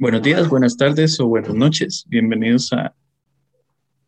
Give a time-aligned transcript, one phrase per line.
[0.00, 2.04] Buenos días, buenas tardes o buenas noches.
[2.06, 2.94] Bienvenidos a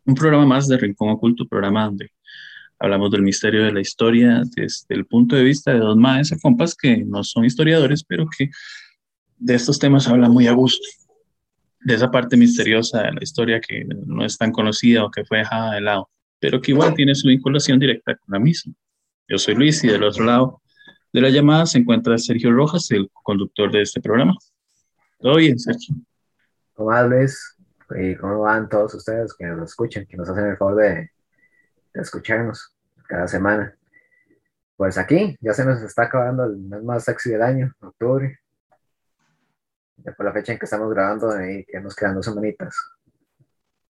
[0.05, 2.13] un programa más de Rincón Oculto, programa donde
[2.79, 6.77] hablamos del misterio de la historia desde el punto de vista de dos maestros compas
[6.77, 8.51] que no son historiadores, pero que
[9.37, 10.87] de estos temas hablan muy a gusto.
[11.81, 15.39] De esa parte misteriosa de la historia que no es tan conocida o que fue
[15.39, 18.75] dejada de lado, pero que igual tiene su vinculación directa con la misma.
[19.27, 20.63] Yo soy Luis y del otro lado
[21.13, 24.37] de la llamada se encuentra Sergio Rojas, el conductor de este programa.
[25.21, 25.97] Todo bien, Sergio.
[26.73, 27.57] ¿Cómo va, Luis?
[27.95, 31.11] ¿Y cómo van todos ustedes que nos escuchan, que nos hacen el favor de,
[31.93, 32.75] escucharnos
[33.07, 33.77] cada semana?
[34.77, 38.39] Pues aquí ya se nos está acabando el mes más sexy del año, octubre.
[39.99, 42.75] Ya por la fecha en que estamos grabando, ahí ya nos quedan dos semanitas.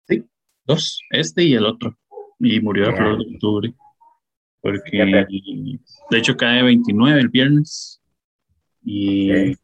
[0.09, 0.27] Sí,
[0.65, 1.95] dos, este y el otro.
[2.39, 3.75] Y murió a flor de octubre.
[4.63, 5.27] Porque,
[6.11, 8.01] de hecho, cae 29 el viernes.
[8.83, 9.55] Y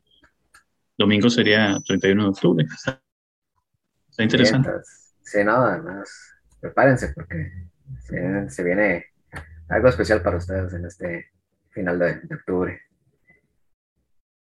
[0.97, 2.67] domingo sería 31 de octubre.
[2.73, 4.71] Está, interesante.
[5.23, 6.11] sí, no, además,
[6.61, 7.51] prepárense porque
[8.49, 9.07] se, viene
[9.69, 11.31] algo especial para ustedes en este
[11.71, 12.81] final de, octubre.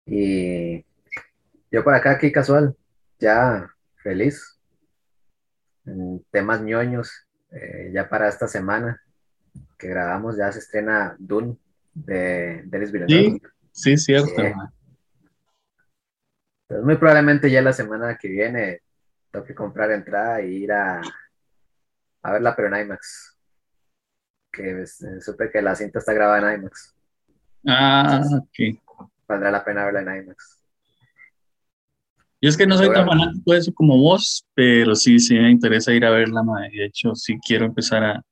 [0.07, 0.85] Y
[1.71, 2.77] yo por acá, aquí casual,
[3.19, 4.59] ya feliz.
[5.87, 9.03] En temas ñoños, eh, ya para esta semana
[9.79, 11.59] que grabamos, ya se estrena Dune
[11.93, 13.41] de Denis Villeneuve.
[13.73, 14.43] Sí, sí, cierto.
[16.83, 18.81] Muy probablemente ya la semana que viene
[19.31, 21.01] tengo que comprar entrada e ir a,
[22.23, 23.37] a verla, pero en IMAX.
[24.53, 26.95] Que pues, eh, supe que la cinta está grabada en IMAX.
[27.67, 29.09] Ah, ok.
[29.27, 30.61] Valdrá la pena verla en IMAX.
[32.41, 35.51] Yo es que no soy tan fanático de eso como vos, pero sí, sí me
[35.51, 38.23] interesa ir a verla, De hecho, sí quiero empezar a,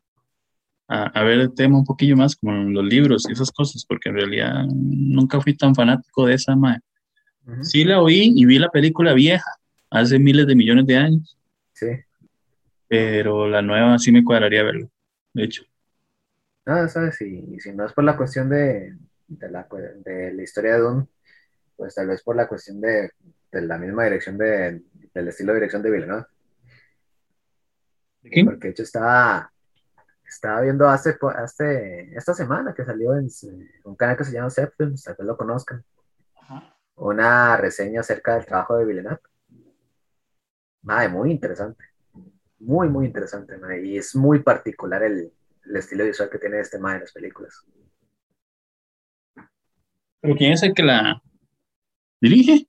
[0.86, 4.16] a, ver el tema un poquillo más, como los libros y esas cosas, porque en
[4.16, 6.82] realidad nunca fui tan fanático de esa, madre.
[7.62, 9.50] Sí la oí y vi la película vieja,
[9.90, 11.38] hace miles de millones de años.
[11.72, 11.88] Sí.
[12.88, 14.90] Pero la nueva sí me cuadraría verlo,
[15.32, 15.64] de hecho.
[16.64, 19.66] No, sabes, si, si no es por la cuestión de, de, la,
[20.04, 21.06] de la historia de Dune,
[21.76, 23.10] pues tal vez por la cuestión de,
[23.50, 24.82] de la misma dirección de,
[25.12, 26.26] del estilo de dirección de Villeneuve.
[28.22, 29.52] ¿De Porque de hecho estaba,
[30.24, 33.28] estaba viendo hace, hace esta semana que salió en
[33.84, 35.84] un canal que se llama Septum, tal vez lo conozcan
[37.08, 39.20] una reseña acerca del trabajo de Villeneuve.
[40.82, 41.84] Madre, muy interesante.
[42.60, 43.54] Muy, muy interesante,
[43.84, 45.32] Y es muy particular el,
[45.74, 47.64] estilo visual que tiene este madre en las películas.
[50.20, 51.20] ¿Pero quién es el que la
[52.20, 52.68] dirige?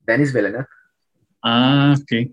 [0.00, 0.66] Denis Villeneuve.
[1.42, 2.32] Ah, ok.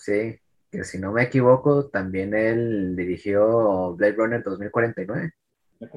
[0.00, 5.32] Sí, que si no me equivoco, también él dirigió Blade Runner 2049.
[5.78, 5.88] ¿Ya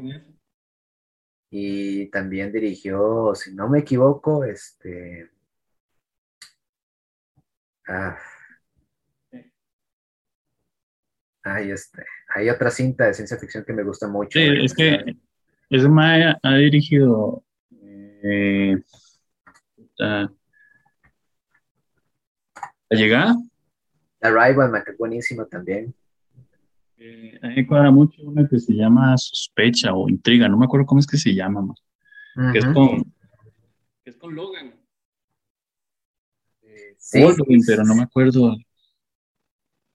[1.49, 5.29] y también dirigió, si no me equivoco, este...
[7.87, 8.17] Ah,
[11.43, 12.03] hay, este,
[12.35, 14.37] hay otra cinta de ciencia ficción que me gusta mucho.
[14.37, 15.17] Sí, es que
[15.69, 15.87] ese
[16.43, 18.77] ha dirigido eh,
[19.97, 20.31] la,
[22.89, 23.35] llegada.
[24.21, 25.93] Arrival, que es buenísimo también.
[27.01, 30.65] Eh, a mí me cuadra mucho una que se llama Sospecha o Intriga, no me
[30.65, 31.81] acuerdo cómo es que se llama más.
[32.51, 33.03] que, es con,
[34.03, 34.73] que es con Logan.
[36.61, 37.25] Eh, sí,
[37.65, 38.53] pero no me acuerdo.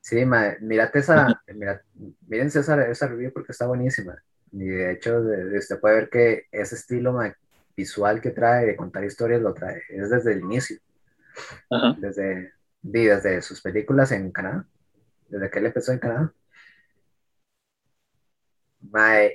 [0.00, 1.82] Sí, ma, mirate esa, mira,
[2.26, 4.16] mírense esa, esa review porque está buenísima.
[4.52, 7.18] Y de hecho, usted puede ver que ese estilo
[7.76, 10.78] visual que trae de contar historias lo trae, es desde el inicio.
[11.98, 14.66] Desde, desde sus películas en Canadá,
[15.28, 16.32] desde que él empezó en Canadá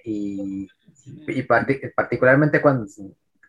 [0.06, 0.68] y,
[1.28, 2.86] y particularmente cuando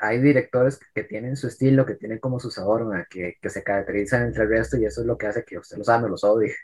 [0.01, 4.27] hay directores que tienen su estilo, que tienen como su sabor, que, que, se caracterizan
[4.27, 6.55] entre el resto y eso es lo que hace que usted los ame, los odie.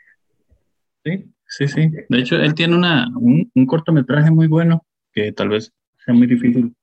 [1.03, 1.91] Sí, sí, sí.
[2.09, 5.71] De hecho, él tiene una, un, cortometraje muy bueno que tal vez
[6.03, 6.75] sea muy difícil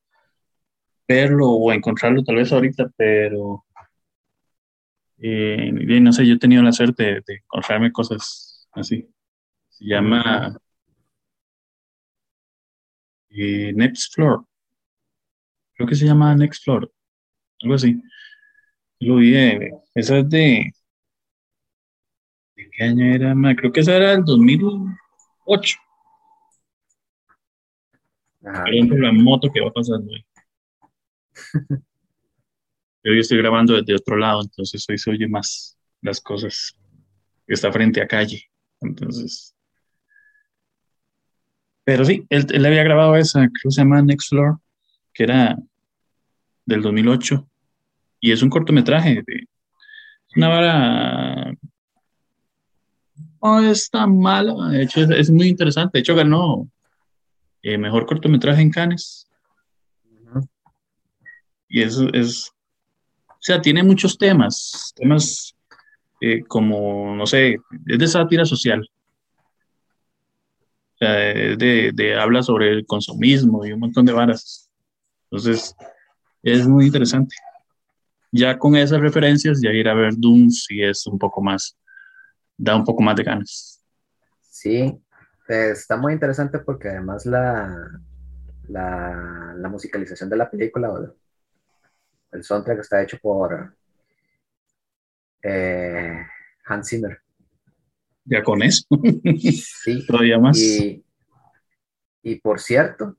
[1.08, 3.64] verlo o encontrarlo tal vez ahorita, pero
[5.18, 9.08] eh, no sé, yo he tenido la suerte de, de encontrarme cosas así.
[9.70, 10.56] Se llama
[13.34, 14.44] eh, Next Floor.
[15.74, 16.90] Creo que se llama Next Floor.
[17.62, 18.00] Algo así.
[19.00, 19.34] Lo vi
[19.94, 20.72] Esa es de.
[22.56, 23.34] ¿De qué año era?
[23.56, 25.78] Creo que esa era del 2008.
[28.40, 30.24] Por ejemplo, la moto que va pasando ahí.
[33.04, 36.74] Yo estoy grabando desde otro lado, entonces hoy se oye más las cosas.
[37.46, 38.50] Está frente a calle.
[38.80, 39.53] Entonces,
[41.84, 44.58] pero sí, él, él, había grabado esa, creo que se llama Next Floor,
[45.12, 45.56] que era
[46.66, 47.46] del 2008,
[48.20, 49.46] y es un cortometraje de,
[50.34, 51.54] Una vara
[53.44, 55.98] no es tan mala, de hecho es, muy interesante.
[55.98, 56.66] De hecho ganó
[57.62, 59.28] eh, mejor cortometraje en Cannes.
[61.68, 62.50] Y eso es,
[63.28, 65.54] o sea, tiene muchos temas, temas
[66.22, 68.88] eh, como, no sé, es de sátira social.
[71.04, 74.70] De, de, habla sobre el consumismo y un montón de varas.
[75.30, 75.74] Entonces,
[76.42, 77.36] es muy interesante.
[78.30, 81.76] Ya con esas referencias, ya ir a ver Doom si es un poco más,
[82.56, 83.82] da un poco más de ganas.
[84.40, 85.00] Sí,
[85.48, 88.00] está muy interesante porque además la,
[88.68, 90.90] la, la musicalización de la película,
[92.32, 93.76] el soundtrack está hecho por
[95.42, 96.26] eh,
[96.64, 97.23] Hans Zimmer.
[98.24, 98.84] Ya con eso.
[99.82, 100.04] sí.
[100.06, 100.58] Todavía más.
[100.58, 101.04] Y,
[102.22, 103.16] y por cierto,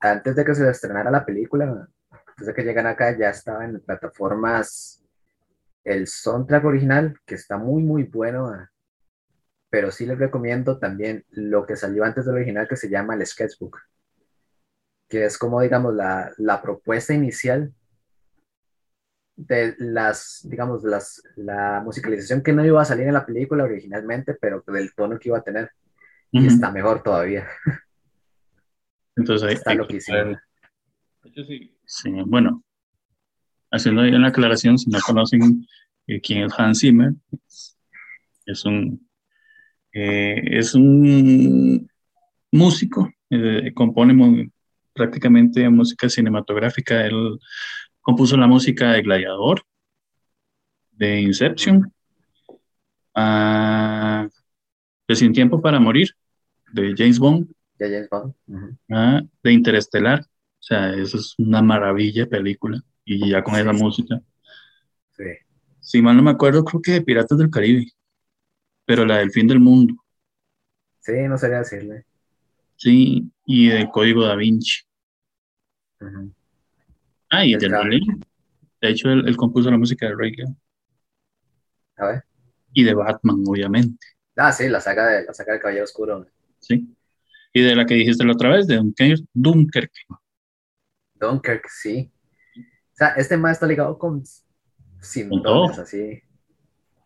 [0.00, 3.80] antes de que se estrenara la película, antes de que llegan acá, ya estaba en
[3.80, 5.02] plataformas
[5.84, 8.48] el soundtrack original, que está muy, muy bueno.
[8.48, 8.70] Ah,
[9.70, 13.26] pero sí les recomiendo también lo que salió antes del original, que se llama el
[13.26, 13.78] Sketchbook,
[15.08, 17.72] que es como, digamos, la, la propuesta inicial
[19.36, 24.34] de las, digamos, las, la musicalización que no iba a salir en la película originalmente,
[24.34, 25.70] pero del tono que iba a tener.
[26.30, 27.46] Y está mejor todavía.
[29.16, 30.12] Entonces ahí está lo que sí,
[31.84, 32.62] sí, bueno,
[33.70, 35.66] haciendo ahí una aclaración, si no conocen
[36.06, 37.12] eh, quién es Hans Zimmer,
[38.46, 39.08] es un,
[39.92, 41.88] eh, es un
[42.50, 44.50] músico, eh, compone
[44.92, 47.04] prácticamente música cinematográfica.
[47.04, 47.38] Él
[48.04, 49.62] compuso la música de Gladiador,
[50.92, 51.92] de Inception,
[53.16, 54.28] uh,
[55.08, 56.10] de Sin Tiempo para Morir,
[56.72, 59.28] de James Bond, de, James Bond.
[59.42, 60.20] De Interestelar.
[60.20, 62.80] O sea, eso es una maravilla película.
[63.04, 64.20] Y ya con esa música.
[65.16, 65.24] Sí.
[65.80, 67.86] Si mal no me acuerdo, creo que de Piratas del Caribe.
[68.86, 69.94] Pero la del fin del mundo.
[71.00, 72.06] Sí, no sería decirle.
[72.76, 74.82] Sí, y de Código da Vinci.
[77.34, 78.00] Ah, y el, de
[78.80, 80.32] De hecho, él, compuso la música de Rey
[81.96, 82.24] A ver.
[82.72, 84.06] Y de Batman, obviamente.
[84.36, 86.26] Ah, sí, la saga de la saga del Caballero Oscuro.
[86.60, 86.88] Sí.
[87.52, 88.80] Y de la que dijiste la otra vez, de
[89.32, 90.00] Dunkerque.
[91.14, 92.10] Dunkerque, sí.
[92.56, 94.22] O sea, este más está ligado con
[95.00, 96.20] sintomas, así.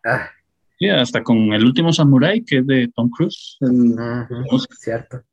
[0.03, 0.29] Ah.
[0.77, 3.57] Sí, hasta con El último Samurai, que es de Tom Cruise.
[4.79, 5.23] cierto.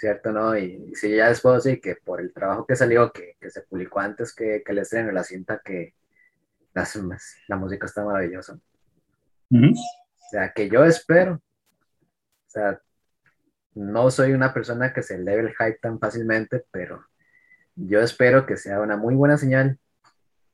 [0.00, 0.32] ¿Cierto?
[0.32, 0.56] ¿No?
[0.56, 4.00] Y, si ya después sí que por el trabajo que salió, que, que se publicó
[4.00, 5.94] antes que, que el estreno, la cinta, que
[6.72, 6.88] la,
[7.48, 8.58] la música está maravillosa.
[9.52, 12.80] O sea, que yo espero, o sea,
[13.74, 17.04] no soy una persona que se eleve el hype tan fácilmente, pero
[17.74, 19.78] yo espero que sea una muy buena señal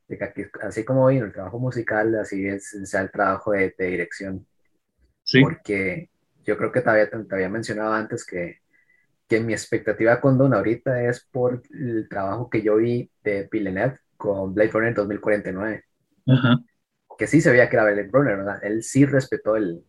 [0.09, 4.45] de que así como vino el trabajo musical, así es, sea el trabajo de, dirección.
[5.23, 5.41] Sí.
[5.41, 6.11] Porque
[6.45, 8.66] yo creo que todavía te había mencionado antes que
[9.29, 13.99] que mi expectativa con Don ahorita es por el trabajo que yo vi de Villeneuve
[14.17, 15.85] con Blade Runner 2049.
[16.29, 16.59] Ajá.
[17.19, 18.65] Que sí se veía que era Blade Runner, ¿verdad?
[18.65, 19.83] Él sí respetó el.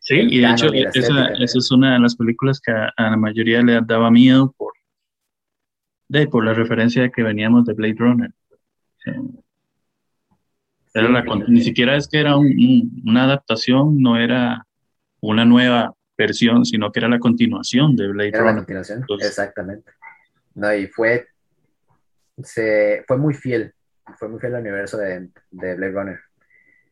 [0.00, 3.80] Sí, y de hecho, esa, es una de las películas que a, la mayoría le
[3.82, 4.72] daba miedo por,
[6.08, 8.30] de, por la referencia que veníamos de Blade Runner.
[10.94, 14.66] Era la, ni siquiera es que era una adaptación, no era
[15.20, 18.46] una nueva versión, sino que era la continuación de Blade Runner.
[18.46, 19.92] La continuación, exactamente.
[20.54, 21.28] No, y fue,
[22.42, 23.74] se, fue muy fiel,
[24.18, 26.20] fue muy fiel al universo de, de Blade Runner.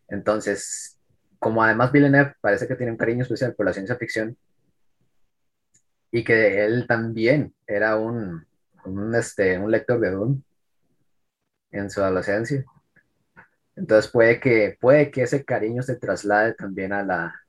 [0.09, 0.99] Entonces,
[1.39, 4.37] como además Villeneuve parece que tiene un cariño especial por la ciencia ficción,
[6.13, 8.45] y que él también era un,
[8.85, 10.43] un, este, un lector de Dune
[11.71, 12.65] en su adolescencia.
[13.77, 17.41] Entonces puede que, puede que ese cariño se traslade también a la,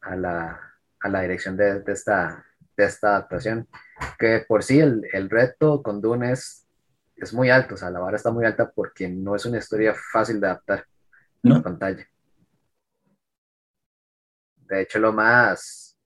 [0.00, 0.60] a la,
[1.06, 2.44] a la dirección de, esta,
[2.76, 3.68] de esta adaptación.
[4.18, 6.66] Que por sí el, el, reto con Dune es,
[7.16, 9.94] es muy alto, o sea, la vara está muy alta porque no es una historia
[10.12, 10.84] fácil de adaptar
[11.42, 12.06] en la pantalla.
[14.56, 15.96] De hecho, lo más,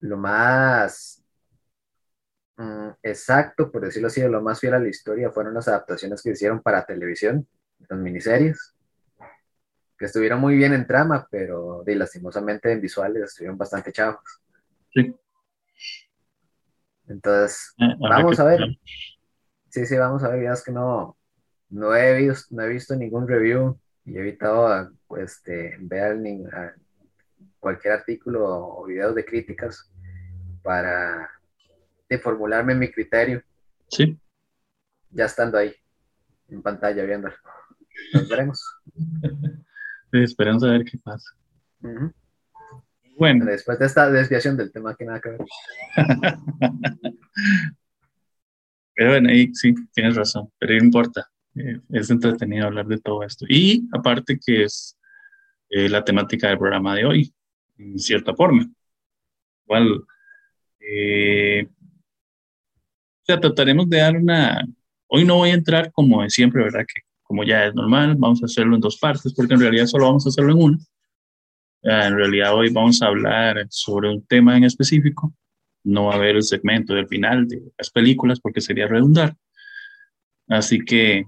[0.00, 1.22] lo más
[2.56, 6.30] mm, exacto, por decirlo así, lo más fiel a la historia fueron las adaptaciones que
[6.30, 7.46] hicieron para televisión,
[7.88, 8.73] las miniseries
[9.98, 14.40] que estuvieron muy bien en trama, pero de, lastimosamente en visuales estuvieron bastante chavos.
[14.92, 15.14] Sí.
[17.06, 18.60] Entonces, eh, vamos a ver.
[19.68, 20.44] Sí, sí, vamos a ver.
[20.44, 21.16] Ya es que no,
[21.70, 26.44] no, he visto, no he visto ningún review y he evitado este, ver ni,
[27.64, 29.90] cualquier artículo o videos de críticas
[30.62, 31.30] para
[32.08, 33.42] de formularme mi criterio.
[33.88, 34.18] Sí.
[35.10, 35.74] Ya estando ahí,
[36.48, 37.28] en pantalla viendo.
[38.12, 38.62] Nos veremos.
[40.22, 41.30] esperamos a ver qué pasa.
[43.16, 43.44] Bueno.
[43.44, 45.40] Después de esta desviación del tema que nada que ver.
[48.94, 51.28] pero bueno, ahí sí, tienes razón, pero no importa.
[51.56, 53.46] Eh, es entretenido hablar de todo esto.
[53.48, 54.98] Y aparte que es
[55.70, 57.34] eh, la temática del programa de hoy,
[57.78, 58.68] en cierta forma.
[59.66, 60.04] Igual,
[60.80, 61.68] eh,
[63.28, 64.64] o trataremos de dar una...
[65.06, 66.84] Hoy no voy a entrar como de siempre, ¿verdad?
[66.86, 67.02] Que
[67.34, 70.24] como ya es normal, vamos a hacerlo en dos partes, porque en realidad solo vamos
[70.24, 70.78] a hacerlo en una.
[71.82, 75.34] En realidad hoy vamos a hablar sobre un tema en específico.
[75.82, 79.36] No va a haber el segmento del final de las películas porque sería redundar.
[80.46, 81.24] Así que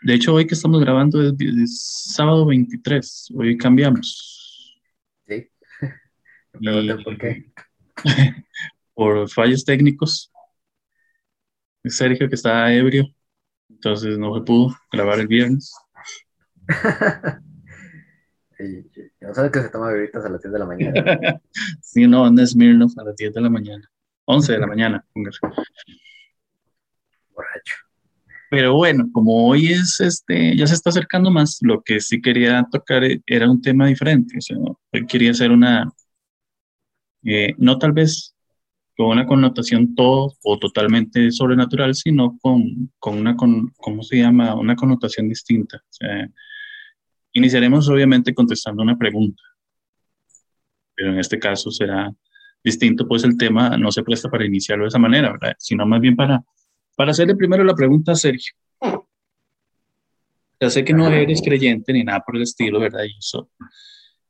[0.00, 4.80] de hecho, hoy que estamos grabando es, sábado 23, hoy cambiamos.
[5.26, 5.48] Sí.
[7.04, 7.50] por qué.
[8.94, 10.30] por fallos técnicos.
[11.84, 13.12] Sergio que estaba ebrio,
[13.74, 15.72] entonces no se pudo grabar el viernes.
[19.20, 21.40] no sabes que se toma bebitas a las 10 de la mañana.
[21.80, 23.88] sí, no, anda Smirnoff a las 10 de la mañana.
[24.24, 25.04] 11 de la mañana,
[27.34, 27.74] Borracho.
[28.50, 32.66] Pero bueno, como hoy es este, ya se está acercando más, lo que sí quería
[32.70, 34.36] tocar era un tema diferente.
[34.38, 34.58] O sea,
[34.92, 35.90] hoy quería hacer una,
[37.24, 38.31] eh, no tal vez
[39.02, 44.54] con una connotación todo o totalmente sobrenatural, sino con, con una, con, ¿cómo se llama?
[44.54, 45.78] Una connotación distinta.
[45.78, 46.28] O sea,
[47.32, 49.42] iniciaremos obviamente contestando una pregunta,
[50.94, 52.12] pero en este caso será
[52.62, 55.54] distinto, pues el tema no se presta para iniciarlo de esa manera, ¿verdad?
[55.58, 56.44] Sino más bien para
[56.96, 58.54] para hacerle primero la pregunta a Sergio.
[60.60, 63.04] Ya sé que no eres creyente ni nada por el estilo, ¿verdad?
[63.04, 63.50] Y eso,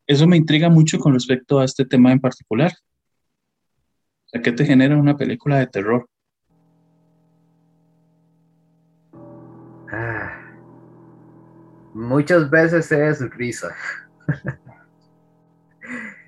[0.06, 2.72] eso me intriga mucho con respecto a este tema en particular.
[4.34, 6.08] O ¿qué te genera una película de terror?
[9.90, 10.40] Ah,
[11.92, 13.74] muchas veces es risa.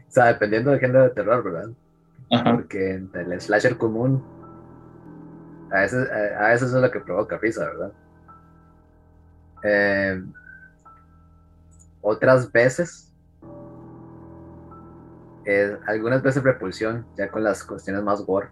[0.09, 1.71] o sea, dependiendo del género de terror, ¿verdad?
[2.45, 4.23] Porque entre el slasher común
[5.71, 7.93] a veces, a, eso es lo que provoca risa, ¿verdad?
[9.65, 10.23] Eh,
[12.03, 13.14] otras veces,
[15.87, 18.49] algunas veces repulsión, ya con las cuestiones más gore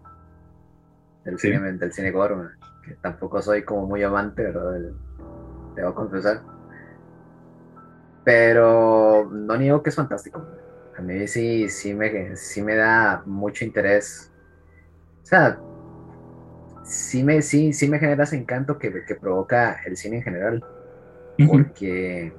[1.24, 2.34] del, cine, del cine gore,
[2.84, 4.92] que tampoco soy como muy amante, ¿verdad?
[5.74, 6.42] debo confesar.
[8.24, 10.46] Pero no niego que es fantástico.
[10.96, 14.30] A mí sí, sí, me, sí me da mucho interés.
[15.22, 15.58] O sea,
[16.84, 20.64] sí me, sí, sí me genera ese encanto que, provoca el cine en general.
[21.48, 22.32] Porque,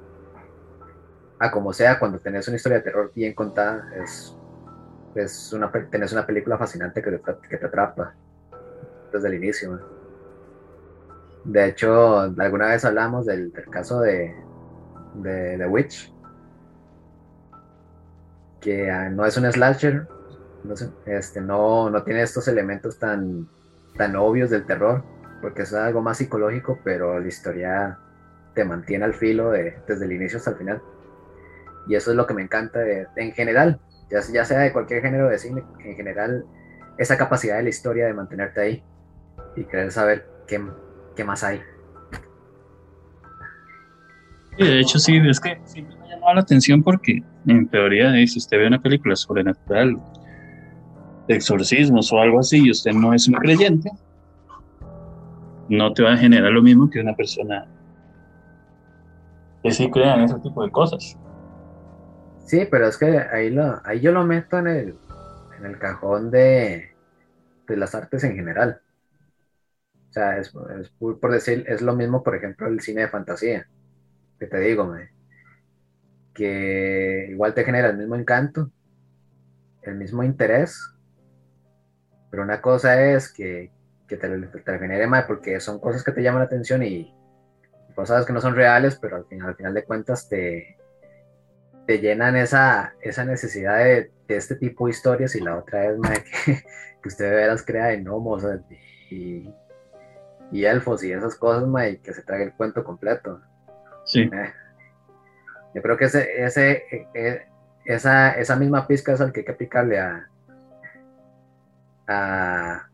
[1.38, 4.34] a como sea, cuando tenés una historia de terror bien contada, es,
[5.14, 5.70] es una,
[6.12, 8.14] una película fascinante que te, que te atrapa
[9.12, 9.80] desde el inicio.
[11.44, 14.34] De hecho, alguna vez hablamos del, caso de,
[15.14, 16.12] de The Witch,
[18.60, 20.08] que ah, no es un slasher,
[20.64, 23.46] no, este, no, no tiene estos elementos tan
[23.96, 25.02] tan obvios del terror,
[25.40, 27.98] porque es algo más psicológico, pero la historia
[28.54, 30.82] te mantiene al filo de, desde el inicio hasta el final.
[31.86, 32.80] Y eso es lo que me encanta
[33.16, 33.80] en general,
[34.10, 36.44] ya, sea de cualquier género de cine, en general,
[36.98, 38.82] esa capacidad de la historia de mantenerte ahí
[39.56, 40.60] y querer saber qué,
[41.16, 41.60] qué más hay.
[44.58, 48.38] de hecho, sí, es que siempre me ha llamado la atención porque, en teoría, si
[48.38, 49.98] usted ve una película sobrenatural
[51.26, 53.90] de exorcismos o algo así y usted no es un creyente,
[55.68, 57.66] no te va a generar lo mismo que una persona
[59.62, 61.16] que sí crea en ese tipo de cosas.
[62.44, 64.94] Sí, pero es que ahí, lo, ahí yo lo meto en el,
[65.58, 66.94] en el cajón de,
[67.66, 68.80] de las artes en general.
[70.10, 70.50] O sea, es,
[70.98, 73.66] por decir, es lo mismo, por ejemplo, el cine de fantasía,
[74.38, 74.94] que te digo,
[76.34, 78.70] que igual te genera el mismo encanto,
[79.82, 80.78] el mismo interés,
[82.30, 83.72] pero una cosa es que,
[84.06, 87.12] que te, te, genere mal porque son cosas que te llaman la atención y
[87.94, 90.76] cosas que no son reales, pero al final, al final de cuentas te,
[91.86, 95.98] te llenan esa, esa necesidad de, de, este tipo de historias y la otra es
[96.44, 96.64] que,
[97.02, 98.44] que, usted de veras crea en gnomos
[99.10, 99.52] y,
[100.50, 103.40] y, elfos y esas cosas y que se trague el cuento completo.
[104.04, 104.22] Sí.
[104.22, 104.52] Eh,
[105.74, 107.46] yo creo que ese, ese, e, e,
[107.84, 110.28] esa, esa misma pizca es al que hay que aplicarle a,
[112.06, 112.88] a,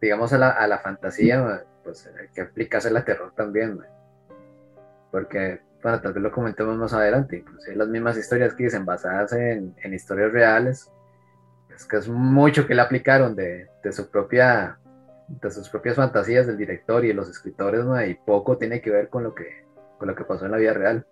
[0.00, 3.80] digamos, a la, a la fantasía, pues hay que aplicarse la terror también,
[5.10, 9.32] porque, bueno, tal vez lo comentemos más adelante, pues las mismas historias que dicen basadas
[9.32, 10.90] en, en historias reales,
[11.74, 14.78] es que es mucho que le aplicaron de, de, su propia
[15.28, 19.08] de sus propias fantasías del director y de los escritores, y poco tiene que ver
[19.08, 19.66] con lo que
[19.98, 21.06] con lo que pasó en la vida real.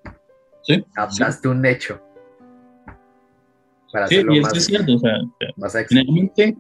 [0.63, 2.01] Sí, Adaptaste un hecho.
[4.09, 4.93] sí, y eso es cierto.
[4.95, 6.57] O sea, generalmente,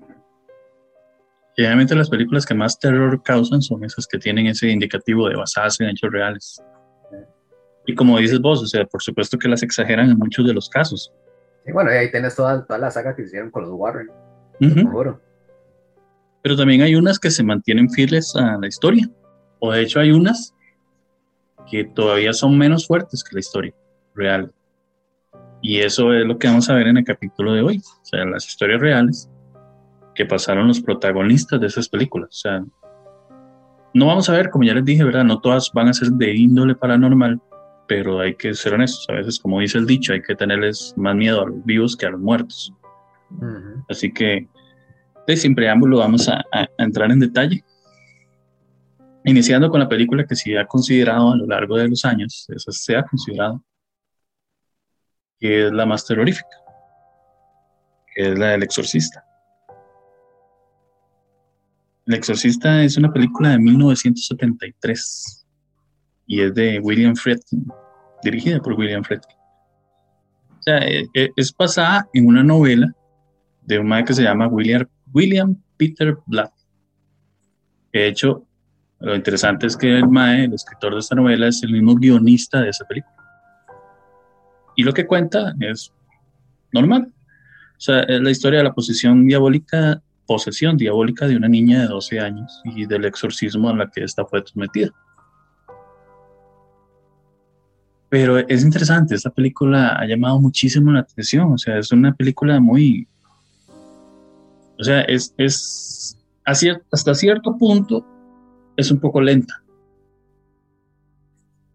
[1.56, 5.84] generalmente las películas que más terror causan son esas que tienen ese indicativo de basarse
[5.84, 6.62] en hechos reales.
[7.86, 10.68] Y como dices vos, o sea, por supuesto que las exageran en muchos de los
[10.68, 11.12] casos.
[11.66, 14.08] Y bueno, ahí tienes toda, toda la saga que hicieron con los Warren.
[16.42, 19.08] Pero también hay unas que se mantienen fieles a la historia.
[19.60, 20.54] O de hecho hay unas
[21.70, 23.74] que todavía son menos fuertes que la historia
[24.14, 24.52] real.
[25.62, 27.78] Y eso es lo que vamos a ver en el capítulo de hoy.
[27.78, 29.30] O sea, las historias reales
[30.14, 32.28] que pasaron los protagonistas de esas películas.
[32.30, 32.64] O sea,
[33.94, 35.24] no vamos a ver, como ya les dije, ¿verdad?
[35.24, 37.40] No todas van a ser de índole paranormal,
[37.86, 39.06] pero hay que ser honestos.
[39.08, 42.06] A veces, como dice el dicho, hay que tenerles más miedo a los vivos que
[42.06, 42.72] a los muertos.
[43.88, 44.48] Así que,
[45.26, 46.44] de sin preámbulo, vamos a,
[46.78, 47.64] entrar en detalle.
[49.24, 52.72] Iniciando con la película que se ha considerado a lo largo de los años, esa
[52.72, 53.62] se ha considerado,
[55.40, 56.56] que es la más terrorífica,
[58.14, 59.24] que es la del exorcista.
[62.06, 65.43] El exorcista es una película de 1973
[66.26, 67.66] y es de William Friedkin,
[68.22, 69.36] dirigida por William Friedkin.
[70.58, 72.90] O sea, e, e, es, basada en una novela
[73.62, 76.52] de un maestro que se llama William, William Peter Black.
[77.92, 78.46] De hecho,
[79.00, 82.60] lo interesante es que el mae, el escritor de esta novela, es el mismo guionista
[82.62, 83.14] de esa película.
[84.76, 85.92] Y lo que cuenta es
[86.72, 87.12] normal.
[87.76, 91.88] O sea, es la historia de la posesión diabólica, posesión diabólica de una niña de
[91.88, 94.90] 12 años y del exorcismo a la que esta fue sometida.
[98.08, 102.60] Pero es interesante, esta película ha llamado muchísimo la atención, o sea, es una película
[102.60, 103.08] muy...
[104.78, 108.04] O sea, es, es hasta cierto punto
[108.76, 109.62] es un poco lenta.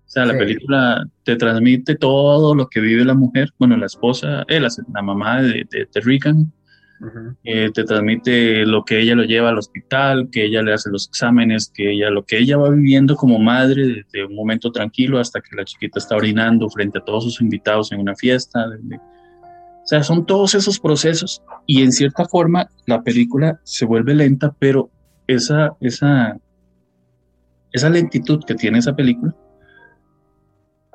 [0.05, 4.43] O sea, la película te transmite todo lo que vive la mujer, bueno, la esposa,
[4.47, 6.01] eh, la, mamá de, de, de
[7.45, 11.07] Eh, te transmite lo que ella lo lleva al hospital, que ella le hace los
[11.07, 15.39] exámenes, que ella lo que ella va viviendo como madre desde un momento tranquilo hasta
[15.39, 18.65] que la chiquita está orinando frente a todos sus invitados en una fiesta.
[18.67, 24.53] o sea, son todos esos procesos y en cierta forma la película se vuelve lenta,
[24.59, 24.89] pero
[25.25, 26.37] esa, esa,
[27.71, 29.33] esa lentitud que tiene esa película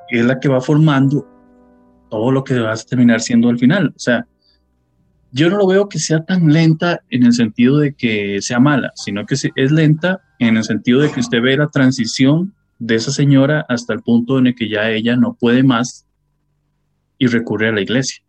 [0.09, 1.27] es la que va formando
[2.11, 3.87] todo lo que vas a terminar siendo al final.
[3.95, 4.27] O sea,
[5.35, 8.93] yo no lo veo que sea tan lenta en el sentido de que sea mala,
[8.95, 13.11] sino que es lenta en el sentido de que usted ve la transición de esa
[13.11, 16.07] señora hasta el punto en el que ya ella no puede más
[17.17, 18.23] y recurre a la iglesia.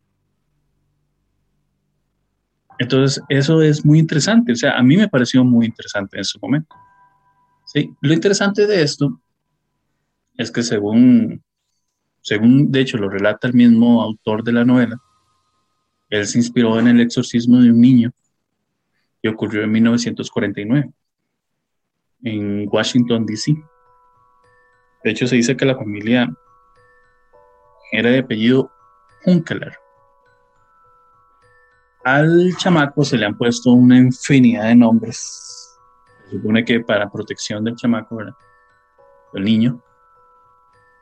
[2.81, 6.41] Entonces, eso es muy interesante, o sea, a mí me pareció muy interesante en su
[6.41, 6.75] momento.
[7.67, 9.23] Sí, lo interesante de esto
[10.37, 11.41] es que según,
[12.21, 15.01] según de hecho lo relata el mismo autor de la novela,
[16.09, 18.13] él se inspiró en el exorcismo de un niño
[19.23, 20.91] que ocurrió en 1949
[22.23, 23.55] en Washington, D.C.
[25.05, 26.29] De hecho, se dice que la familia
[27.93, 28.71] era de apellido
[29.25, 29.77] Hunkeler.
[32.05, 35.79] Al chamaco se le han puesto una infinidad de nombres.
[36.25, 38.35] Se supone que para protección del chamaco, ¿verdad?
[39.33, 39.83] Del niño.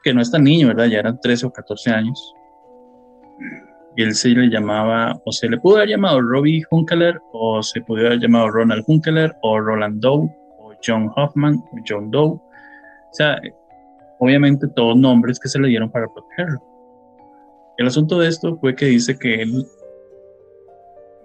[0.02, 0.86] Que no es tan niño, ¿verdad?
[0.86, 2.34] Ya eran 13 o 14 años
[3.96, 8.06] él se le llamaba, o se le pudo haber llamado Robbie Hunkeler, o se pudo
[8.06, 10.28] haber llamado Ronald Hunkeler, o Roland Doe,
[10.58, 12.30] o John Hoffman, o John Doe.
[12.30, 12.42] O
[13.12, 13.40] sea,
[14.18, 16.60] obviamente todos nombres que se le dieron para protegerlo.
[17.78, 19.66] El asunto de esto fue que dice que él,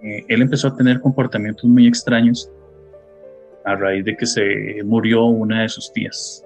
[0.02, 2.50] eh, él empezó a tener comportamientos muy extraños
[3.64, 6.44] a raíz de que se murió una de sus tías,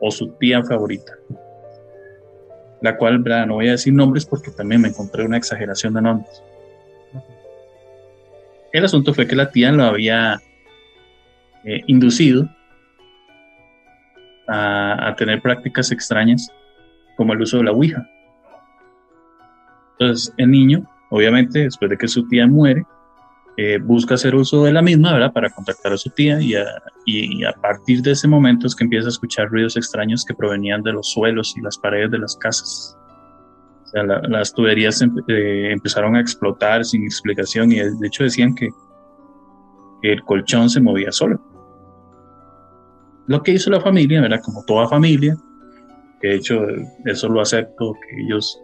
[0.00, 1.12] o su tía favorita
[2.80, 6.42] la cual no voy a decir nombres porque también me encontré una exageración de nombres.
[8.72, 10.40] El asunto fue que la tía lo había
[11.64, 12.48] eh, inducido
[14.46, 16.50] a, tener prácticas extrañas
[17.16, 18.08] como el uso de la Ouija.
[19.92, 22.84] Entonces el niño, obviamente, después de que su tía muere,
[23.60, 25.32] eh, busca hacer uso de la misma, ¿verdad?
[25.32, 26.64] Para contactar a su tía y a,
[27.06, 30.80] y a, partir de ese momento es que empieza a escuchar ruidos extraños que provenían
[30.84, 32.96] de los suelos y las paredes de las casas.
[33.82, 38.68] O sea, las tuberías eh, empezaron a explotar sin explicación y de hecho decían que,
[40.04, 41.40] el colchón se movía solo.
[43.26, 44.40] Lo que hizo la familia, ¿verdad?
[44.40, 45.36] Como toda familia,
[46.20, 46.64] que de hecho
[47.06, 48.56] eso lo acepto, que ellos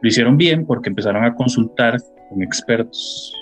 [0.00, 3.34] lo hicieron bien porque empezaron a consultar con expertos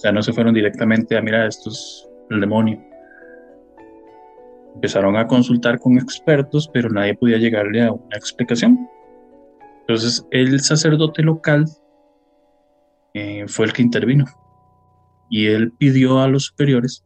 [0.00, 2.82] o sea, no se fueron directamente a, mirar, esto es el demonio.
[4.74, 8.88] Empezaron a consultar con expertos, pero nadie podía llegarle a una explicación.
[9.80, 11.66] Entonces el sacerdote local
[13.12, 14.24] eh, fue el que intervino
[15.28, 17.04] y él pidió a los superiores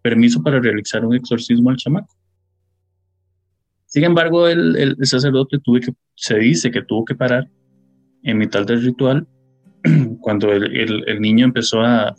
[0.00, 2.16] permiso para realizar un exorcismo al chamaco.
[3.84, 7.50] Sin embargo, el, sacerdote tuvo que, se dice que tuvo que parar
[8.22, 9.28] en mitad del ritual
[10.20, 12.14] cuando el, niño empezó a,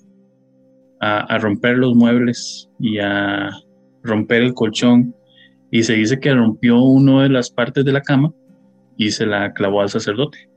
[1.00, 3.50] a, romper los muebles y a
[4.04, 5.16] romper el colchón
[5.72, 8.32] y se dice que rompió una de las partes de la cama
[8.98, 10.50] y se la clavó al sacerdote.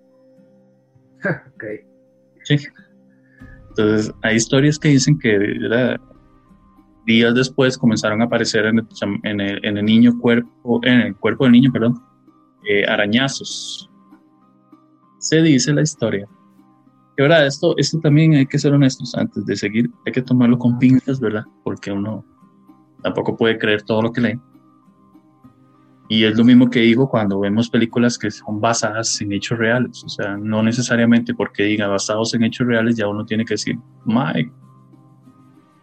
[1.55, 1.65] ok.
[2.45, 2.57] Sí.
[3.71, 5.57] Entonces, hay historias que dicen que
[7.07, 8.79] días después comenzaron a aparecer en
[9.41, 11.95] el, en el, niño cuerpo, en el cuerpo del niño, perdón,
[12.69, 13.89] eh, arañazos.
[15.19, 16.29] Se dice la historia.
[17.19, 20.57] Que verdad, esto, esto también hay que ser honestos antes de seguir, hay que tomarlo
[20.57, 21.43] con pinzas, ¿verdad?
[21.65, 22.25] Porque uno
[23.03, 24.41] tampoco puede creer todo lo que lee.
[26.09, 30.05] Y es lo mismo que digo cuando vemos películas que son basadas en hechos reales.
[30.05, 33.77] O sea, no necesariamente porque diga basados en hechos reales ya uno tiene que decir,
[34.05, 34.53] Mike,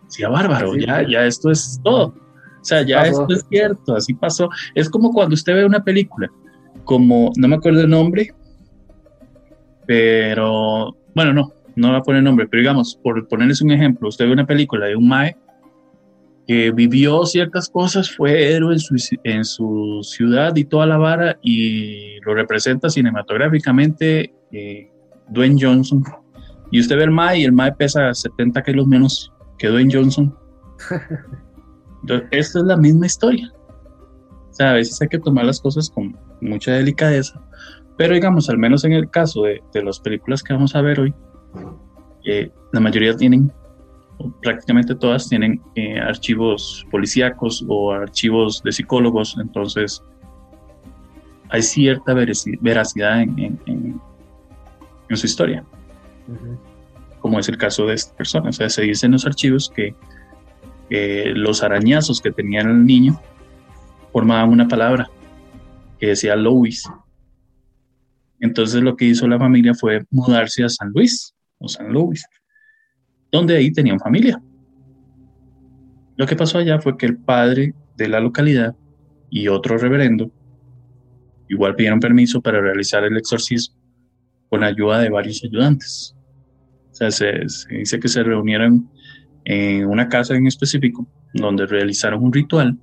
[0.08, 2.14] sí, bárbaro, ya, ya esto es todo.
[2.16, 4.50] O sea, ya esto es cierto, así pasó.
[4.74, 6.32] Es como cuando usted ve una película,
[6.86, 8.34] como, no me acuerdo el nombre,
[9.86, 14.26] pero, bueno, no, no va a poner nombre, pero digamos, por ponerles un ejemplo, usted
[14.26, 15.36] ve una película de un Mae
[16.48, 21.40] que vivió ciertas cosas, fue héroe en su, en su ciudad y toda la vara
[21.42, 24.92] y lo representa cinematográficamente eh,
[25.30, 26.04] Dwayne Johnson.
[26.72, 30.36] Y usted ve el Mae y el Mae pesa 70 kilos menos que Dwayne Johnson.
[32.02, 33.52] Entonces, esta es la misma historia.
[34.50, 37.42] O sea, a veces hay que tomar las cosas con mucha delicadeza,
[37.98, 41.00] pero digamos, al menos en el caso de, de las películas que vamos a ver
[41.00, 41.14] hoy,
[42.26, 43.52] eh, la mayoría tienen
[44.42, 50.02] prácticamente todas tienen eh, archivos policíacos o archivos de psicólogos, entonces
[51.50, 54.02] hay cierta veracidad en, en,
[55.16, 55.64] su historia,
[57.20, 58.50] como es el caso de esta persona.
[58.50, 59.96] O sea, se dice en los archivos que
[61.36, 63.22] los arañazos que tenía el niño
[64.12, 65.10] formaban una palabra
[66.00, 66.90] que decía Louis.
[68.46, 72.24] Entonces lo que hizo la familia fue mudarse a San Luis o San Luis
[73.32, 74.42] donde ahí tenían familia.
[76.16, 78.76] Lo que pasó allá fue que el padre de la localidad
[79.30, 80.32] y otro reverendo
[81.50, 83.76] igual pidieron permiso para realizar el exorcismo
[84.50, 86.16] con ayuda de varios ayudantes.
[86.92, 88.90] O sea, se, dice que se reunieron
[89.44, 92.78] en una casa en específico donde realizaron un ritual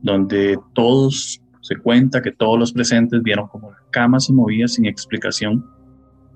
[0.00, 4.86] donde todos, se cuenta que todos los presentes vieron como la cama se movía sin
[4.86, 5.68] explicación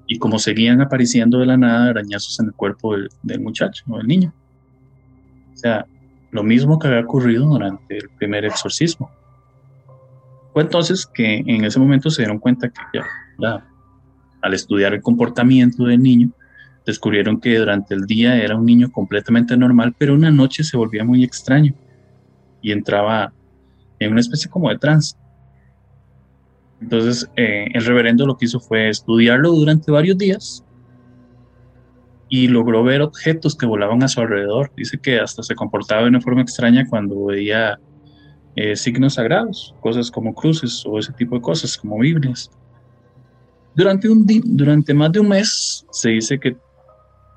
[0.08, 4.08] y como seguían apareciendo de la nada arañazos en el cuerpo del, muchacho o del
[4.08, 4.34] niño.
[5.54, 5.86] O sea,
[6.32, 9.08] lo mismo que había ocurrido durante el primer exorcismo.
[10.52, 12.80] Fue entonces que en ese momento se dieron cuenta que
[13.38, 13.64] ya,
[14.42, 16.30] al estudiar el comportamiento del niño,
[16.84, 21.04] descubrieron que durante el día era un niño completamente normal, pero una noche se volvía
[21.04, 21.72] muy extraño
[22.62, 23.32] y entraba
[24.00, 25.16] en una especie como de trance.
[26.80, 30.64] Entonces, eh, el reverendo lo que hizo fue estudiarlo durante varios días
[32.30, 34.72] y logró ver objetos que volaban a su alrededor.
[34.76, 37.78] Dice que hasta se comportaba de una forma extraña cuando veía
[38.56, 42.50] eh, signos sagrados, cosas como cruces o ese tipo de cosas, como Biblias.
[43.74, 46.56] Durante, un durante más de un mes se dice que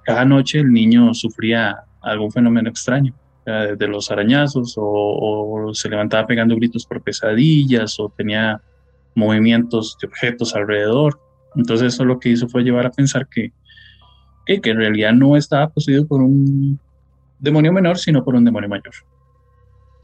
[0.06, 3.13] cada noche el niño sufría algún fenómeno extraño,
[3.45, 8.62] desde los arañazos o, o se levantaba pegando gritos por pesadillas o tenía
[9.15, 11.19] movimientos de objetos alrededor.
[11.56, 13.51] Entonces eso lo que hizo fue llevar a pensar que,
[14.45, 16.79] que, en realidad no estaba poseído por un
[17.39, 18.93] demonio menor, sino por un demonio mayor.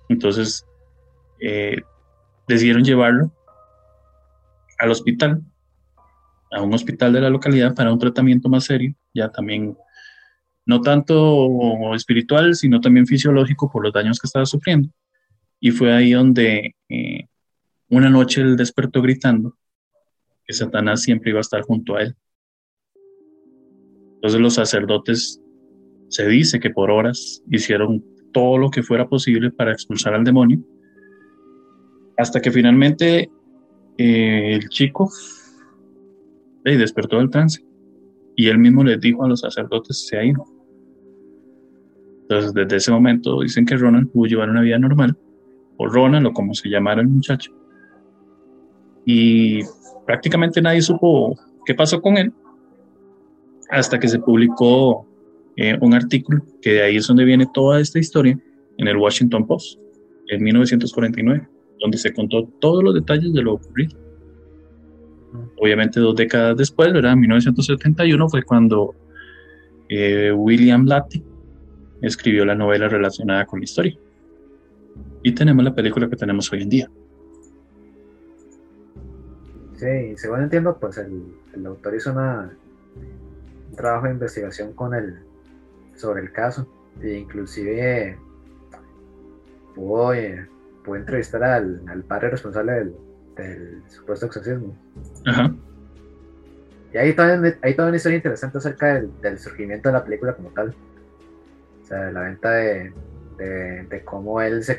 [0.10, 0.65] Entonces
[1.39, 1.82] eh,
[2.47, 3.32] decidieron llevarlo
[4.78, 5.41] al hospital,
[6.52, 9.78] a un hospital de la localidad para un tratamiento más serio, ya también
[10.69, 14.88] no tanto espiritual, sino también fisiológico por los daños que estaba sufriendo.
[15.60, 17.25] Y fue ahí donde eh,
[17.89, 19.58] una noche él despertó gritando
[20.45, 22.15] que Satanás siempre iba a estar junto a él.
[24.13, 25.41] Entonces los sacerdotes
[26.08, 30.60] se dice que por horas hicieron todo lo que fuera posible para expulsar al demonio,
[32.15, 33.32] hasta que finalmente
[33.97, 35.10] eh, el chico
[36.63, 37.65] despertó del trance
[38.36, 40.59] y él mismo les dijo a los sacerdotes se ha ido.
[42.29, 45.17] Entonces desde ese momento dicen que Ronan pudo llevar una vida normal,
[45.77, 47.51] o Ronan o como se llamara el muchacho,
[49.03, 49.61] y
[50.05, 52.31] prácticamente nadie supo qué pasó con él
[53.71, 55.07] hasta que se publicó
[55.55, 58.37] eh, un artículo, que de ahí es donde viene toda esta historia,
[58.77, 59.79] en el Washington Post,
[60.27, 61.47] en 1949,
[61.79, 63.97] donde se contó todos los detalles de lo ocurrido.
[65.57, 67.13] Obviamente dos décadas después, ¿verdad?
[67.13, 68.95] En 1971 fue cuando
[69.89, 71.23] eh, William Blatty
[72.01, 73.97] escribió la novela relacionada con la historia.
[75.23, 76.91] Y tenemos la película que tenemos hoy en día.
[79.75, 82.51] Sí, según entiendo, pues el, autor hizo una,
[83.69, 85.19] un trabajo de investigación con el,
[85.95, 86.67] sobre el caso.
[87.01, 88.17] E inclusive
[89.75, 90.47] pudo, eh,
[90.88, 92.91] entrevistar al, padre responsable
[93.35, 94.75] del, supuesto exorcismo.
[95.25, 95.53] Ajá.
[96.93, 100.49] Y ahí también hay toda una historia interesante acerca del, surgimiento de la película como
[100.49, 100.73] tal.
[101.89, 102.93] La venta de,
[103.38, 104.78] de, cómo él se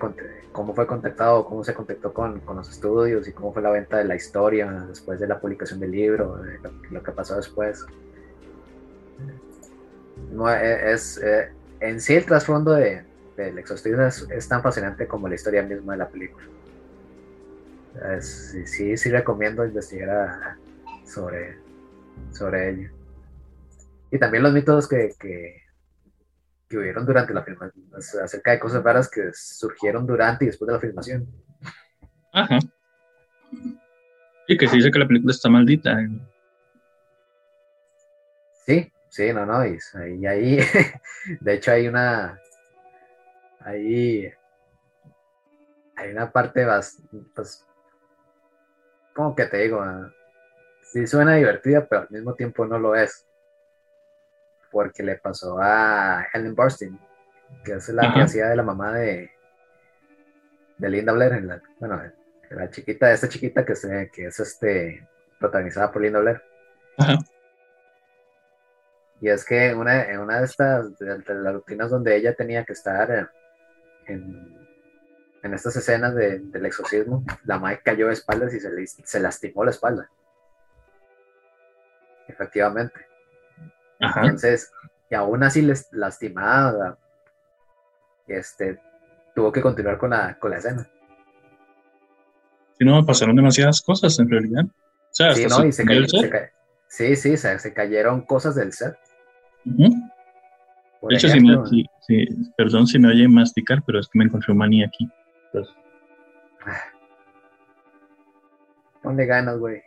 [0.52, 3.98] cómo fue contactado, cómo se contactó con, con, los estudios y cómo fue la venta
[3.98, 6.40] de la historia después de la publicación del libro,
[6.90, 7.84] lo, que pasó después.
[10.30, 13.02] No, e, es, eh, en sí el trasfondo de,
[13.36, 16.46] del exorcismo es, tan fascinante como la historia misma de la película.
[18.20, 20.56] sí, sí, recomiendo investigar
[21.04, 21.56] sobre,
[22.32, 22.90] sobre ello.
[24.10, 25.59] Y también los mitos que, que,
[26.70, 27.84] que hubieron durante la filmación,
[28.22, 31.26] acerca de cosas raras que surgieron durante y después de la filmación.
[32.32, 32.60] Ajá.
[34.46, 35.98] Y que se dice que la película está maldita.
[38.64, 40.60] Sí, sí, no, no, y ahí,
[41.40, 42.40] de hecho hay una,
[43.58, 44.32] ahí,
[45.96, 47.66] hay una parte bastante, pues,
[49.12, 49.80] ¿cómo que te digo?
[49.82, 50.08] Ah,
[50.84, 53.26] sí suena divertida, pero al mismo tiempo no lo es
[54.70, 56.98] porque le pasó a Helen Burstyn,
[57.64, 59.30] que es la que hacía de la mamá de,
[60.78, 62.02] de Linda Blair, en la, bueno,
[62.50, 65.06] la chiquita, esta chiquita que, se, que es este,
[65.38, 66.42] protagonizada por Linda Blair.
[69.20, 72.64] Y es que en una, en una de estas, de, las rutinas donde ella tenía
[72.64, 73.30] que estar
[74.06, 74.60] en,
[75.42, 79.70] en estas escenas del exorcismo, la madre cayó de espaldas y se, se lastimó la
[79.70, 80.08] espalda.
[82.28, 83.09] Efectivamente.
[84.00, 84.72] Entonces,
[85.10, 86.98] y aún así les lastimada,
[88.26, 88.80] este,
[89.34, 90.88] tuvo que continuar con la, con la escena.
[92.78, 94.64] Sí, no, pasaron demasiadas cosas en realidad.
[95.10, 96.06] sí, no, y se, cayó,
[96.88, 98.96] sí, sí, se, cayeron cosas del set.
[99.64, 104.82] De hecho, si perdón si me oye masticar, pero es que me encontré un maní
[104.82, 105.08] aquí.
[105.46, 105.74] Entonces.
[109.02, 109.82] Ponle ganas, güey.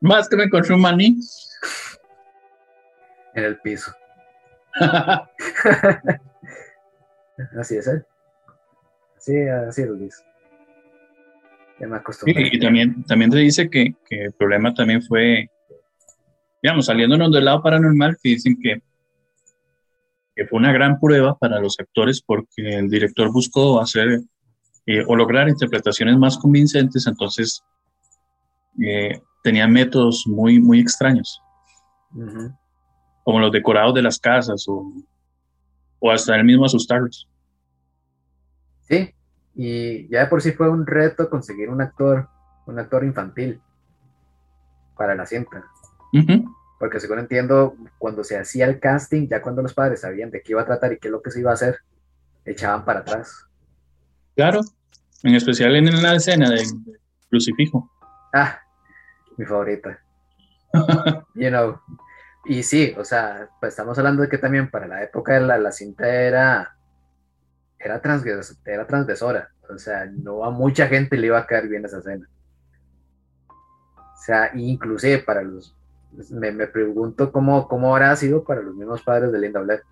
[0.00, 1.18] Más que me encontré un maní
[3.34, 3.92] en el piso.
[7.58, 8.04] así es, ¿eh?
[9.16, 10.24] Así, así es, Luis.
[11.80, 12.48] Ya me acostumbré.
[12.52, 15.48] y también, también te dice que, que, el problema también fue,
[16.62, 18.82] digamos, saliéndonos del lado paranormal, que dicen que,
[20.34, 24.20] que fue una gran prueba para los actores porque el director buscó hacer
[24.86, 27.62] eh, o lograr interpretaciones más convincentes, entonces
[28.82, 31.40] eh, tenía métodos muy, muy extraños
[33.28, 34.90] como los decorados de las casas o,
[35.98, 37.28] o hasta el mismo asustarlos.
[38.88, 39.14] Sí,
[39.54, 42.26] y ya de por sí fue un reto conseguir un actor,
[42.64, 43.60] un actor infantil
[44.96, 45.62] para la cinta.
[46.78, 50.52] Porque según entiendo, cuando se hacía el casting, ya cuando los padres sabían de qué
[50.52, 51.80] iba a tratar y qué es lo que se iba a hacer,
[52.46, 53.44] echaban para atrás.
[54.36, 54.62] Claro,
[55.22, 56.64] en especial en la escena del
[57.28, 57.90] crucifijo.
[58.32, 58.58] Ah,
[59.36, 60.00] mi favorita.
[61.34, 61.78] you know,
[62.48, 65.58] y sí, o sea, pues estamos hablando de que también para la época de la,
[65.58, 66.74] la cinta era,
[67.78, 68.00] era,
[68.64, 69.50] era transgresora.
[69.68, 72.26] O sea, no a mucha gente le iba a caer bien esa escena.
[73.48, 75.76] O sea, inclusive para los...
[76.30, 79.82] Me, me pregunto cómo, cómo habrá sido para los mismos padres de Linda Blair.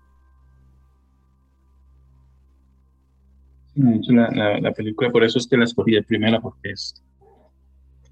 [3.75, 6.95] La, la, la, película, por eso es que la escogí de primera, porque es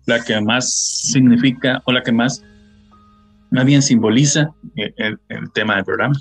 [0.05, 0.71] la que más
[1.12, 2.43] significa o la que más
[3.55, 5.17] más bien simboliza el,
[5.53, 6.15] tema del programa.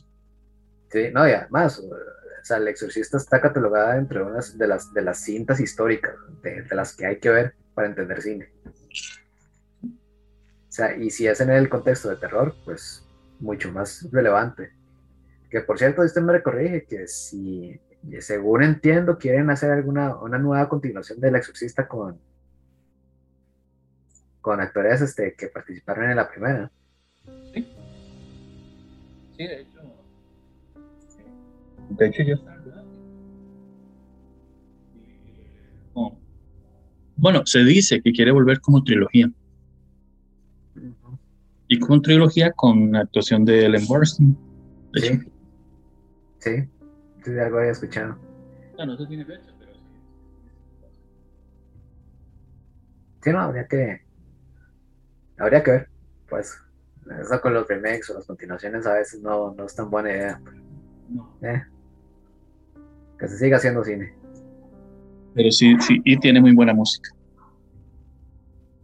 [0.90, 5.02] Sí, no, y además, o sea, El Exorcista está catalogada entre unas de las, de
[5.02, 8.52] las cintas históricas, de, las que hay que ver para entender cine.
[9.82, 9.90] O
[10.68, 13.04] sea, y si es en el contexto de terror, pues
[13.40, 14.72] mucho más relevante.
[15.50, 17.80] Que por cierto, usted me corrige que si,
[18.20, 22.20] según entiendo, quieren hacer alguna una nueva continuación del Exorcista con,
[24.40, 26.70] con actores este, que participaron en la primera.
[29.36, 29.46] Sí.
[29.46, 29.80] De hecho.
[31.90, 32.64] De hecho, ya está.
[37.16, 39.30] Bueno, se dice que quiere volver como trilogía.
[41.68, 44.36] Y como trilogía con actuación de Ellen Burstyn.
[44.94, 45.20] sí.
[46.40, 46.50] Sí,
[47.24, 48.18] sí, algo había escuchado.
[48.76, 49.80] No, no se tiene fecha, pero sí.
[53.22, 54.02] Sí, no, habría que,
[55.38, 55.88] habría que ver,
[56.28, 56.54] pues.
[57.20, 60.40] Eso con los remakes o las continuaciones a veces no, no es tan buena idea.
[61.42, 61.62] Eh,
[63.18, 64.14] que se siga haciendo cine.
[65.34, 67.10] Pero sí, sí, y tiene muy buena música.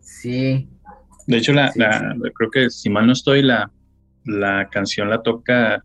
[0.01, 0.69] Sí.
[1.27, 1.73] De hecho, la,
[2.35, 3.71] creo que si mal no estoy, la,
[4.25, 5.85] la canción la toca,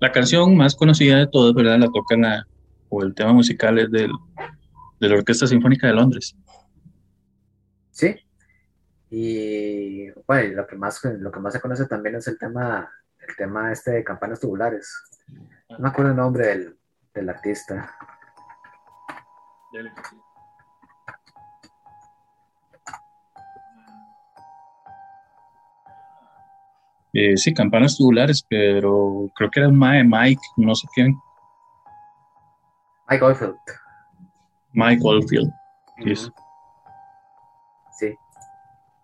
[0.00, 1.78] la canción más conocida de todas, ¿verdad?
[1.78, 2.46] La toca la,
[2.88, 4.10] o el tema musical es del,
[5.00, 6.36] de la Orquesta Sinfónica de Londres.
[7.90, 8.14] Sí.
[9.10, 12.90] Y bueno, lo que más lo que más se conoce también es el tema
[13.26, 14.92] el tema este de campanas tubulares.
[15.70, 16.78] No me acuerdo el nombre del,
[17.14, 17.94] del artista.
[27.12, 31.14] Eh, sí, campanas tubulares, pero creo que era un Mike, no sé quién.
[33.08, 33.56] Mike Oldfield.
[34.72, 35.50] Mike Oldfield.
[36.04, 36.30] Sí.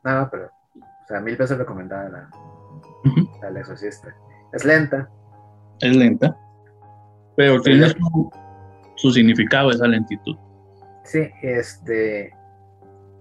[0.04, 4.14] Nada, pero, o sea, mil veces recomendada la, la exorcista.
[4.52, 5.08] Es lenta.
[5.80, 6.36] Es lenta.
[7.36, 7.88] Pero tiene
[8.96, 10.36] su, significado esa lentitud.
[11.04, 12.32] Sí, este.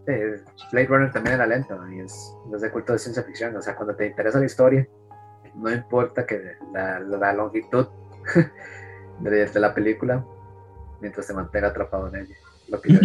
[0.05, 3.55] Eh, Blade Runner también era lenta y es, de culto de ciencia ficción.
[3.55, 4.87] O sea, cuando te interesa la historia,
[5.55, 7.87] no importa que la, la, longitud
[9.21, 10.23] de, la película,
[10.99, 12.35] mientras te mantenga atrapado en ella.
[12.67, 12.99] Lo que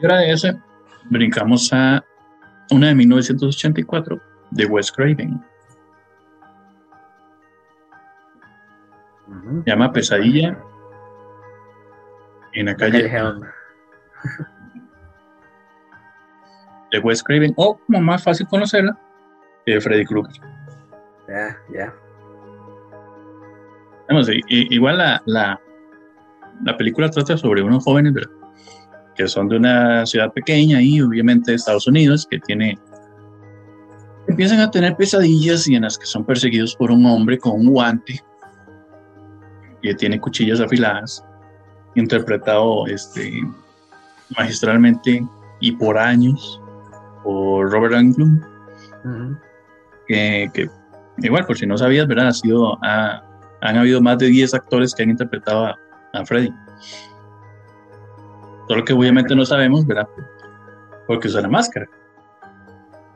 [0.00, 0.60] Y ahora de ese,
[1.10, 2.04] brincamos a
[2.70, 5.42] una de 1984 de Wes Craven.
[9.66, 10.58] llama Pesadilla
[12.52, 13.02] en la calle
[16.90, 18.96] de Wes Craven, o como más fácil conocerla,
[19.66, 20.40] de Freddy Krueger.
[21.26, 21.92] Ya, ya.
[24.48, 25.60] igual la, la,
[26.62, 28.14] la, película trata sobre unos jóvenes
[29.14, 32.78] que son de una ciudad pequeña y obviamente de Estados Unidos, que tiene
[34.26, 37.66] empiezan a tener pesadillas y en las que son perseguidos por un hombre con un
[37.70, 38.22] guante
[39.82, 41.22] que tiene cuchillas afiladas,
[41.94, 43.40] interpretado este,
[44.36, 45.24] magistralmente
[45.60, 46.60] y por años
[47.22, 48.42] por Robert Englund,
[50.06, 50.68] que,
[51.18, 52.28] igual, por si no sabías, ¿verdad?
[52.28, 55.78] Ha sido, han habido más de 10 actores que han interpretado a,
[56.12, 56.52] a Freddy.
[58.68, 60.08] Solo que obviamente no sabemos, ¿verdad?
[61.06, 61.86] Porque usa la máscara.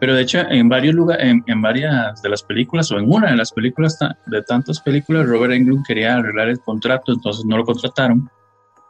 [0.01, 3.37] Pero de hecho, en varios lugares, en, varias de las películas, o en una de
[3.37, 8.31] las películas de tantas películas, Robert Englund quería arreglar el contrato, entonces no lo contrataron.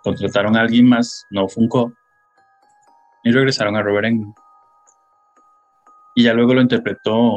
[0.03, 1.93] Contrataron a alguien más, no Funko,
[3.25, 4.35] y regresaron a Robert Englund.
[6.15, 7.37] Y ya luego lo interpretó.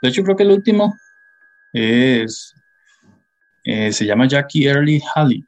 [0.00, 0.94] De hecho, creo que el último
[1.72, 2.54] es.
[3.64, 5.44] Eh, se llama Jackie Early Halley,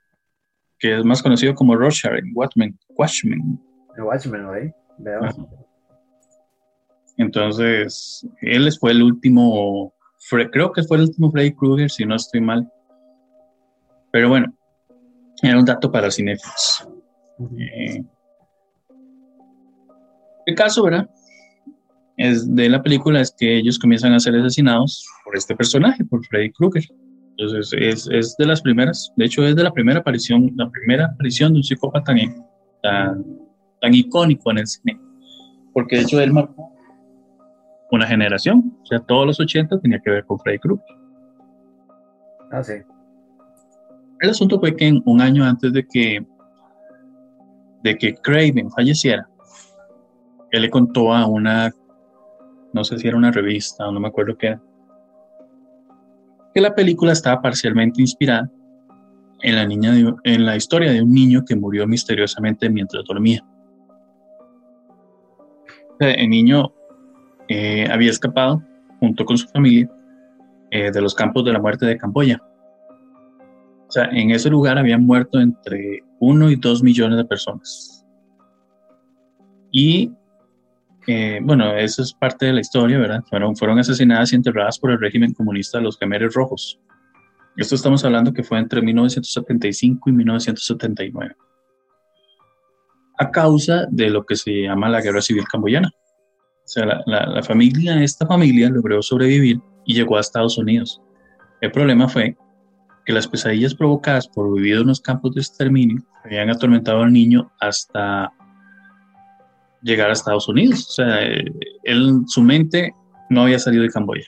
[0.79, 2.79] que es más conocido como Rorschach en Watchmen.
[2.97, 3.61] Watchmen.
[3.99, 4.75] Watchmen, ¿eh?
[4.99, 5.21] Veo.
[7.17, 9.93] Entonces, él fue el último,
[10.53, 12.69] creo que fue el último Freddy Krueger, si no estoy mal.
[14.11, 14.53] Pero bueno,
[15.43, 16.89] era un dato para cinéfilos.
[17.59, 18.03] Eh,
[20.47, 21.09] el caso, ¿verdad?
[22.17, 26.25] Es de la película es que ellos comienzan a ser asesinados por este personaje, por
[26.27, 26.85] Freddy Krueger.
[27.37, 31.07] Entonces es, es, de las primeras, de hecho es de la primera aparición, la primera
[31.07, 32.15] aparición de un psicópata
[32.85, 33.25] tan,
[33.81, 35.01] tan icónico en el cine.
[35.73, 36.71] Porque de hecho él marcó
[37.91, 38.77] una generación.
[38.83, 40.85] O sea, todos los 80 tenía que ver con Freddy Krueger.
[42.53, 42.75] Ah, sí.
[44.21, 46.25] El asunto fue que un año antes de que,
[47.83, 49.29] de que Craven falleciera,
[50.53, 51.73] él le contó a una,
[52.73, 54.63] no sé si era una revista o no me acuerdo qué era,
[56.55, 58.49] que la película estaba parcialmente inspirada
[59.45, 59.93] en la, niña
[60.25, 63.45] en la historia de un niño que murió misteriosamente mientras dormía.
[66.01, 66.73] El niño
[67.49, 68.63] eh, había escapado
[69.01, 69.91] junto con su familia
[70.71, 72.43] eh, de los campos de la muerte de Camboya.
[73.87, 78.07] O sea, en ese lugar habían muerto entre 1 y 2 millones de personas.
[79.71, 80.11] Y
[81.07, 83.23] eh, bueno, eso es parte de la historia, ¿verdad?
[83.29, 86.81] Fueron, fueron asesinadas y enterradas por el régimen comunista de los Khmeres Rojos.
[87.57, 91.37] Esto estamos hablando que fue entre 1975 y 1979.
[93.19, 95.89] A causa de lo que se llama la guerra civil camboyana.
[95.89, 101.01] O sea, la, la, familia, esta familia logró sobrevivir y llegó a Estados Unidos.
[101.61, 102.37] El problema fue
[103.05, 107.53] que las pesadillas provocadas por vivir en los campos de exterminio habían atormentado al niño
[107.61, 108.33] hasta
[109.83, 110.89] llegar a Estados Unidos.
[110.89, 111.21] O sea,
[111.85, 112.93] él, su mente
[113.31, 114.27] no había salido de Camboya.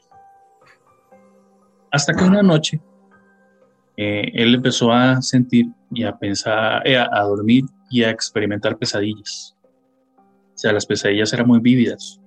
[1.90, 2.80] Hasta que una noche
[3.96, 9.56] eh, él empezó a sentir y a pensar, eh, a dormir y a experimentar pesadillas.
[10.18, 12.20] O sea, las pesadillas eran muy vívidas.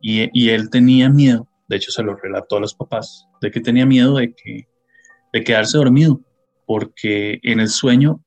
[0.00, 3.86] Y, él tenía miedo, de hecho se lo relató a los papás, de que tenía
[3.86, 4.66] miedo de, que,
[5.32, 6.20] de quedarse dormido,
[6.66, 8.20] porque en el sueño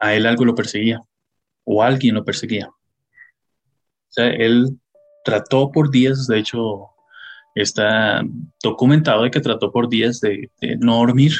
[0.00, 1.00] a él algo lo perseguía
[1.62, 2.68] o alguien lo perseguía.
[2.68, 2.74] O
[4.08, 4.80] sea, él
[5.24, 6.91] trató por días, de hecho,
[7.54, 8.22] está
[8.62, 11.32] documentado de que trató por días de, no dormir,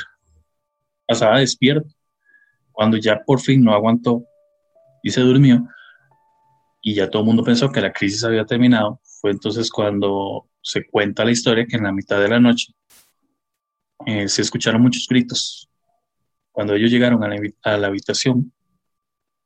[1.06, 1.88] pasaba despierto.
[2.70, 4.24] Cuando ya por fin no aguantó
[5.02, 5.66] y se durmió,
[6.80, 10.86] y ya todo el mundo pensó que la crisis había terminado, fue entonces cuando se
[10.86, 12.72] cuenta la historia que en la mitad de la noche
[14.06, 15.68] eh, se escucharon muchos gritos.
[16.50, 18.52] Cuando ellos llegaron a la, a la habitación,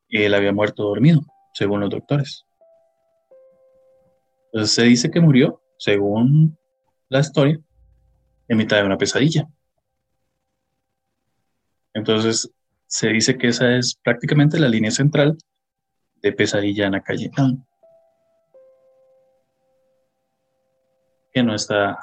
[0.09, 2.45] él había muerto dormido, según los doctores.
[4.53, 6.59] Entonces se dice que murió, según
[7.09, 7.61] la historia,
[8.49, 9.49] en mitad de una pesadilla.
[11.95, 12.51] Entonces
[12.87, 15.37] se dice que esa es prácticamente la línea central
[16.23, 17.31] de pesadilla en la calle.
[21.33, 21.99] Que no está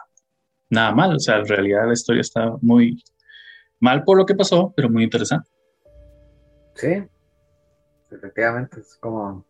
[0.69, 3.03] nada mal, o sea, en realidad la historia está muy
[3.79, 5.49] mal por lo que pasó, pero muy interesante.
[6.75, 7.03] Sí,
[8.11, 9.45] efectivamente, es como...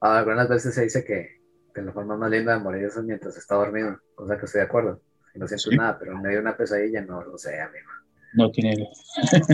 [0.00, 1.40] Algunas veces se dice que,
[1.82, 5.00] la forma más linda de morir es mientras está dormido, cosa que estoy de acuerdo.
[5.34, 7.88] No siento nada, pero en medio de una pesadilla no lo sé, amigo.
[8.34, 8.76] No tiene.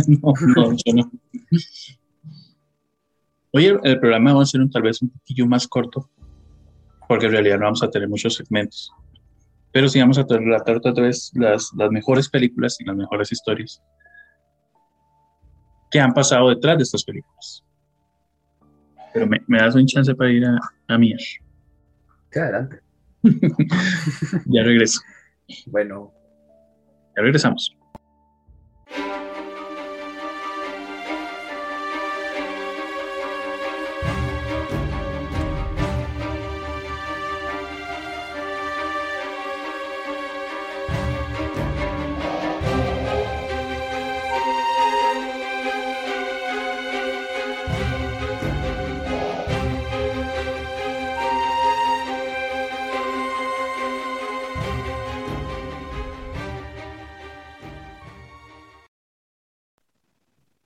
[0.09, 1.11] no, no, no.
[3.53, 6.11] Oye, el programa va a ser un, tal vez un poquillo más corto,
[7.09, 8.93] porque en realidad no vamos a tener muchos segmentos.
[9.73, 13.83] Pero sí vamos a relatar otra vez las, las mejores películas y las mejores historias
[15.91, 17.65] que han pasado detrás de estas películas.
[19.13, 20.59] Pero me, das un chance para ir a,
[20.89, 21.19] a Mier.
[22.31, 22.81] Sí, adelante.
[24.47, 25.01] ya regreso.
[25.67, 26.13] Bueno.
[27.17, 27.77] Ya regresamos.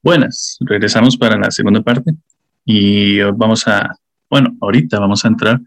[0.04, 2.14] Buenas, regresamos para la segunda parte
[2.62, 3.96] y vamos a,
[4.28, 5.58] bueno, ahorita vamos a entrar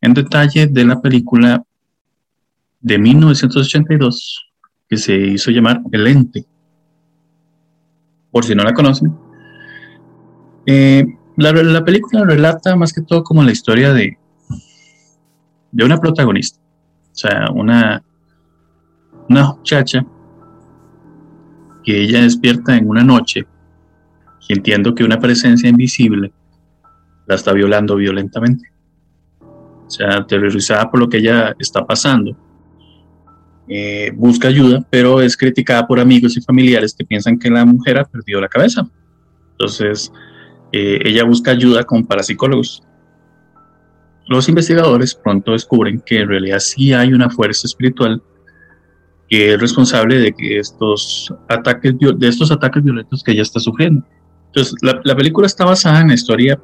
[0.00, 1.62] en detalle de la película
[2.80, 4.50] de 1982
[4.88, 6.44] que se hizo llamar El Ente.
[8.32, 9.16] Por si no la conocen.
[10.66, 14.18] Eh, la, película relata más que todo como la historia de,
[15.70, 16.58] de una protagonista.
[17.12, 18.02] O sea, una,
[19.28, 20.04] una muchacha
[21.84, 23.46] que ella despierta en una noche
[24.48, 26.32] entiendo que una presencia invisible
[27.26, 28.70] la está violando violentamente.
[29.86, 32.36] O sea, aterrorizada por lo que ella está pasando.
[33.68, 37.98] Eh, busca ayuda, pero es criticada por amigos y familiares que piensan que la mujer
[37.98, 38.86] ha perdido la cabeza.
[39.52, 40.12] Entonces,
[40.72, 42.82] eh, ella busca ayuda con parapsicólogos.
[44.26, 48.22] Los investigadores pronto descubren que en realidad sí hay una fuerza espiritual
[49.28, 54.04] que es responsable de que estos ataques, de estos ataques violentos que ella está sufriendo.
[54.54, 56.60] Entonces, la, película está basada en la historia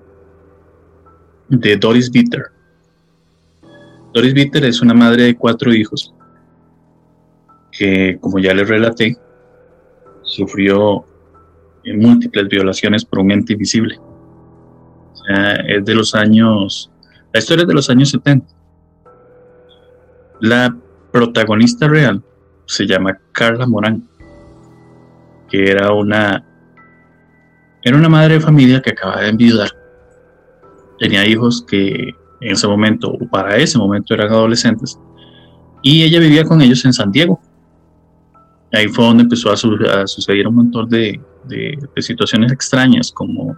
[1.48, 2.44] de Doris Bitter.
[4.14, 6.14] Doris Bitter es una madre de cuatro hijos
[7.72, 9.18] que, como ya les relaté,
[10.22, 11.04] sufrió
[11.84, 13.98] múltiples violaciones por un ente invisible.
[15.66, 16.92] es de los años,
[17.32, 18.46] la historia es de los años 70.
[20.42, 20.76] La
[21.10, 22.22] protagonista real
[22.66, 24.08] se llama Carla Morán,
[25.48, 26.44] que era una
[27.82, 29.70] era una madre de familia que acababa de enviudar.
[30.98, 34.98] Tenía hijos que en ese momento, o para ese momento, eran adolescentes.
[35.82, 37.40] Y ella vivía con ellos en San Diego.
[38.72, 41.20] Ahí fue donde empezó a, suceder un montón de,
[41.96, 43.56] situaciones extrañas, como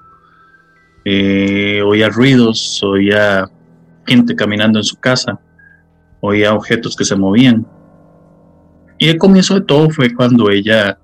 [1.04, 3.50] eh, oía ruidos, oía
[4.06, 5.38] gente caminando en su casa,
[6.20, 7.66] oía objetos que se movían.
[8.98, 10.96] Y el comienzo de todo fue cuando ella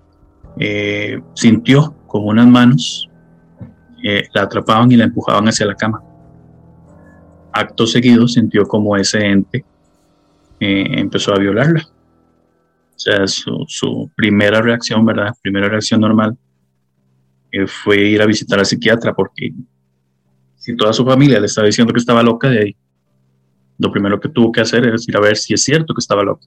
[0.59, 3.08] eh, sintió como unas manos
[4.03, 6.03] eh, la atrapaban y la empujaban hacia la cama.
[7.53, 9.65] Acto seguido sintió como ese ente
[10.61, 11.83] eh, empezó a violarla.
[11.83, 15.33] O sea, su, primera reacción, ¿verdad?
[15.41, 16.37] Primera reacción normal
[17.53, 19.53] eh, fue ir a visitar al psiquiatra porque
[20.57, 22.77] si toda su familia le estaba diciendo que estaba loca, de ahí,
[23.79, 26.25] lo primero que tuvo que hacer es ir a ver si es cierto que estaba
[26.25, 26.47] loca.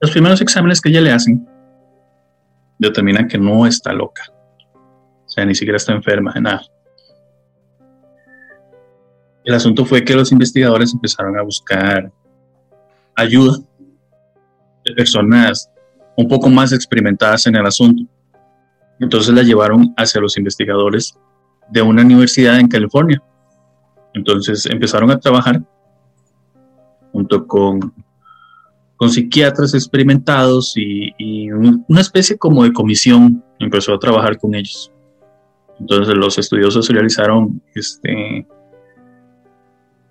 [0.00, 1.46] Los primeros exámenes que ella le hacen
[2.82, 4.22] determinan que no está loca.
[5.24, 6.62] O sea, ni siquiera está enferma de nada.
[9.44, 12.12] El asunto fue que los investigadores empezaron a buscar
[13.16, 13.58] ayuda
[14.84, 15.70] de personas
[16.16, 18.04] un poco más experimentadas en el asunto.
[19.00, 21.16] Entonces la llevaron hacia los investigadores
[21.70, 23.22] de una universidad en California.
[24.14, 25.62] Entonces empezaron a trabajar
[27.12, 27.92] junto con,
[29.02, 34.92] con psiquiatras experimentados y, una especie como de comisión empezó a trabajar con ellos.
[35.80, 38.46] Entonces los estudiosos realizaron este,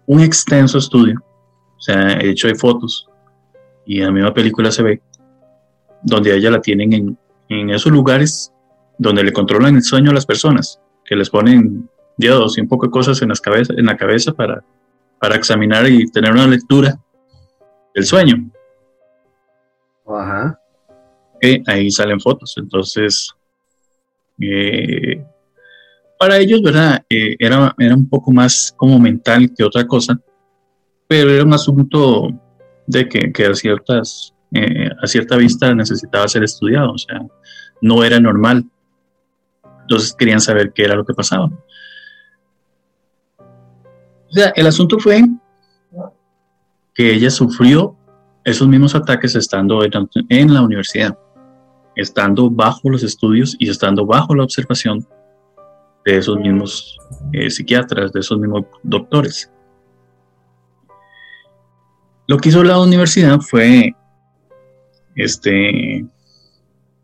[0.07, 3.07] un extenso estudio, o sea, hecho de fotos,
[3.85, 5.01] y en la misma película se ve,
[6.03, 7.17] donde ella la tienen en,
[7.47, 8.51] en esos lugares
[8.97, 12.87] donde le controlan el sueño a las personas, que les ponen diodos y un poco
[12.87, 14.61] de cosas en, las cabezas, en la cabeza para,
[15.17, 16.99] para examinar y tener una lectura
[17.95, 18.51] del sueño.
[20.17, 20.59] Ajá.
[21.67, 22.55] ahí salen fotos.
[22.57, 23.33] Entonces,
[24.39, 25.23] eh,
[26.19, 27.03] para ellos, ¿verdad?
[27.09, 30.19] Eh, era, era un poco más como mental que otra cosa,
[31.07, 32.29] pero era un asunto
[32.85, 37.21] de que, ciertas, eh, a cierta vista necesitaba ser estudiado, o sea,
[37.81, 38.65] no era normal.
[39.81, 41.49] Entonces querían saber qué era lo que pasaba.
[43.37, 45.23] O sea, el asunto fue
[46.93, 47.97] que ella sufrió
[48.43, 51.17] esos mismos ataques estando en la universidad,
[51.95, 55.05] estando bajo los estudios y estando bajo la observación
[56.05, 56.97] de esos mismos
[57.33, 59.51] eh, psiquiatras, de esos mismos doctores.
[62.27, 63.93] Lo que hizo la universidad fue,
[65.15, 66.05] este,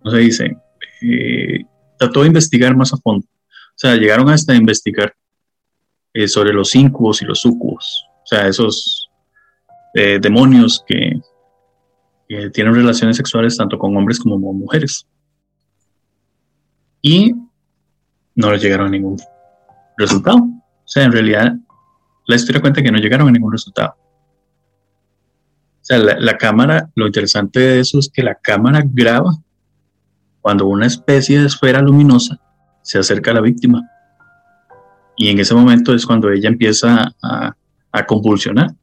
[0.03, 0.57] no se dice,
[1.01, 1.65] eh,
[1.99, 3.25] trató de investigar más a fondo.
[3.25, 5.13] O sea, llegaron hasta investigar
[6.13, 8.05] eh, sobre los incubos y los sucubos.
[8.23, 9.03] O sea, esos
[10.21, 11.19] demonios que,
[12.27, 15.07] que tienen relaciones sexuales tanto con hombres como con mujeres.
[17.01, 17.33] Y
[18.35, 19.17] no les llegaron a ningún
[19.97, 20.37] resultado.
[20.37, 21.53] O sea, en realidad,
[22.27, 23.95] la historia cuenta que no llegaron a ningún resultado.
[25.81, 29.31] O sea, la, cámara, lo interesante de eso es que la cámara graba
[30.41, 32.39] cuando una especie de esfera luminosa
[32.81, 33.89] se acerca a la víctima.
[35.15, 37.55] Y en ese momento es cuando ella empieza a,
[38.05, 38.75] convulsionar,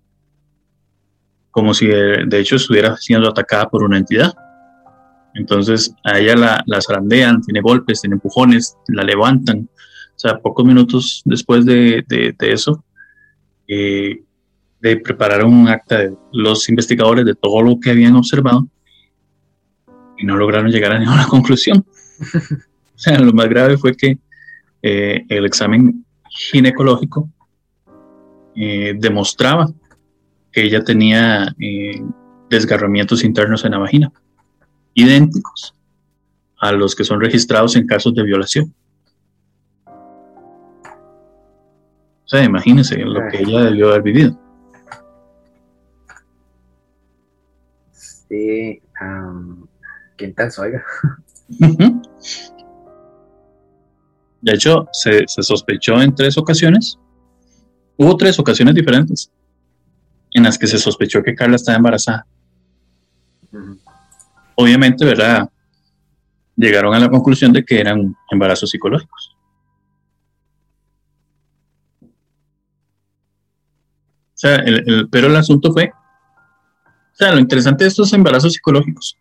[1.54, 4.34] como si de, de, hecho estuviera siendo atacada por una entidad.
[5.34, 9.68] Entonces a ella la, la zarandean, tiene golpes, tiene empujones, la levantan.
[10.16, 12.84] O sea, pocos minutos después de, de, eso,
[13.68, 14.20] eh,
[14.80, 18.66] de preparar un acta de los investigadores de todo lo que habían observado
[20.18, 21.86] y no lograron llegar a ninguna conclusión.
[22.18, 24.18] o sea, lo más grave fue que
[24.82, 27.30] eh, el examen ginecológico
[28.56, 29.68] eh, demostraba
[30.54, 31.54] ella tenía
[32.50, 34.12] desgarramientos internos en la vagina
[34.94, 35.74] idénticos
[36.60, 38.74] a los que son registrados en casos de violación.
[42.24, 44.38] O sea, imagínense lo que ella debió haber vivido.
[47.92, 49.66] Sí, um,
[50.16, 50.82] ¿quién tal oiga?
[54.40, 56.98] De hecho, se, sospechó en tres ocasiones.
[57.96, 59.30] Hubo tres ocasiones diferentes
[60.34, 62.26] en las que se sospechó que Carla estaba embarazada
[64.54, 65.48] obviamente, ¿verdad?
[66.56, 69.36] Llegaron a la conclusión de que eran embarazos psicológicos.
[72.02, 72.06] O
[74.36, 74.62] sea,
[75.10, 79.16] pero el asunto fue, o sea, lo interesante de estos embarazos psicológicos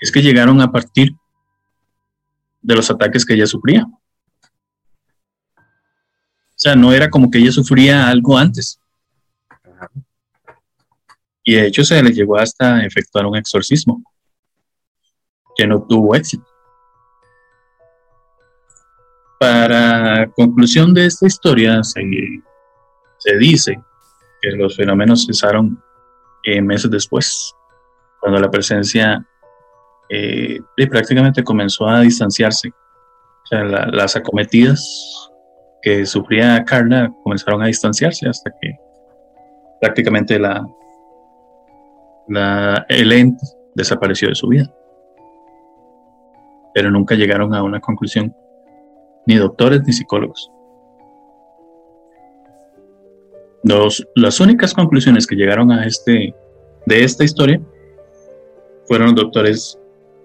[0.00, 1.12] es que llegaron a partir
[2.60, 3.86] de los ataques que ella sufría.
[5.56, 8.80] O sea, no era como que ella sufría algo antes.
[11.48, 14.02] Y de hecho se le llegó hasta efectuar un exorcismo,
[15.54, 16.44] que no tuvo éxito.
[19.38, 22.00] Para conclusión de esta historia, se,
[23.38, 23.80] dice
[24.42, 25.80] que los fenómenos cesaron
[26.42, 27.54] eh, meses después,
[28.20, 29.24] cuando la presencia
[30.08, 30.58] eh,
[30.90, 32.70] prácticamente comenzó a distanciarse.
[32.70, 35.30] O sea, las acometidas
[35.80, 38.76] que sufría Carla comenzaron a distanciarse hasta que
[39.80, 40.66] prácticamente la,
[42.28, 44.72] la, el ente desapareció de su vida.
[46.74, 48.34] Pero nunca llegaron a una conclusión,
[49.26, 50.50] ni doctores ni psicólogos.
[54.14, 56.32] las únicas conclusiones que llegaron a este,
[56.86, 57.60] de esta historia
[58.86, 59.80] fueron los doctores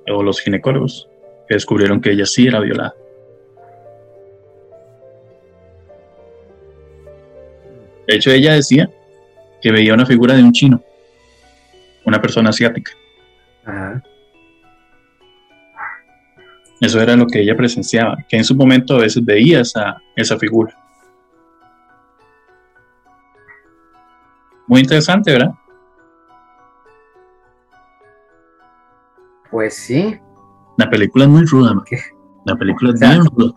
[0.08, 1.10] o los ginecólogos
[1.48, 2.94] que descubrieron que ella sí era violada.
[8.08, 8.92] De hecho, ella decía
[9.60, 10.84] que veía una figura de un chino
[12.06, 12.92] una persona asiática.
[16.80, 20.38] Eso era lo que ella presenciaba, que en su momento a veces veía esa, esa
[20.38, 20.76] figura.
[24.68, 25.54] Muy interesante, ¿verdad?
[29.52, 30.20] Pues sí.
[30.78, 31.84] La película es muy ruda, ¿no?
[32.46, 33.54] La película es bien ruda.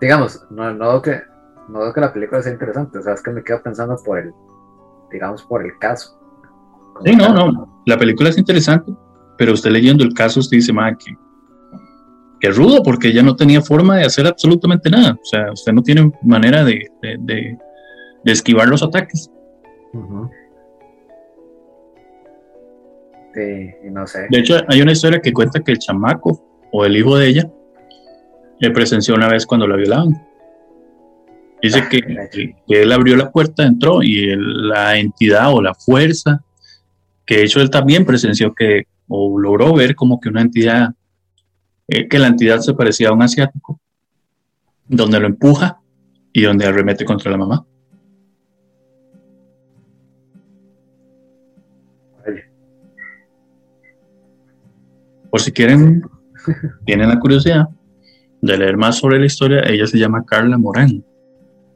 [0.00, 1.20] Digamos, no, no, que,
[1.68, 4.34] no que la película sea interesante, o sea, es que me quedo pensando por el,
[5.12, 6.18] digamos, por el caso.
[7.04, 8.92] Sí, no, no, la película es interesante,
[9.36, 11.16] pero usted leyendo el caso, usted dice, más que,
[12.40, 15.12] que rudo, porque ella no tenía forma de hacer absolutamente nada.
[15.12, 17.58] O sea, usted no tiene manera de, de,
[18.24, 19.30] esquivar los ataques.
[23.34, 24.26] Sí, no sé.
[24.30, 27.50] De hecho, hay una historia que cuenta que el chamaco o el hijo de ella
[28.60, 30.26] le presenció una vez cuando la violaban.
[31.62, 36.44] Dice ah, que, que, él abrió la puerta, entró y la entidad o la fuerza,
[37.24, 40.90] que de hecho él también presenció que, o logró ver como que una entidad,
[41.88, 43.80] eh, que la entidad se parecía a un asiático,
[44.88, 45.80] donde lo empuja
[46.32, 47.66] y donde arremete contra la mamá.
[55.30, 56.02] Por si quieren,
[56.84, 57.68] tienen la curiosidad
[58.42, 61.04] de leer más sobre la historia, ella se llama Carla Morán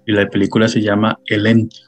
[0.04, 1.85] y la película se llama El Ente.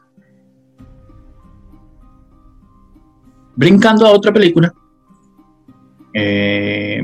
[3.58, 4.72] Brincando a otra película,
[6.14, 7.02] eh,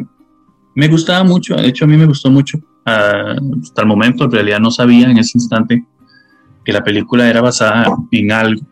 [0.77, 4.31] me gustaba mucho, de hecho a mí me gustó mucho, ah, hasta el momento en
[4.31, 5.85] realidad no sabía en ese instante
[6.65, 8.63] que la película era basada en algo.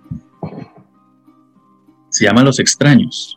[2.09, 3.37] Se llama Los Extraños.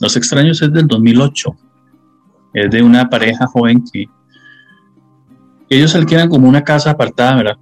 [0.00, 1.50] Los Extraños es del 2008.
[2.54, 4.06] Es de una pareja joven que
[5.68, 7.58] ellos alquilan como una casa apartada, ¿verdad?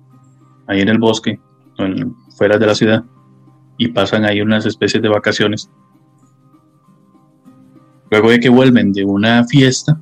[0.66, 1.40] Ahí en el bosque,
[2.36, 3.02] fuera de la ciudad,
[3.78, 5.70] y pasan ahí unas especies de vacaciones.
[8.10, 10.00] Luego de que vuelven de una fiesta,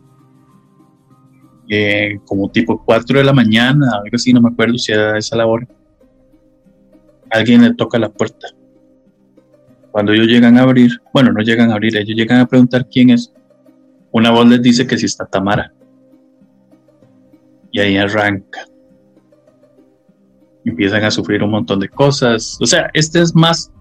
[1.69, 5.37] eh, como tipo 4 de la mañana, algo así, no me acuerdo si era esa
[5.37, 5.67] la hora,
[7.31, 8.49] alguien le toca la puerta.
[9.91, 13.11] Cuando ellos llegan a abrir, bueno, no llegan a abrir, ellos llegan a preguntar quién
[13.11, 13.33] es.
[14.11, 15.73] Una voz les dice que si está Tamara
[17.71, 18.67] y ahí arranca.
[20.65, 22.59] Empiezan a sufrir un montón de cosas.
[22.61, 23.73] O sea, este es más,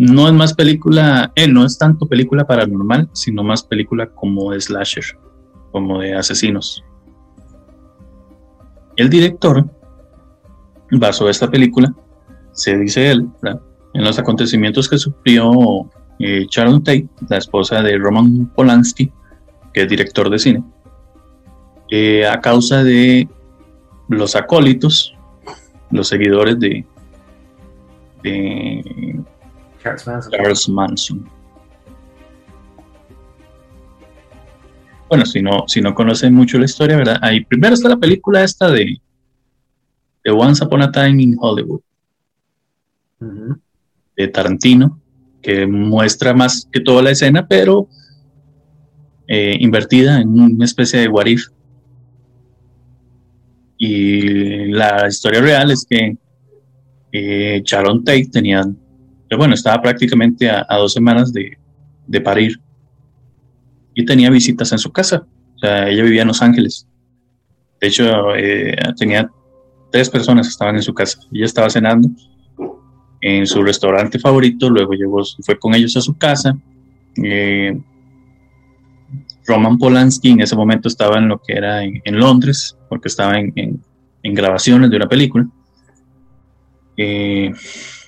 [0.00, 4.60] no es más película, eh, no es tanto película paranormal, sino más película como de
[4.62, 5.04] slasher,
[5.72, 6.82] como de asesinos.
[8.96, 9.68] El director
[10.90, 11.94] basó esta película,
[12.52, 13.28] se dice él,
[13.92, 15.50] en los acontecimientos que sufrió
[16.18, 19.12] eh, Sharon Tate, la esposa de Roman Polanski,
[19.74, 20.64] que es director de cine
[21.90, 23.28] eh, a causa de
[24.08, 25.14] los acólitos,
[25.90, 26.86] los seguidores de,
[29.82, 31.28] Charles, Manson.
[35.08, 37.18] Bueno, si no, si no conocen mucho la historia, ¿verdad?
[37.20, 39.00] Ahí primero está la película esta de,
[40.24, 41.80] de Once Upon a Time in Hollywood,
[44.16, 45.00] de Tarantino,
[45.42, 47.88] que muestra más que toda la escena, pero
[49.26, 51.26] eh, invertida en una especie de what
[53.82, 56.14] y la historia real es que
[57.12, 58.62] eh, Sharon Tate tenía,
[59.36, 61.56] bueno, estaba prácticamente a, dos semanas de,
[62.06, 62.60] de, parir
[63.94, 65.24] y tenía visitas en su casa.
[65.56, 66.86] O sea, ella vivía en Los Ángeles.
[67.80, 69.30] De hecho, eh, tenía
[69.90, 71.20] tres personas que estaban en su casa.
[71.32, 72.08] Ella estaba cenando
[73.20, 76.56] en su restaurante favorito, luego llegó, fue con ellos a su casa.
[77.22, 77.78] Eh,
[79.46, 83.82] Roman Polanski en ese momento estaba en lo que era en, Londres, porque estaba en,
[84.22, 85.48] grabaciones de una película.
[86.96, 87.52] Eh,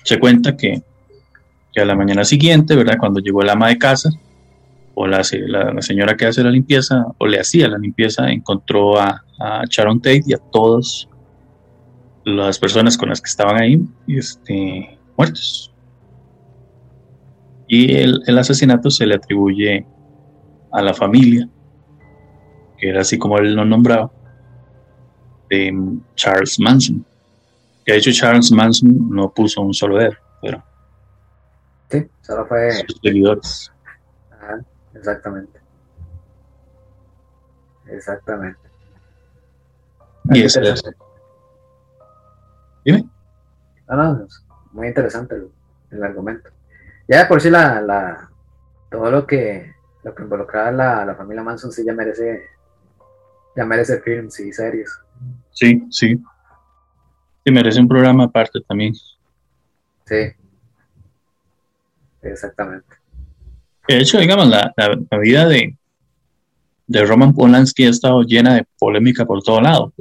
[0.03, 0.83] se cuenta que,
[1.81, 2.97] a la mañana siguiente, ¿verdad?
[2.99, 4.09] Cuando llegó el ama de casa,
[4.95, 9.63] o la, señora que hace la limpieza, o le hacía la limpieza, encontró a, a
[9.69, 11.07] Sharon Tate y a todas
[12.25, 15.73] las personas con las que estaban ahí este, muertos.
[17.67, 19.85] Y el asesinato se le atribuye
[20.73, 21.47] a la familia,
[22.77, 24.11] que era así como él lo nombraba,
[25.49, 25.71] de
[26.15, 27.05] Charles Manson.
[27.85, 30.15] Que de hecho Charles Manson no puso un solo dedo.
[31.93, 32.71] Sí, solo fue...
[32.71, 33.71] Sus seguidores.
[34.95, 35.59] exactamente.
[37.85, 38.59] Exactamente.
[40.31, 40.59] Y es.
[42.83, 43.07] Dime.
[43.87, 44.27] No, no,
[44.71, 45.35] muy interesante
[45.91, 46.49] el, argumento.
[47.07, 48.31] Ya por sí la, la,
[48.89, 49.71] todo lo que
[50.01, 52.47] lo que involucraba a la, familia Manson sí ya merece,
[53.55, 54.99] ya merece films y series.
[55.51, 56.19] Sí, sí.
[57.45, 58.95] Sí, merece un programa aparte también.
[60.05, 60.33] Sí.
[62.23, 62.87] Exactamente.
[63.87, 64.73] De hecho, digamos, la,
[65.21, 65.77] vida de,
[66.87, 69.93] de Roman Polanski ha estado llena de polémica por todo lado.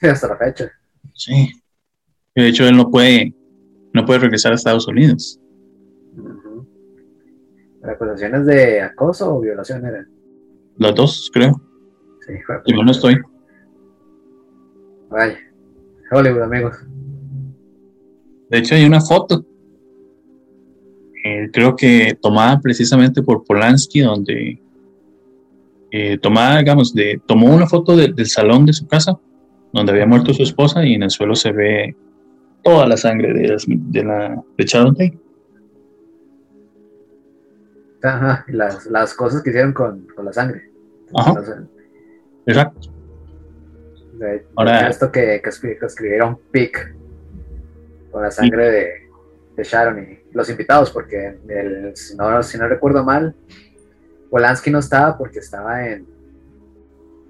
[0.00, 0.70] Sí, hasta la fecha.
[1.14, 1.50] Sí.
[2.34, 3.34] De hecho, él no puede,
[3.92, 5.40] no puede regresar a Estados Unidos.
[7.82, 10.08] ¿Acusaciones de acoso o violación eran?
[10.76, 11.60] Las dos, creo.
[12.26, 12.34] Sí,
[12.66, 13.16] Yo no estoy.
[15.08, 15.38] Vaya.
[16.12, 16.76] Hollywood, amigos.
[18.48, 19.44] De hecho, hay una foto.
[21.24, 24.60] Eh, creo que tomada precisamente por Polanski, donde
[25.90, 29.18] eh, tomada, digamos, de, tomó una foto del salón de su casa,
[29.72, 31.96] donde había muerto su esposa, y en el suelo se ve
[32.62, 35.18] toda la sangre de, de la de Sharon Tate.
[38.02, 40.70] Ajá, las, las cosas que hicieron con, con la sangre.
[41.14, 41.34] Ajá.
[42.46, 42.88] Exacto.
[44.14, 46.94] De, Ahora, esto que, que, escribieron PIC
[48.10, 48.88] con la sangre de,
[49.56, 53.34] de, Sharon y los invitados, porque el, si, no, si no recuerdo mal,
[54.30, 56.06] Polanski no estaba porque estaba en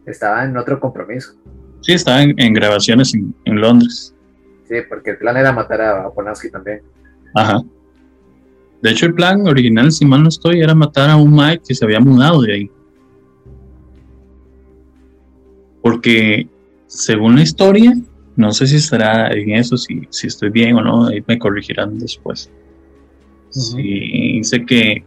[0.06, 1.34] estaba en otro compromiso.
[1.82, 4.14] Sí, estaba en, en grabaciones en, en, Londres.
[4.68, 6.82] Sí, porque el plan era matar a Polanski también.
[7.34, 7.60] Ajá.
[8.82, 11.74] De hecho, el plan original, si mal no estoy, era matar a un Mike que
[11.74, 12.70] se había mudado de ahí.
[15.82, 16.48] Porque,
[16.86, 17.94] según la historia,
[18.36, 21.98] no sé si estará en eso, si, si estoy bien o no, ahí me corregirán
[21.98, 22.50] después.
[23.52, 25.04] Dice que,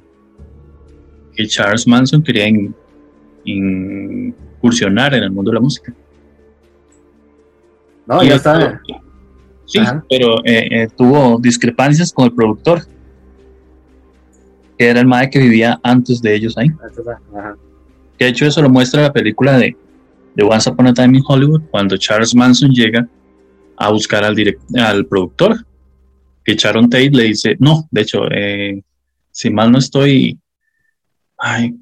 [1.36, 2.48] que Charles Manson quería
[3.46, 5.94] incursionar en el mundo de la música.
[8.06, 8.82] No, ya está.
[9.66, 9.80] Sí,
[10.10, 12.82] pero eh, eh, tuvo discrepancias con el productor
[14.78, 16.70] que era el mae que vivía antes de ellos ahí.
[18.18, 19.76] Que de hecho eso lo muestra la película de,
[20.36, 23.08] de Once Upon a Time in Hollywood, cuando Charles Manson llega
[23.78, 24.36] a buscar al,
[24.78, 25.66] al productor,
[26.44, 28.84] que Sharon Tate le dice, no, de hecho, eh,
[29.32, 30.40] si mal no estoy,
[31.38, 31.80] ay, no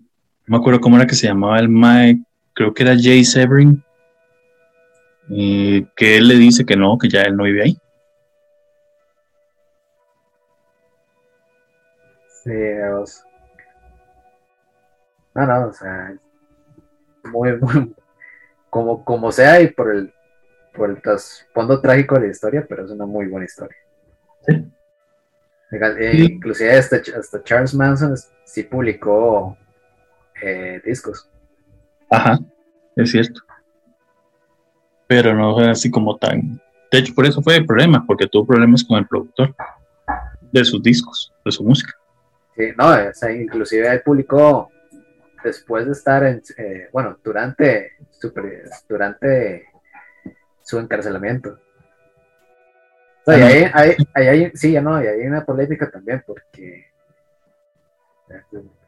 [0.47, 2.21] me acuerdo cómo era que se llamaba el mae,
[2.53, 3.83] creo que era Jay Severin,
[5.95, 7.77] que él le dice que no, que ya él no vive ahí.
[12.43, 12.51] Sí,
[15.35, 16.13] No, no, o sea,
[17.23, 17.95] muy, muy,
[18.69, 20.13] como, como sea y por el,
[20.73, 23.77] por el trasfondo trágico de la historia, pero es una muy buena historia.
[24.47, 24.71] Sí.
[25.71, 29.57] Eh, inclusive hasta, hasta, Charles Manson sí publicó
[30.41, 31.29] eh, discos.
[32.09, 32.39] Ajá,
[32.95, 33.41] es cierto.
[35.07, 36.61] Pero no fue así como tan...
[36.91, 39.55] De hecho, por eso fue el problema, porque tuvo problemas con el productor
[40.51, 41.93] de sus discos, de su música.
[42.57, 44.69] Sí, no, o sea, inclusive él publicó
[45.43, 48.33] después de estar en, eh, bueno, durante su,
[48.89, 49.65] durante
[50.61, 51.59] su encarcelamiento.
[53.25, 56.91] O sea, y ahí, ahí, sí, ya no, y hay una polémica también porque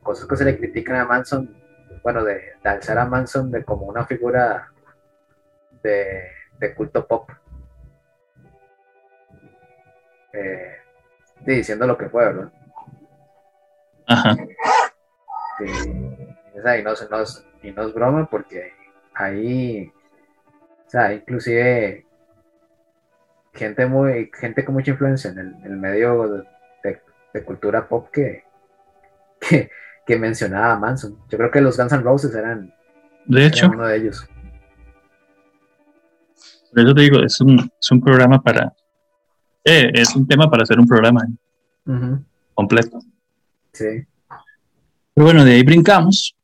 [0.02, 1.56] cosas que se le critican a Manson,
[2.04, 4.72] bueno, de, alzar a Manson de como una figura
[5.82, 6.30] de,
[6.60, 7.30] de culto pop.
[10.34, 10.78] Eh,
[11.46, 12.52] diciendo lo que fue, ¿verdad?
[14.08, 14.36] Ajá.
[15.60, 15.66] y,
[16.82, 17.24] no,
[17.62, 18.74] y no es broma porque
[19.14, 19.92] ahí,
[20.86, 22.06] o sea, inclusive
[23.54, 26.45] gente muy gente con mucha influencia en el, medio
[26.84, 28.43] de, cultura pop que,
[30.06, 31.18] que, mencionaba a Manson.
[31.30, 32.74] Yo creo que los Guns N' Roses eran,
[33.26, 34.28] de hecho, uno de ellos.
[36.72, 38.74] Por eso te digo, es un, es un programa para...
[39.64, 41.22] Eh, es un tema para hacer un programa
[42.54, 42.99] completo.
[43.72, 44.06] Sí.
[45.14, 46.36] Pero bueno, de ahí brincamos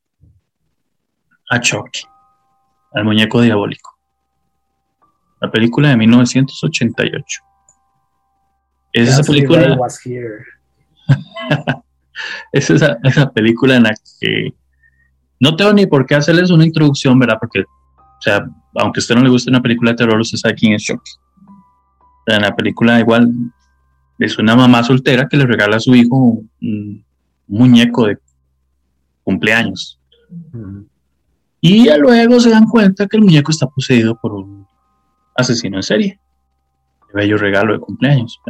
[1.50, 2.02] a Chucky,
[2.92, 3.89] al muñeco diabólico.
[5.40, 7.42] La película de 1988.
[8.92, 9.78] Es esa película.
[12.52, 14.52] es esa, esa, película en la que
[15.38, 17.38] no tengo ni por qué hacerles una introducción, ¿verdad?
[17.40, 20.54] Porque, o sea, aunque a usted no le guste una película de terror, usted sabe
[20.54, 21.10] quién es Chucky.
[22.26, 23.32] en la película igual
[24.18, 27.04] es una mamá soltera que le regala a su hijo un,
[27.46, 28.18] muñeco de
[29.24, 29.98] cumpleaños.
[31.60, 34.59] Y ya luego se dan cuenta que el muñeco está poseído por un
[35.40, 36.20] asesino en serie.
[37.12, 38.40] Bello regalo de cumpleaños.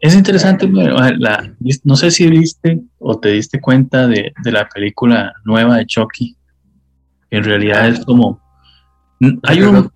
[0.00, 5.86] Es interesante, no sé si viste o te diste cuenta de, la película nueva de
[5.86, 6.36] Chucky.
[7.30, 8.40] en realidad es como...
[9.44, 9.88] Hay un,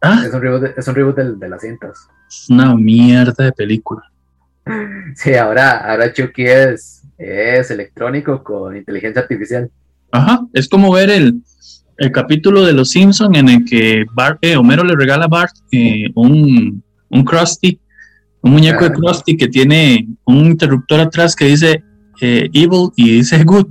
[0.00, 0.24] ¿Ah?
[0.26, 2.08] Es un reboot, de, las cintas.
[2.26, 4.02] Es una mierda de película.
[5.14, 9.70] Sí, ahora, ahora Chucky es, es electrónico con inteligencia artificial.
[10.10, 11.42] Ajá, es como ver el,
[12.10, 16.10] capítulo de Los Simpsons en el que Bart, eh, Homero le regala a Bart eh,
[16.14, 17.78] un, un Krusty,
[18.40, 21.82] un muñeco de Krusty que tiene un interruptor atrás que dice
[22.20, 23.66] eh, evil y dice good.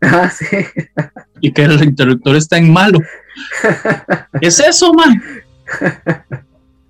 [0.00, 0.46] Ah, sí.
[1.44, 3.00] Y que el interruptor está en malo.
[4.40, 5.20] es eso, man.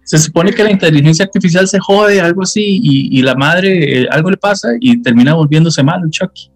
[0.04, 4.30] Se supone que la inteligencia artificial se jode, algo así, y, la madre, eh, algo
[4.30, 6.50] le pasa y termina volviéndose malo, Chucky.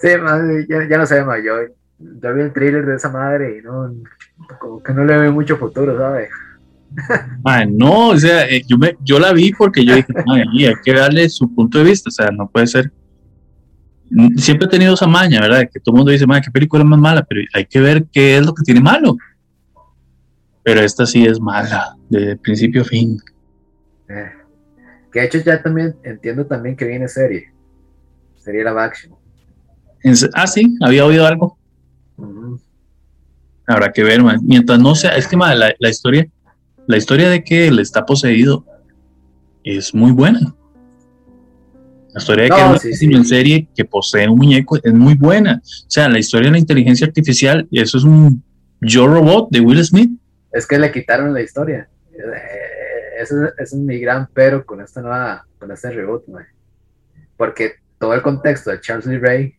[0.00, 1.36] Sí, madre, ya, no sé, ma,
[1.98, 3.94] yo vi el thriller de esa madre y no,
[4.58, 6.28] como que no le veo mucho futuro, ¿sabes?
[7.70, 11.28] no, o sea, eh, yo, me, yo la vi porque yo dije, hay que darle
[11.28, 12.92] su punto de vista, o sea, no puede ser.
[14.36, 15.68] Siempre he tenido esa maña, ¿verdad?
[15.72, 18.36] Que todo el mundo dice, madre, qué película más mala, pero hay que ver qué
[18.36, 19.16] es lo que tiene malo.
[20.62, 23.18] Pero esta sí es mala, de principio a fin.
[24.08, 24.30] Eh,
[25.12, 27.52] que de hecho ya también entiendo también que viene serie.
[28.36, 29.16] Serie la máxima.
[30.34, 31.58] Ah, sí, había oído algo.
[33.66, 34.40] Habrá que ver, man.
[34.42, 36.26] Mientras no sea, es que la, la, historia,
[36.86, 38.64] la historia de que él está poseído
[39.64, 40.54] es muy buena.
[42.14, 45.60] La historia de que es en serie que posee un muñeco es muy buena.
[45.62, 48.42] O sea, la historia de la inteligencia artificial, eso es un
[48.80, 50.10] Yo Robot de Will Smith.
[50.52, 51.88] Es que le quitaron la historia.
[52.12, 56.46] Eh, eso es, mi gran pero con esta nueva, con este reboot, man.
[57.36, 59.54] Porque todo el contexto de Charles Lee Ray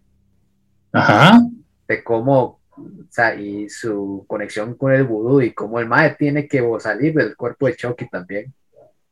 [0.94, 1.40] Ajá.
[1.88, 6.48] De cómo, o sea, y su conexión con el vudú y cómo el mae tiene
[6.48, 8.54] que salir del cuerpo de Chucky también.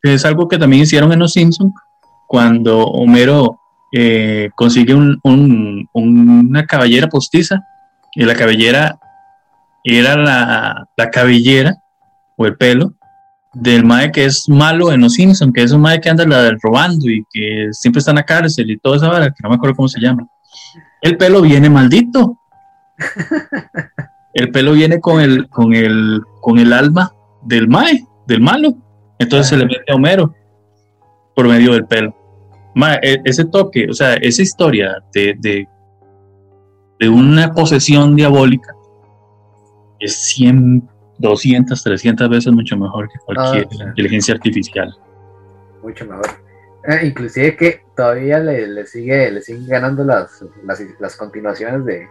[0.01, 1.73] Es algo que también hicieron en Los Simpsons,
[2.27, 3.59] cuando Homero
[3.91, 7.63] eh, consigue una cabellera postiza,
[8.13, 8.99] y la cabellera
[9.83, 11.75] era la, cabellera
[12.37, 12.93] o el pelo
[13.53, 16.25] del mae que es malo en Los Simpsons, que es un mae que anda
[16.61, 19.55] robando y que siempre está en la cárcel y toda esa vara, que no me
[19.55, 20.27] acuerdo cómo se llama
[21.05, 22.39] el pelo viene maldito.
[24.33, 28.75] El pelo viene con el, con el, con el alma del mae, del malo.
[29.17, 30.35] Entonces se le mete a Homero
[31.35, 32.13] por medio del pelo.
[33.01, 38.73] E, ese toque, o sea, esa historia de, de, una posesión diabólica
[39.99, 40.89] es 100,
[41.19, 44.93] 200, 300 veces mucho mejor que cualquier ah, inteligencia artificial.
[45.83, 46.25] Mucho mejor.
[46.87, 50.43] Eh, inclusive que todavía le, sigue le siguen ganando las,
[50.99, 52.07] las, continuaciones de,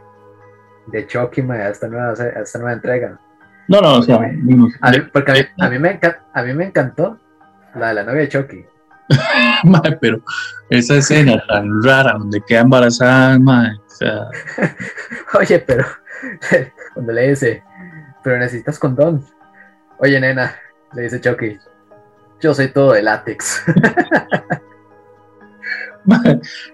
[0.86, 3.18] de Chucky a esta nueva esta nueva entrega.
[3.68, 4.18] No, no, o sea,
[5.12, 5.98] porque a mí, me
[6.32, 7.18] a mí me encantó
[7.74, 8.66] la de la novia de Chucky.
[10.00, 10.22] pero
[10.70, 13.78] esa escena tan rara donde queda embarazada, madre,
[15.38, 15.86] Oye, pero
[16.94, 17.62] cuando le dice,
[18.22, 19.24] pero necesitas condón.
[19.98, 20.54] Oye, nena,
[20.94, 21.58] le dice Chucky,
[22.40, 23.62] yo soy todo de látex.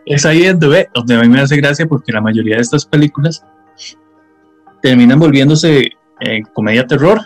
[0.06, 3.44] es ahí donde, donde a mí me hace gracia porque la mayoría de estas películas
[4.82, 7.20] terminan volviéndose eh, comedia terror.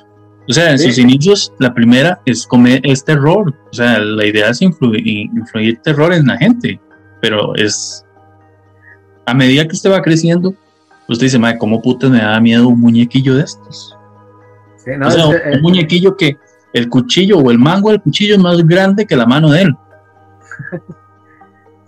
[0.49, 2.47] O sea, en sus inicios, la primera es,
[2.83, 3.55] es terror.
[3.71, 5.31] O sea, la idea es influir,
[5.83, 6.81] terror en la gente.
[7.21, 8.05] Pero es.
[9.27, 10.55] A medida que usted va creciendo,
[11.09, 13.97] usted dice, madre, ¿cómo puta me da miedo un muñequillo de estos?
[15.03, 16.37] o sea, un, un muñequillo que
[16.75, 19.75] el cuchillo o el mango del cuchillo es más grande que la mano de él.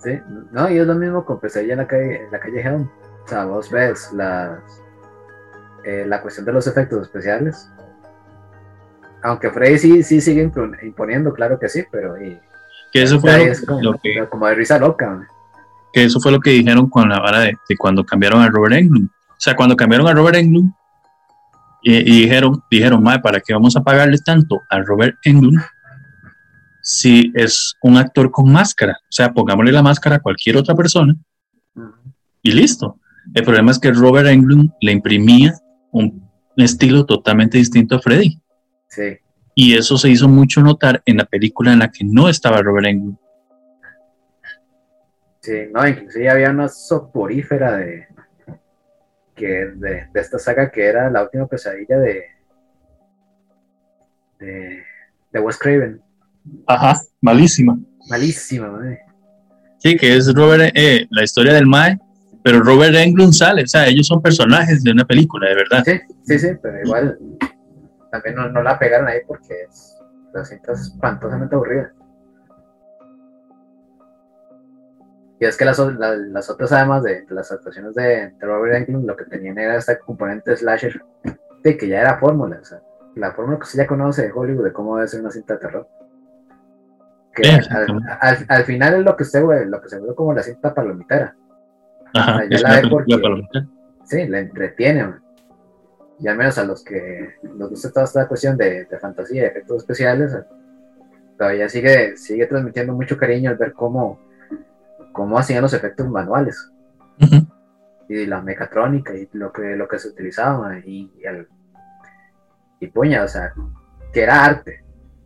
[0.06, 0.20] Sí,
[0.52, 2.88] no, y es lo mismo con Pesadilla en la calle, en la calle Helm.
[3.24, 4.60] O sea, vos ves las,
[5.86, 7.70] eh, la cuestión de los efectos especiales.
[9.22, 10.50] Aunque Freddy sí, sí sigue
[10.82, 12.20] imponiendo, claro que sí, pero.
[12.20, 12.40] Y,
[12.92, 15.28] que eso fue lo, que, como de risa loca.
[15.92, 19.08] Que eso fue lo que dijeron con la vara de, cuando cambiaron a Robert Englund.
[19.08, 20.72] O sea, cuando cambiaron a Robert Englund,
[21.82, 25.60] y, dijeron, dijeron, ¿para qué vamos a pagarle tanto a Robert Englund
[26.82, 28.98] si es un actor con máscara?
[29.02, 31.14] O sea, pongámosle la máscara a cualquier otra persona
[32.42, 32.98] y listo.
[33.34, 35.54] El problema es que Robert Englund le imprimía
[35.92, 38.40] un estilo totalmente distinto a Freddy.
[38.88, 39.18] Sí.
[39.54, 42.86] Y eso se hizo mucho notar en la película en la que no estaba Robert
[42.86, 43.18] Englund.
[45.40, 48.06] Sí, no, inclusive había una soporífera de,
[49.34, 52.24] que de, esta saga que era la última pesadilla de
[54.38, 54.82] de,
[55.32, 56.02] de Wes Craven.
[56.66, 57.78] Ajá, malísima.
[58.08, 59.00] Malísima, madre.
[59.78, 61.98] Sí, que es Robert, eh, la historia del Mae,
[62.46, 65.82] pero Robert Englund sale, o sea, ellos son personajes de una película, de verdad.
[65.84, 67.18] Sí, sí, sí, pero igual
[68.12, 69.98] también no, la pegaron ahí porque es,
[70.32, 71.92] la cinta espantosamente aburrida.
[75.40, 79.24] Y es que las, las, otras, además de, las actuaciones de, Robert Englund, lo que
[79.24, 81.02] tenían era este componente slasher,
[81.64, 82.80] de que ya era fórmula, o sea,
[83.16, 85.58] la fórmula que usted ya conoce de Hollywood de cómo debe ser una cinta de
[85.58, 85.88] terror.
[87.34, 87.58] Que
[88.20, 90.72] al, al, final es lo que usted ve, lo que se ve como la cinta
[90.72, 91.34] palomitera.
[92.14, 93.14] Ajá, ya la ve porque,
[94.04, 95.14] sí, la entretiene,
[96.18, 99.48] y al menos a los que nos gusta toda esta cuestión de, de fantasía, de
[99.48, 100.32] efectos especiales,
[101.36, 104.18] todavía sigue, sigue transmitiendo mucho cariño al ver cómo
[105.16, 106.70] cómo hacían los efectos manuales.
[108.08, 111.48] Y la mecatrónica y lo que, lo que se utilizaba y, el,
[112.80, 113.54] y puña, o sea,
[114.12, 114.84] que era arte,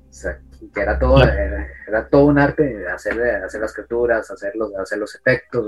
[0.09, 0.39] o sea,
[0.73, 5.13] que era todo, era, todo un arte hacer, hacer las criaturas, hacer los, hacer los
[5.17, 5.67] efectos.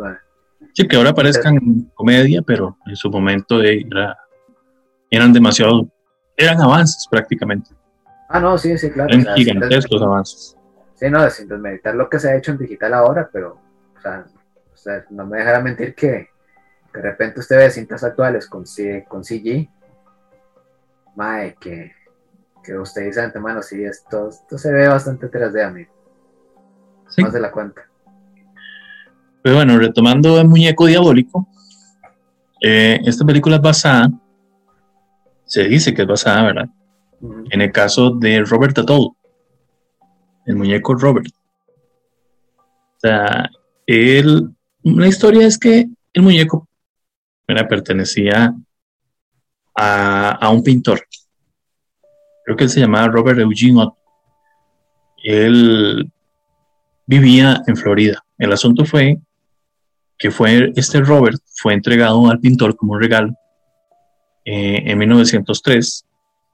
[0.74, 4.16] Sí, que ahora parezcan comedia, pero en su momento era,
[5.10, 5.88] eran demasiado,
[6.36, 7.70] eran avances prácticamente.
[8.28, 9.12] Ah, no, sí, sí, claro.
[9.12, 10.56] Eran gigantescos avances.
[10.94, 13.58] Sí, no, sin desmeditar lo que se ha hecho en digital ahora, pero,
[13.96, 14.24] o sea,
[14.72, 16.28] o sea no me dejará mentir que
[16.94, 18.64] de repente usted ve cintas actuales con,
[19.08, 19.68] con CG,
[21.14, 21.92] mae, que,
[22.62, 25.92] que usted dice antemano, sí, esto, esto se ve bastante 3D, amigo.
[27.18, 27.91] Más de la cuenta.
[29.42, 31.48] Pero bueno, retomando el muñeco diabólico,
[32.60, 34.10] eh, esta película es basada,
[35.44, 36.68] se dice que es basada, ¿verdad?
[37.50, 39.10] En el caso de Robert Atoll,
[40.46, 41.28] el muñeco Robert.
[42.96, 43.50] O sea,
[43.86, 44.50] él,
[44.82, 46.68] la historia es que el muñeco
[47.68, 48.54] pertenecía
[49.74, 51.06] a, un pintor.
[52.44, 53.98] Creo que él se llamaba Robert Eugene Otto.
[55.22, 56.10] Él
[57.06, 58.24] vivía en Florida.
[58.38, 59.18] El asunto fue
[60.22, 63.34] que fue este Robert fue entregado al pintor como un regalo
[64.44, 66.06] eh, en 1903,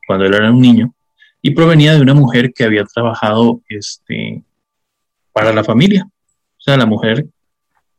[0.06, 0.94] cuando él era un niño,
[1.42, 4.42] y provenía de una mujer que había trabajado este,
[5.34, 6.08] para la familia.
[6.08, 7.26] O sea, la mujer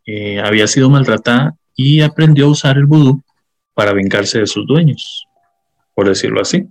[0.08, 3.22] eh, había sido maltratada y aprendió a usar el vudú
[3.76, 5.28] para vengarse de sus dueños,
[5.94, 6.68] por decirlo así.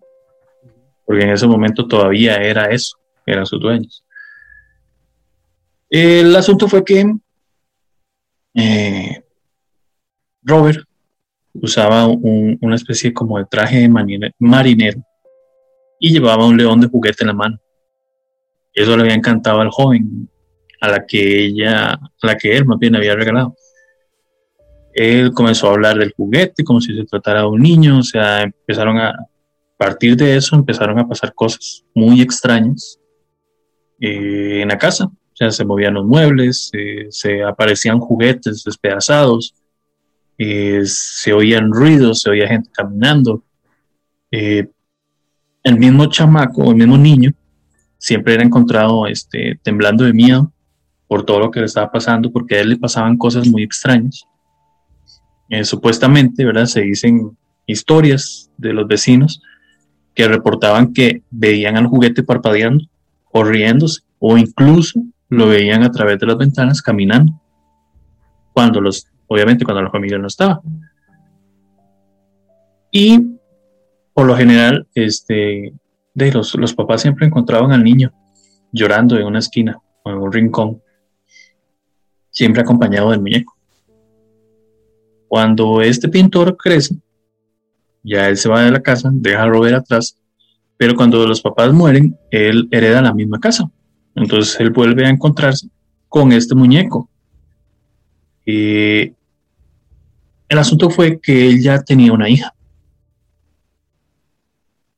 [1.07, 4.05] Porque en ese momento todavía era eso, eran sus dueños.
[5.88, 7.14] El asunto fue que
[8.59, 9.24] eh,
[10.42, 10.84] Robert
[11.54, 15.02] usaba una especie como de traje de marinero
[15.98, 17.59] y llevaba un león de juguete en la mano.
[18.72, 20.28] Eso le había encantado al joven,
[20.80, 23.54] a la que ella, a la que él más bien había regalado
[24.98, 28.42] él comenzó a hablar del juguete como si se tratara de un niño, o sea,
[28.42, 29.14] empezaron a,
[29.76, 32.98] partir de eso empezaron a pasar cosas muy extrañas
[34.00, 35.09] eh, en la casa,
[35.51, 39.55] se movían los muebles, eh, se aparecían juguetes despedazados,
[40.36, 43.43] eh, se oían ruidos, se oía gente caminando.
[44.30, 47.32] el mismo chamaco, el mismo niño,
[47.99, 50.53] siempre era encontrado este, temblando de miedo
[51.07, 54.24] por todo lo que le estaba pasando, porque a él le pasaban cosas muy extrañas.
[55.49, 56.66] Eh, supuestamente, ¿verdad?
[56.66, 57.36] Se dicen
[57.66, 59.43] historias de los vecinos
[60.14, 62.84] que reportaban que veían al juguete parpadeando
[63.32, 67.41] o riéndose o incluso lo veían a través de las ventanas caminando.
[68.53, 70.61] Cuando los obviamente cuando la familia no estaba.
[72.91, 73.39] Y
[74.12, 75.72] por lo general este
[76.14, 78.12] de los, los papás siempre encontraban al niño
[78.72, 80.83] llorando en una esquina o en un rincón
[82.31, 83.57] siempre acompañado del muñeco.
[85.29, 86.97] Cuando este pintor crece,
[88.03, 90.16] ya él se va de la casa, deja a Robert atrás,
[90.76, 93.70] pero cuando los papás mueren, él hereda la misma casa.
[94.18, 95.68] Entonces él vuelve a encontrarse
[96.08, 97.08] con este muñeco.
[98.44, 99.14] el
[100.48, 102.54] asunto fue que él ya tenía una hija.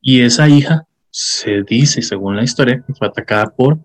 [0.00, 3.78] Y esa hija se dice, según la historia, que fue atacada por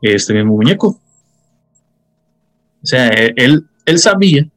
[0.00, 1.00] este mismo muñeco.
[2.80, 4.48] O sea, él, él sabía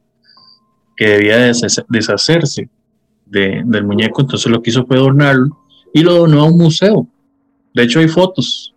[0.96, 1.52] que debía
[1.88, 2.68] deshacerse
[3.26, 5.58] del muñeco, entonces lo que hizo fue adornarlo
[5.92, 7.08] y lo donó a un museo.
[7.74, 8.71] De hecho hay fotos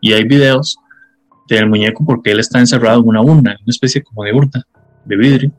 [0.00, 0.78] y hay videos
[1.48, 4.64] del muñeco porque él está encerrado en una urna, una especie como de urna
[5.04, 5.52] de vidrio.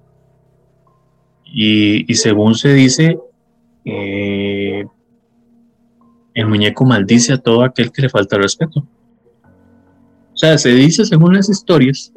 [1.51, 3.17] Y, según se dice,
[3.83, 4.85] eh,
[6.35, 8.81] el muñeco maldice a todo aquel que le falta respeto.
[10.33, 12.13] O sea, se dice según las historias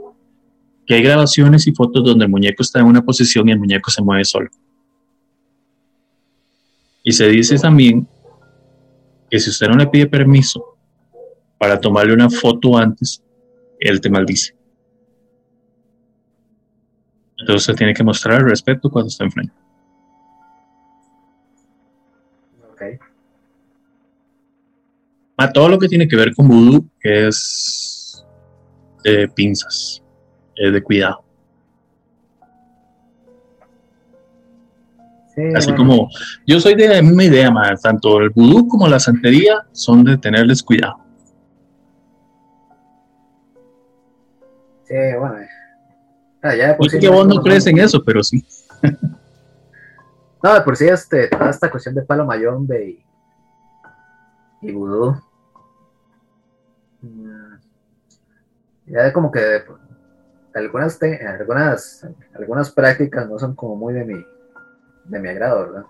[0.87, 3.91] que hay grabaciones y fotos donde el muñeco está en una posición y el muñeco
[3.91, 4.51] se mueve solo.
[7.03, 8.07] Y se dice también
[9.31, 10.72] que si usted no le pide permiso
[11.63, 13.23] para tomarle una foto antes,
[13.79, 14.53] él te maldice.
[17.39, 19.55] Entonces usted tiene que mostrar el respeto cuando está enfrente.
[22.73, 22.99] Okay.
[25.37, 28.27] A todo lo que tiene que ver con vudú es
[29.05, 30.03] de pinzas
[30.57, 31.23] de cuidado.
[35.55, 36.09] Así como
[36.45, 40.19] yo soy de la misma idea, más tanto el vudú como la santería son de
[40.19, 41.02] tenerles cuidado.
[44.93, 45.37] Sí, bueno.
[46.43, 48.45] Ah, ya por que vos no crees en eso, pero sí.
[50.43, 53.07] no, de por sí, este, toda esta cuestión de palo mayombe y,
[54.61, 55.17] y vudú.
[57.01, 57.55] Mm,
[58.85, 59.65] ya como que
[60.53, 64.27] algunas, algunas, algunas prácticas no son como muy de mi,
[65.07, 65.87] de mi agrado, ¿verdad?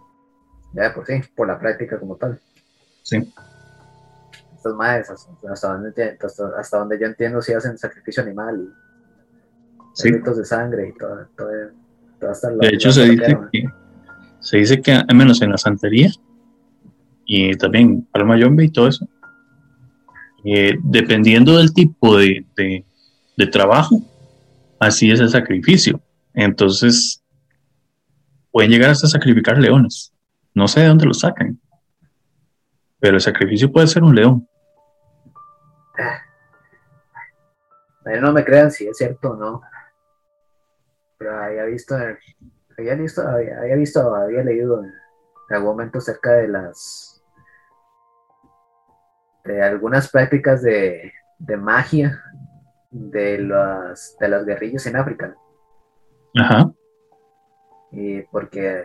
[0.74, 2.38] Ya por sí, por la práctica como tal.
[3.02, 3.34] Sí.
[4.54, 6.18] Estas madres, hasta donde,
[6.56, 8.91] hasta, donde yo entiendo, si hacen sacrificio animal y
[9.92, 10.10] sí.
[10.10, 11.26] de sangre y todo.
[11.36, 11.50] todo,
[12.60, 13.64] de hecho, se dice, que,
[14.40, 16.10] se dice que, al menos en la santería,
[17.24, 19.08] y también Palma Yombe y todo eso,
[20.44, 24.00] eh, dependiendo del tipo de, de trabajo,
[24.78, 26.00] así es el sacrificio.
[26.34, 27.22] Entonces,
[28.50, 30.12] pueden llegar hasta sacrificar leones.
[30.54, 31.58] No sé de dónde lo sacan,
[33.00, 34.48] pero el sacrificio puede ser un león.
[38.20, 39.62] no me crean si es cierto o no.
[41.22, 41.94] Pero había visto,
[42.76, 44.92] había visto, había, visto, había leído en
[45.50, 47.22] algún momento acerca de las
[49.44, 52.20] de algunas prácticas de, de magia
[52.90, 55.36] de las, de las guerrillas en África.
[56.40, 56.72] Ajá.
[57.92, 58.84] Y porque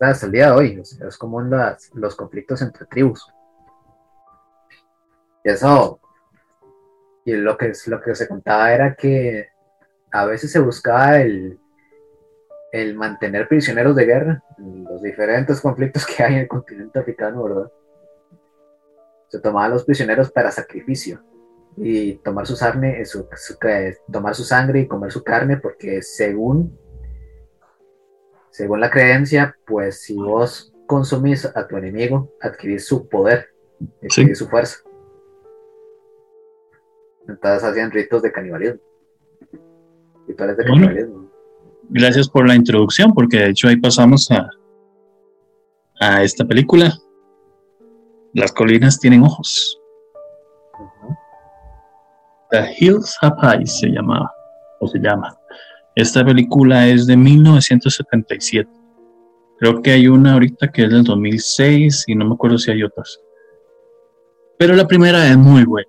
[0.00, 1.50] hasta el día de hoy es común
[1.92, 3.30] los conflictos entre tribus.
[5.44, 6.00] Y eso,
[7.26, 9.51] y lo que, lo que se contaba era que
[10.12, 11.58] a veces se buscaba el,
[12.72, 17.72] el mantener prisioneros de guerra, los diferentes conflictos que hay en el continente africano, ¿verdad?
[19.28, 21.22] Se tomaban los prisioneros para sacrificio
[21.76, 23.26] y tomar su, carne, su,
[24.10, 26.78] tomar su sangre y comer su carne, porque según,
[28.50, 33.48] según la creencia, pues si vos consumís a tu enemigo, adquirís su poder,
[34.02, 34.78] adquirís su fuerza.
[37.26, 38.91] Entonces hacían ritos de canibalismo.
[40.34, 41.30] Canibalismo.
[41.88, 44.48] Gracias por la introducción, porque de hecho ahí pasamos a,
[46.00, 46.94] a esta película.
[48.34, 49.78] Las colinas tienen ojos.
[52.50, 54.32] The Hills Have Eyes se llamaba,
[54.80, 55.36] o se llama.
[55.94, 58.70] Esta película es de 1977.
[59.58, 62.82] Creo que hay una ahorita que es del 2006 y no me acuerdo si hay
[62.82, 63.20] otras.
[64.58, 65.88] Pero la primera es muy buena.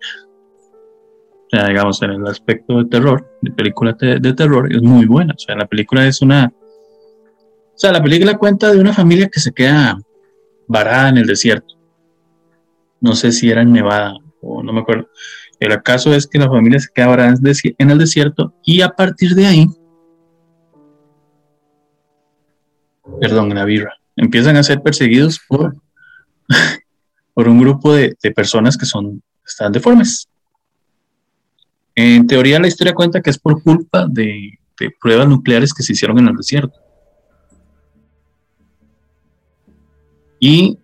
[1.53, 5.35] Sea, digamos, en el aspecto de terror, de película de, terror, es muy buena.
[5.35, 6.51] O sea, la película es una...
[6.51, 9.99] O sea, la película cuenta de una familia que se queda
[10.67, 11.75] varada en el desierto.
[12.99, 15.09] No sé si era en Nevada o no me acuerdo.
[15.59, 19.35] El caso es que la familia se queda ahora en el desierto y a partir
[19.35, 19.67] de ahí,
[23.21, 25.75] perdón, en la birra, empiezan a ser perseguidos por,
[27.35, 30.27] por un grupo de, personas que son, están deformes.
[31.95, 34.57] En teoría la historia cuenta que es por culpa de,
[34.99, 36.77] pruebas nucleares que se hicieron en el desierto.
[40.39, 40.77] Y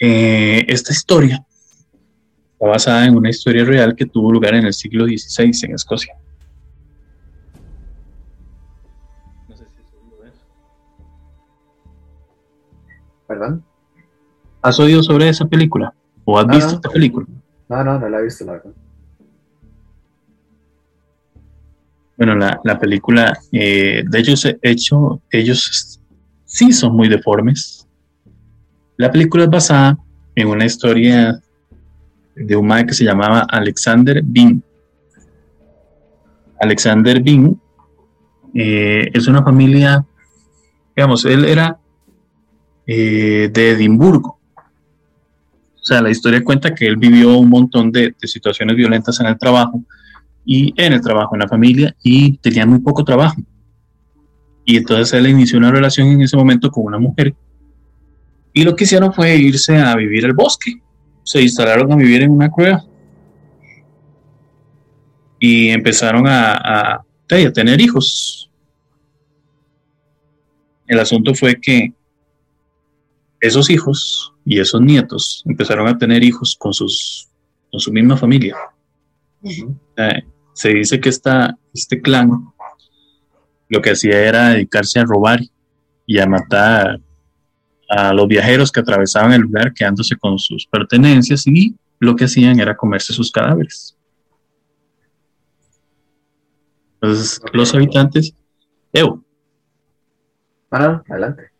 [0.00, 1.44] eh, esta historia
[2.68, 6.14] basada en una historia real que tuvo lugar en el siglo XVI en Escocia.
[9.48, 10.40] No sé si oído eso.
[13.26, 13.64] ¿Perdón?
[14.62, 15.94] ¿Has oído sobre esa película?
[16.24, 17.26] ¿O has visto esta película?
[17.68, 18.72] No, no, no la he visto, la verdad.
[22.16, 26.00] Bueno, la, la película, eh, de hecho, hecho, ellos
[26.44, 27.88] sí son muy deformes.
[28.96, 29.98] La película es basada
[30.36, 31.40] en una historia
[32.36, 34.62] de un madre que se llamaba Alexander Bean.
[36.60, 37.60] Alexander Bean
[38.54, 40.04] eh, es una familia,
[40.94, 41.78] digamos, él era
[42.86, 44.38] eh, de Edimburgo.
[44.56, 49.38] O sea, la historia cuenta que él vivió un montón de, situaciones violentas en el
[49.38, 49.82] trabajo
[50.44, 53.40] y en el trabajo, en la familia, y tenía muy poco trabajo.
[54.64, 57.34] Y entonces él inició una relación en ese momento con una mujer.
[58.52, 60.80] Y lo que hicieron fue irse a vivir al bosque
[61.24, 62.84] se instalaron a vivir en una cueva
[65.40, 68.50] y empezaron a, a, tener hijos.
[70.86, 71.92] El asunto fue que
[73.40, 77.28] esos hijos y esos nietos empezaron a tener hijos con, sus,
[77.70, 78.56] con su misma familia.
[79.42, 80.22] Eh,
[80.54, 82.30] se dice que esta, este clan
[83.68, 85.40] lo que hacía era dedicarse a robar
[86.06, 87.00] y a matar
[87.88, 92.58] a los viajeros que atravesaban el lugar quedándose con sus pertenencias y lo que hacían
[92.60, 93.96] era comerse sus cadáveres.
[96.94, 98.34] Entonces, los habitantes,
[98.92, 99.22] Evo.
[100.70, 101.50] Ah, adelante.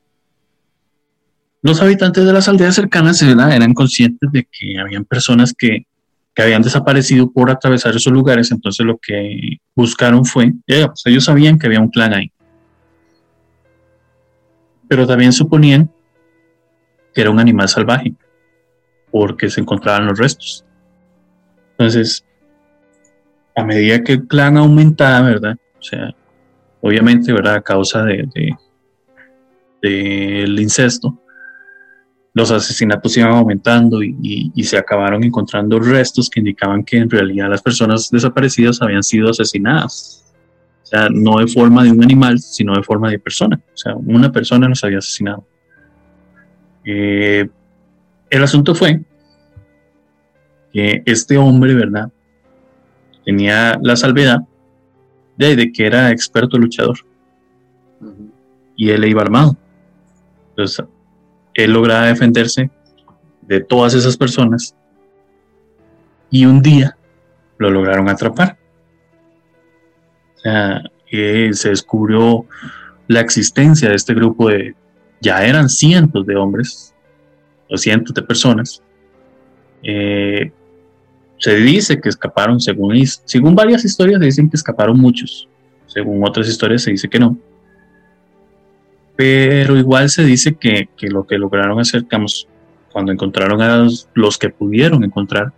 [1.62, 5.86] Los habitantes de las aldeas cercanas eran conscientes de que habían personas que,
[6.34, 11.24] que, habían desaparecido por atravesar esos lugares, entonces lo que buscaron fue, eh, pues ellos
[11.24, 12.30] sabían que había un clan ahí,
[14.88, 15.90] pero también suponían
[17.14, 18.12] que era un animal salvaje,
[19.10, 20.64] porque se encontraban los restos.
[21.72, 22.24] Entonces,
[23.54, 25.56] a medida que el clan aumentaba, ¿verdad?
[25.78, 26.14] O sea,
[26.80, 27.56] obviamente, ¿verdad?
[27.56, 28.28] A causa de,
[29.80, 31.18] del incesto,
[32.34, 37.62] los asesinatos iban aumentando y, se acabaron encontrando restos que indicaban que en realidad las
[37.62, 40.24] personas desaparecidas habían sido asesinadas.
[40.82, 43.60] O sea, no de forma de un animal, sino de forma de persona.
[43.72, 45.46] O sea, una persona los había asesinado.
[46.84, 47.48] Eh,
[48.30, 49.00] el asunto fue
[50.72, 52.10] que este hombre, ¿verdad?
[53.24, 54.40] Tenía la salvedad
[55.36, 56.98] de, que era experto luchador.
[58.76, 59.56] Y él iba armado.
[60.50, 60.84] Entonces,
[61.54, 62.70] él lograba defenderse
[63.42, 64.74] de todas esas personas
[66.30, 66.96] y un día
[67.58, 68.58] lo lograron atrapar.
[70.36, 72.44] Sea, se descubrió
[73.06, 74.74] la existencia de este grupo de,
[75.20, 76.94] ya eran cientos de hombres
[77.70, 78.82] o cientos de personas.
[79.82, 80.50] Eh,
[81.38, 85.48] se dice que escaparon, según, según varias historias se dicen que escaparon muchos,
[85.86, 87.38] según otras historias se dice que no
[89.16, 92.06] pero igual se dice que, lo que lograron hacer,
[92.92, 95.52] cuando encontraron a los, que pudieron encontrar,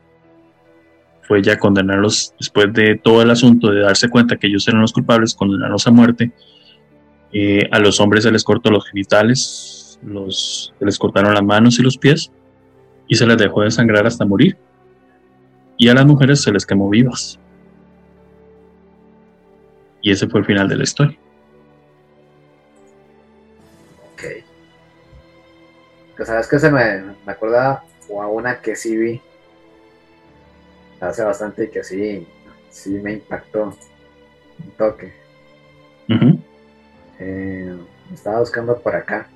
[1.22, 4.92] fue ya condenarlos después de todo el asunto de darse cuenta que ellos eran los
[4.92, 6.32] culpables, condenarlos a muerte.
[7.32, 11.78] Eh, a los hombres se les cortó los genitales, los, se les cortaron las manos
[11.78, 12.30] y los pies
[13.08, 14.56] y se les dejó de sangrar hasta morir.
[15.78, 17.38] Y a las mujeres se les quemó vivas.
[20.02, 21.18] Y ese fue el final de la historia.
[24.16, 24.44] Que
[26.24, 29.20] sabes que se me, me acuerda o a una que sí vi
[31.00, 32.26] hace bastante y que sí,
[32.70, 35.12] sí me impactó un toque.
[37.18, 37.76] Eh,
[38.12, 39.28] estaba buscando por acá.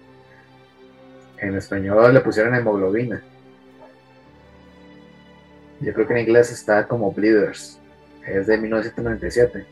[1.39, 3.23] En español le pusieron hemoglobina.
[5.81, 7.79] Yo creo que en inglés está como Bleeders.
[8.27, 9.67] Es de 1997.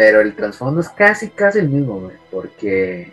[0.00, 3.12] Pero el trasfondo es casi, casi el mismo, porque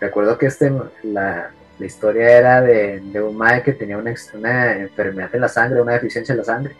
[0.00, 1.50] recuerdo que este, la,
[1.80, 6.32] historia era de, un madre que tenía una, una, enfermedad en la sangre, una deficiencia
[6.32, 6.76] en la sangre.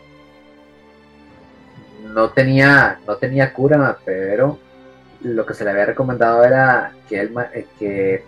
[2.05, 4.61] No tenía, no tenía cura, pero
[5.23, 8.25] lo que se le había recomendado era que él, eh, que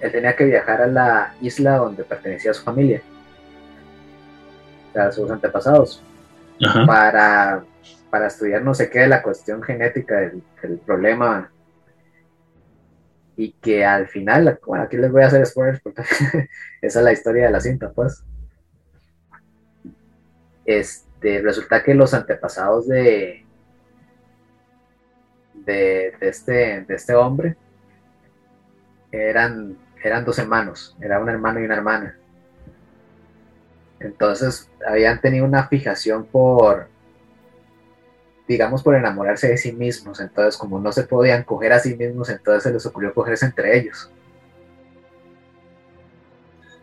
[0.00, 3.02] él tenía que viajar a la isla donde pertenecía a su familia,
[4.96, 6.02] a sus antepasados,
[6.88, 7.62] para,
[8.10, 10.42] para estudiar no sé qué de la cuestión genética del,
[10.84, 11.50] problema
[13.36, 16.02] y que al final, bueno, aquí les voy a hacer spoilers porque
[16.80, 18.24] esa es la historia de la cinta, pues.
[20.64, 23.44] Este, resulta que los antepasados de,
[25.52, 27.56] de, este, de este hombre
[29.12, 32.18] eran, eran dos hermanos, era un hermano y una hermana.
[34.00, 36.88] Entonces habían tenido una fijación por,
[38.48, 40.20] digamos, por enamorarse de sí mismos.
[40.20, 43.78] Entonces, como no se podían coger a sí mismos, entonces se les ocurrió cogerse entre
[43.78, 44.10] ellos.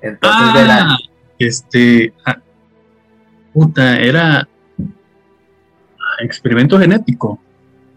[0.02, 0.98] Entonces, ah,
[1.40, 2.38] este, ah,
[3.53, 4.48] puta, era
[6.19, 7.40] experimento genético.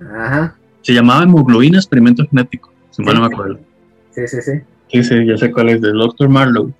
[0.00, 0.56] Ajá.
[0.82, 3.58] Se llamaba hemoglobina experimento genético, si mal no me acuerdo.
[4.12, 4.52] Sí, sí, sí.
[4.88, 6.28] Sí, sí, ya sé cuál es, del Dr.
[6.28, 6.72] Marlowe.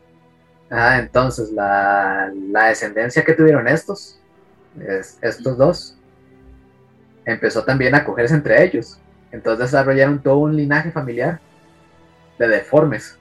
[0.71, 4.19] Ah, entonces la, la descendencia que tuvieron estos,
[5.21, 5.97] estos dos,
[7.27, 8.98] empezó también a cogerse entre ellos.
[9.32, 11.40] Entonces desarrollaron todo un linaje familiar
[12.39, 13.19] de deformes.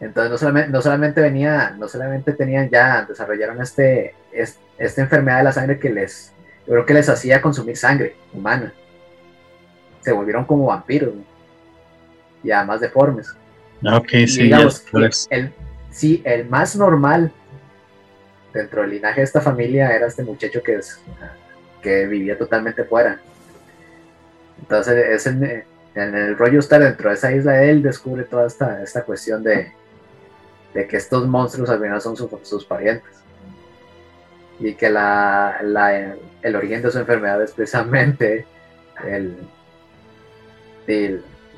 [0.00, 5.44] Entonces no solamente, no solamente venía, no solamente tenían ya, desarrollaron este, esta enfermedad de
[5.44, 6.32] la sangre que les,
[6.66, 8.72] yo creo que les hacía consumir sangre humana.
[10.00, 11.12] Se volvieron como vampiros
[12.42, 13.34] y además deformes.
[13.84, 14.50] Ah, ok, sí,
[15.30, 15.52] el,
[15.90, 17.30] sí, el más normal
[18.54, 21.00] dentro del linaje de esta familia era este muchacho que es
[21.82, 23.20] que vivía totalmente fuera.
[24.60, 29.02] Entonces, es en, el rollo estar dentro de esa isla, él descubre toda esta, esta
[29.02, 29.72] cuestión de,
[30.74, 33.10] de que estos monstruos al final son sus parientes.
[34.58, 35.58] Y que la,
[36.42, 38.46] el origen de su enfermedad es precisamente
[39.04, 39.36] el,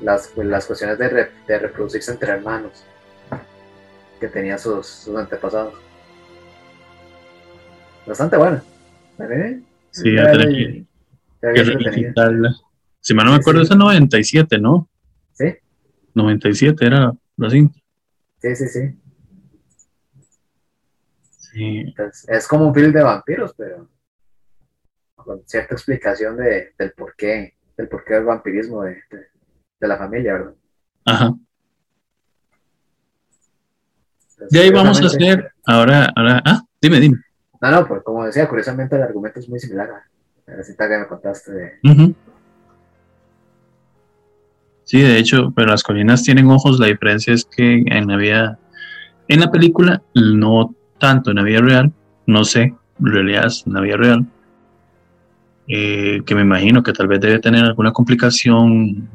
[0.01, 2.85] las, las, cuestiones de, de, reproducirse entre hermanos
[4.19, 5.73] que tenían sus, antepasados.
[8.05, 8.63] Bastante buena.
[9.93, 10.85] Sí, ya tenía
[11.39, 12.49] que,
[12.99, 14.89] Si mal no me acuerdo, es el 97, ¿no?
[15.33, 15.45] Sí.
[16.15, 17.79] 97 era la cinta.
[18.41, 18.99] Sí, sí, sí.
[21.29, 21.93] Sí.
[22.27, 23.87] es como un film de vampiros, pero
[25.15, 28.97] con cierta explicación de, del porqué, del porqué del vampirismo de,
[29.79, 30.55] de, la familia, ¿verdad?
[31.05, 31.35] Ajá.
[34.49, 37.17] y ahí vamos a hacer, ahora, ahora, ah, dime, dime.
[37.63, 40.97] No, no, pues como decía, curiosamente el argumento es muy similar a la cita que
[40.97, 42.15] me contaste de...
[44.83, 48.59] Sí, de hecho, pero las colinas tienen ojos, la diferencia es que en la vida,
[49.29, 51.93] en la película, no tanto en la vida real,
[52.25, 54.25] no sé, en realidad es en la vida real,
[55.69, 59.07] eh, que me imagino que tal vez debe tener alguna complicación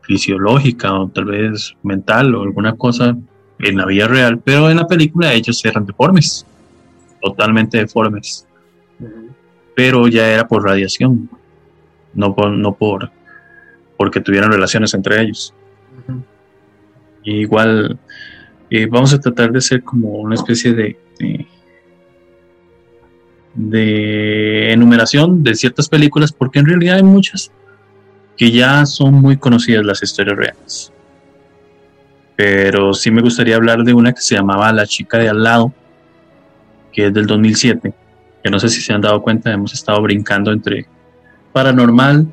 [0.00, 3.16] fisiológica o tal vez mental o alguna cosa
[3.60, 6.44] en la vida real, pero en la película ellos eran deformes,
[7.24, 8.46] totalmente deformes,
[9.74, 11.30] pero ya era por radiación,
[12.12, 13.10] no por, no por
[13.96, 15.54] porque tuvieran relaciones entre ellos.
[17.24, 17.98] igual
[18.70, 20.98] eh, vamos a tratar de ser como una especie de,
[23.54, 27.50] de, enumeración de ciertas películas, porque en realidad hay muchas
[28.36, 30.92] que ya son muy conocidas las historias reales.
[32.36, 35.72] Pero sí me gustaría hablar de una que se llamaba La chica de al lado,
[36.94, 37.92] que es del 2007,
[38.42, 40.86] que no sé si se han dado cuenta, hemos estado brincando entre
[41.52, 42.26] paranormal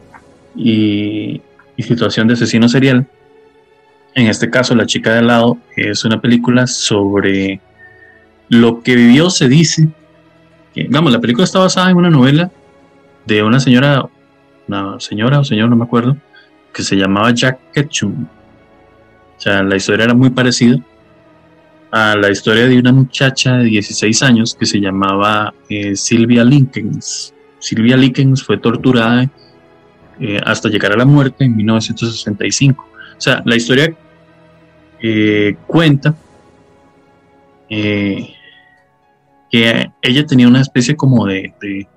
[0.56, 1.42] y,
[1.80, 3.08] situación de asesino serial.
[4.14, 7.60] En este caso, La chica de al lado es una película sobre
[8.50, 9.88] lo que vivió, se dice.
[10.76, 12.52] Que, vamos, la película está basada en una novela
[13.26, 14.06] de una señora,
[14.68, 16.16] una señora o señor, no me acuerdo,
[16.72, 18.28] que se llamaba Jack Ketchum.
[19.38, 20.78] O sea, la historia era muy parecida
[21.92, 27.34] a la historia de una muchacha de 16 años que se llamaba eh, Sylvia Linkens.
[27.60, 29.30] Sylvia Linkens fue torturada
[30.20, 32.88] eh, hasta llegar a la muerte en 1965.
[33.18, 33.92] O sea, la historia
[35.00, 36.16] eh, cuenta
[37.68, 38.34] eh,
[39.50, 41.88] que ella tenía una especie como de,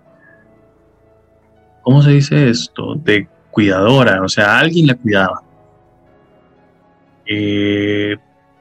[1.83, 2.95] ¿cómo se dice esto?
[2.95, 5.43] De cuidadora, o sea, alguien la cuidaba.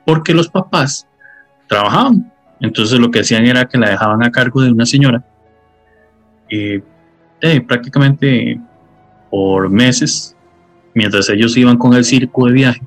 [0.06, 1.08] porque los papás
[1.74, 2.32] trabajaban.
[2.60, 5.24] Entonces lo que hacían era que la dejaban a cargo de una señora.
[6.50, 6.80] y
[7.68, 8.60] prácticamente
[9.32, 10.36] por meses,
[10.94, 12.82] mientras ellos iban con el circo de viaje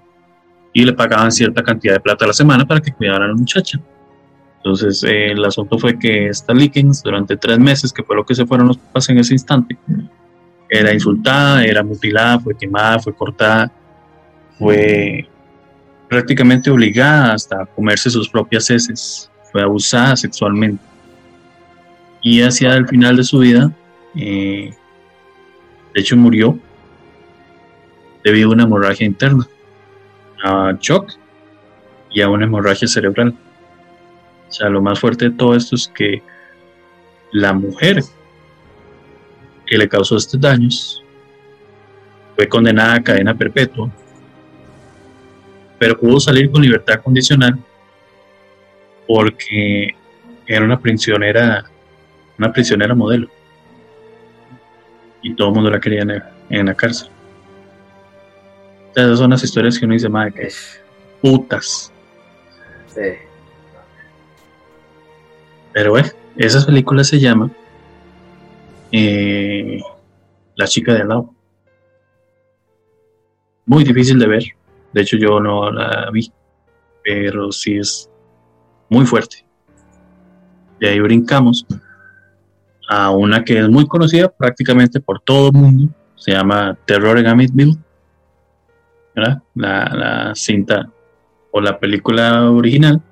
[0.73, 3.35] y le pagaban cierta cantidad de plata a la semana para que cuidara a la
[3.35, 3.81] muchacha.
[4.59, 8.35] Entonces, eh, el asunto fue que esta Likens, durante tres meses, que fue lo que
[8.35, 9.77] se fueron los papás en ese instante,
[10.69, 13.71] era insultada, era mutilada, fue quemada, fue cortada,
[14.59, 15.29] fue
[16.09, 20.83] prácticamente obligada hasta a comerse sus propias heces, fue abusada sexualmente.
[22.23, 23.73] Y hacia el final de su vida,
[24.15, 24.75] eh,
[25.95, 26.59] de hecho, murió
[28.25, 29.47] debido a una hemorragia interna,
[30.43, 31.13] a shock
[32.11, 33.35] y a una hemorragia cerebral.
[34.49, 36.23] O sea, lo más fuerte de todo esto es que
[37.33, 38.03] la mujer
[39.67, 41.03] que le causó estos daños
[42.37, 43.91] fue condenada a cadena perpetua,
[45.79, 47.59] pero pudo salir con libertad condicional
[49.07, 49.95] porque
[50.47, 51.65] era una prisionera,
[52.39, 53.29] una prisionera modelo
[55.23, 56.03] y todo el mundo la quería
[56.51, 57.11] en, la cárcel.
[58.95, 60.49] esas son las historias que uno dice, madre, que
[61.21, 61.93] putas.
[62.87, 63.01] Sí.
[65.73, 67.51] Pero bueno, esa película se llama
[68.93, 69.81] eh,
[70.55, 71.35] La chica de al lado.
[73.67, 74.56] Muy difícil de ver.
[74.97, 76.33] De hecho, yo no la vi.
[77.05, 78.11] Pero sí es
[78.89, 79.47] muy fuerte.
[80.81, 81.67] Y ahí brincamos
[82.89, 87.27] a una que es muy conocida prácticamente por todo el mundo, se llama Terror en
[87.27, 87.77] Amityville,
[89.15, 90.91] La, la, cinta
[91.51, 93.03] o la película original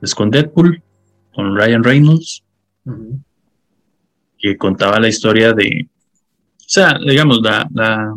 [0.00, 0.82] es con Deadpool,
[1.34, 2.42] con Ryan Reynolds,
[4.38, 8.14] que contaba la historia de, o sea, digamos, la, la,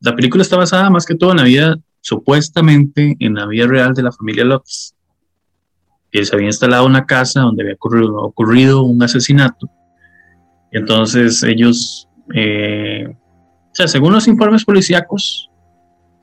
[0.00, 3.94] la película está basada más que todo en la vida, supuestamente en la vida real
[3.94, 4.44] de la familia
[6.10, 9.68] que se había instalado una casa donde había ocurrido, un asesinato.
[10.70, 15.50] Entonces ellos, eh, o sea, según los informes policíacos,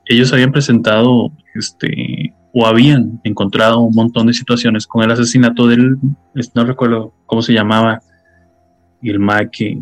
[0.06, 5.98] ellos habían presentado este, o habían encontrado un montón de situaciones con el asesinato del,
[6.54, 8.00] no recuerdo cómo se llamaba,
[9.02, 9.78] el ma que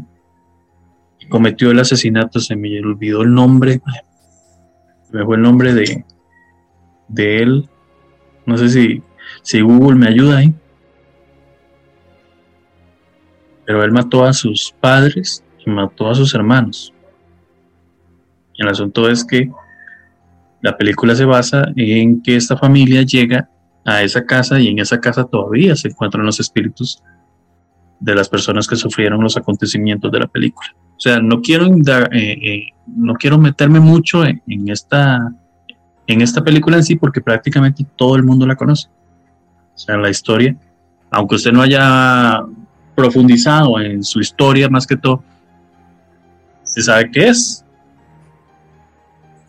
[1.28, 3.80] cometió el asesinato, se me olvidó el nombre,
[5.12, 6.04] me fue el nombre de,
[7.08, 7.68] de él,
[8.46, 9.02] no sé si
[9.42, 10.54] si Google me ayuda ahí.
[13.64, 16.92] Pero él mató a sus padres y mató a sus hermanos.
[18.54, 19.50] Y el asunto es que
[20.60, 23.48] la película se basa en que esta familia llega
[23.84, 27.02] a esa casa y en esa casa todavía se encuentran los espíritus
[27.98, 30.68] de las personas que sufrieron los acontecimientos de la película.
[31.02, 35.32] O sea, no quiero, eh, eh, no quiero meterme mucho en, esta,
[36.06, 38.86] en esta película en sí porque prácticamente todo el mundo la conoce.
[39.74, 40.56] O sea, la historia,
[41.10, 42.44] aunque usted no haya
[42.94, 45.24] profundizado en su historia más que todo,
[46.62, 47.64] se sabe qué es.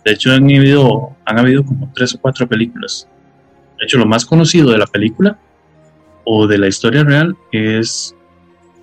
[0.03, 3.07] De hecho, han habido, han habido como tres o cuatro películas.
[3.77, 5.37] De hecho, lo más conocido de la película
[6.25, 8.15] o de la historia real es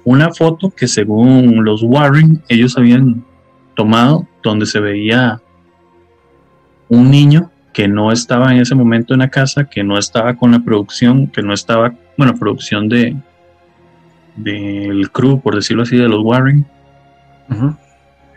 [0.05, 3.24] una foto que según los Warren ellos habían
[3.74, 5.40] tomado donde se veía
[6.89, 10.51] un niño que no estaba en ese momento en la casa, que no estaba con
[10.51, 13.16] la producción, que no estaba, bueno, producción de
[14.36, 16.66] del crew, por decirlo así, de los Warren.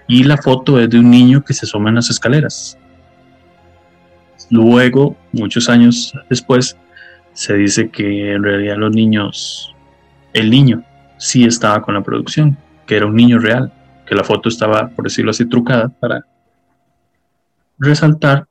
[0.07, 2.77] Y la foto es de un niño que se asoma en las escaleras.
[4.49, 6.77] Luego, muchos años después,
[7.33, 9.73] se dice que en realidad los niños,
[10.33, 10.83] el niño
[11.23, 13.71] sí estaba con la producción, que era un niño real,
[14.05, 16.25] que la foto estaba, por decirlo así, trucada para
[17.79, 18.45] resaltar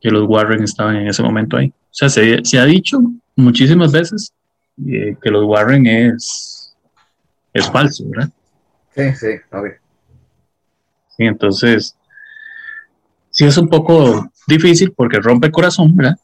[0.00, 1.68] que los Warren estaban en ese momento ahí.
[1.68, 3.00] O sea, se, ha dicho
[3.34, 4.32] muchísimas veces
[4.86, 6.72] eh, que los Warren es,
[7.52, 8.30] es falso, ¿verdad?
[8.94, 9.74] Sí, sí, obvio.
[11.16, 11.96] Sí, entonces,
[13.30, 16.16] sí es un poco difícil porque rompe el corazón, ¿verdad?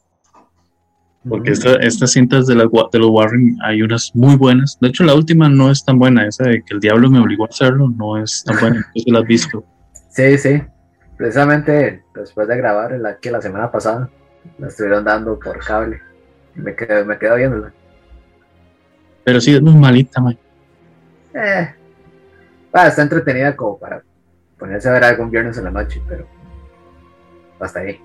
[1.29, 4.77] Porque estas cintas de, de los Warren hay unas muy buenas.
[4.81, 6.27] De hecho, la última no es tan buena.
[6.27, 8.85] Esa de que el diablo me obligó a hacerlo no es tan buena.
[9.05, 9.63] ¿Tú la has visto?
[10.09, 10.61] Sí, sí.
[11.17, 14.09] Precisamente después de grabar la que la semana pasada
[14.57, 16.01] la estuvieron dando por cable.
[16.55, 17.73] Me quedo, me quedo viéndola.
[19.23, 20.37] Pero sí es muy malita, man.
[21.33, 21.69] Eh.
[22.73, 24.01] está entretenida como para
[24.57, 26.25] ponerse a ver algún viernes en la noche, pero
[27.59, 28.01] hasta ahí.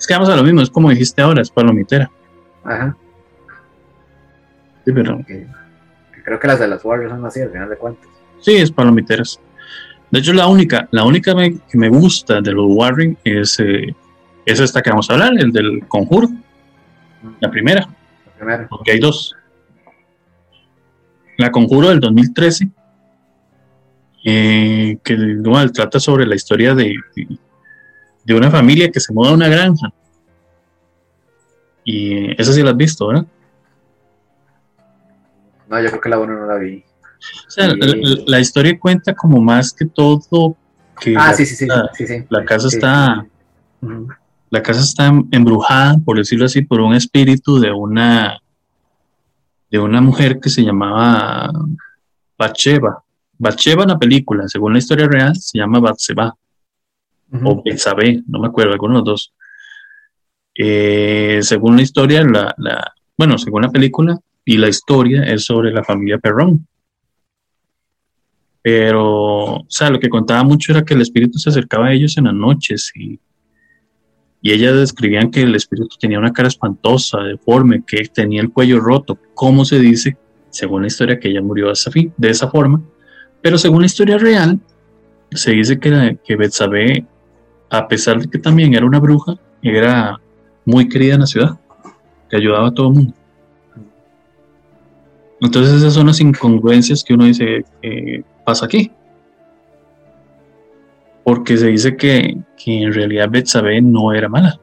[0.00, 2.10] Es que vamos a lo mismo, es como dijiste ahora, es palomitera.
[2.64, 2.96] Ajá.
[4.86, 5.20] Sí, pero.
[6.24, 8.08] creo que las de las Warriors son así al final de cuentas.
[8.40, 9.38] Sí, es palomiteras.
[10.10, 13.94] De hecho, la única, la única que me gusta de los Warring es, eh,
[14.46, 16.30] es esta que vamos a hablar, el del conjuro.
[17.40, 17.86] La primera.
[18.70, 19.36] Porque hay dos.
[21.36, 22.70] La conjuro del 2013,
[24.24, 27.38] eh, que igual trata sobre la historia de, de,
[28.28, 29.92] una familia que se muda a una granja.
[31.84, 33.26] Y esa sí la has visto, ¿verdad?
[35.68, 36.84] No, yo creo que la buena no la vi.
[37.46, 40.56] O sea, la, historia cuenta como más que todo
[40.98, 41.66] que ah, la, sí, sí, sí,
[42.28, 43.26] la casa está
[44.50, 48.40] la casa está embrujada, por decirlo así, por un espíritu de una
[49.70, 51.52] de una mujer que se llamaba
[52.36, 53.04] Bacheva.
[53.38, 56.34] Bacheva en la película, según la historia real, se llama Batseba
[57.32, 59.34] o Betsabe, no me acuerdo, alguno de los dos.
[60.54, 65.72] Eh, según la historia, la, la, bueno, según la película y la historia es sobre
[65.72, 66.66] la familia Perrón.
[68.62, 72.18] Pero, o sea, lo que contaba mucho era que el espíritu se acercaba a ellos
[72.18, 73.18] en las noches y,
[74.42, 78.80] y ellas describían que el espíritu tenía una cara espantosa, deforme, que tenía el cuello
[78.80, 80.16] roto, como se dice,
[80.50, 82.82] según la historia, que ella murió de esa, forma.
[83.42, 84.60] Pero según la historia real,
[85.30, 86.36] se dice que, que
[87.70, 90.20] a pesar de que también era una bruja, era
[90.64, 91.58] muy querida en la ciudad,
[92.28, 93.14] que ayudaba a todo el mundo.
[95.40, 98.90] Entonces esas son las incongruencias que uno dice, eh, pasa aquí?
[101.24, 102.36] Porque se dice que,
[102.66, 104.60] en realidad Betsabé no era mala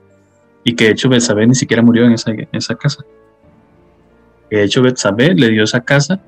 [0.64, 3.04] y que de hecho Betsabé ni siquiera murió en esa, esa casa.
[4.52, 6.20] de hecho Betsabé le dio esa casa,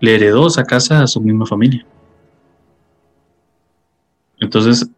[0.00, 1.84] le heredó esa casa a su misma familia.
[4.38, 4.88] Entonces,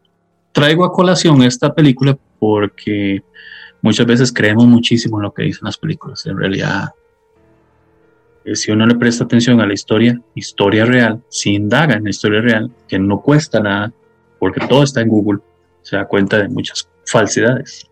[0.53, 3.23] traigo a colación esta película porque
[3.83, 6.27] muchas veces creemos muchísimo en lo que dicen las películas.
[6.27, 6.91] En realidad,
[8.55, 12.41] si uno le presta atención a la historia, historia real, si indaga en la historia
[12.41, 13.93] real, que no cuesta nada,
[14.39, 15.41] porque todo está en Google,
[15.83, 17.89] se da cuenta de muchas falsedades.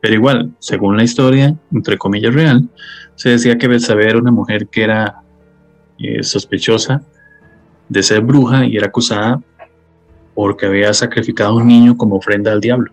[0.00, 2.68] Pero igual, según la historia, entre comillas real,
[3.16, 5.22] se decía que Betsabé era una mujer que era
[5.98, 7.02] eh, sospechosa
[7.88, 9.40] de ser bruja y era acusada
[10.34, 12.92] porque había sacrificado a un niño como ofrenda al diablo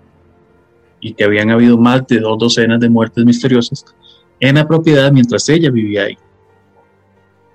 [1.00, 3.86] y que habían habido más de dos docenas de muertes misteriosas
[4.40, 6.18] en la propiedad mientras ella vivía ahí.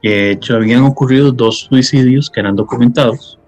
[0.03, 3.39] De hecho, habían ocurrido dos suicidios que eran documentados.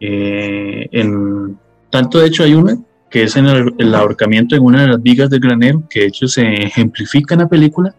[0.00, 1.58] Eh, en,
[1.90, 2.78] tanto, de hecho, hay una
[3.10, 6.26] que es en el, ahorcamiento en una de las vigas del granero, que de hecho
[6.26, 7.94] se ejemplifica en la película,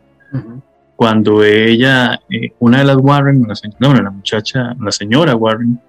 [0.96, 5.80] cuando ella, eh, una de las Warren, la, no, la muchacha, la señora Warren,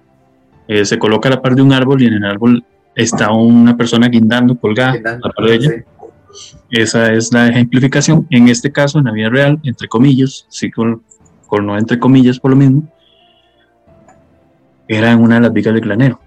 [0.69, 2.65] eh, se coloca a la par de un árbol y en el árbol
[2.95, 5.71] está una persona guindando, colgada a la par de ella.
[6.71, 8.27] Esa es la ejemplificación.
[8.31, 11.03] En este caso, en la vida real, entre comillas, sí con,
[11.63, 12.83] no entre comillas por lo mismo,
[14.89, 16.21] era en una de las vigas del granero.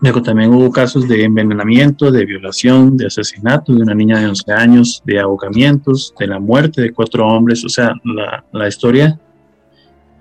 [0.00, 4.52] Luego también hubo casos de envenenamiento, de violación, de asesinato de una niña de 11
[4.52, 7.64] años, de ahogamientos, de la muerte de cuatro hombres.
[7.64, 9.18] O sea, la, la historia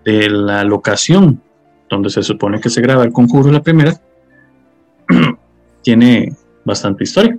[0.04, 1.42] de la locación
[1.90, 3.94] donde se supone que se graba el conjuro la primera,
[5.82, 7.38] tiene bastante historia.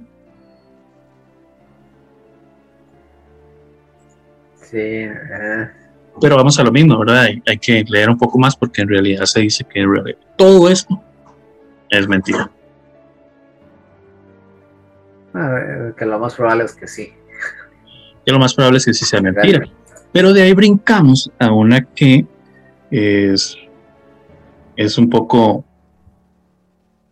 [4.62, 4.76] Sí.
[4.78, 5.68] eh,
[6.20, 7.20] Pero vamos a lo mismo, ¿verdad?
[7.22, 10.18] Hay, hay que leer un poco más porque en realidad se dice que en realidad
[10.36, 11.00] todo esto
[11.90, 12.50] es mentira.
[15.32, 17.12] ver, que lo más probable es que sí.
[18.24, 19.68] Y lo más probable es que sí sea mentira.
[20.12, 22.26] Pero de ahí brincamos a una que
[22.90, 23.56] es,
[24.76, 25.64] es un poco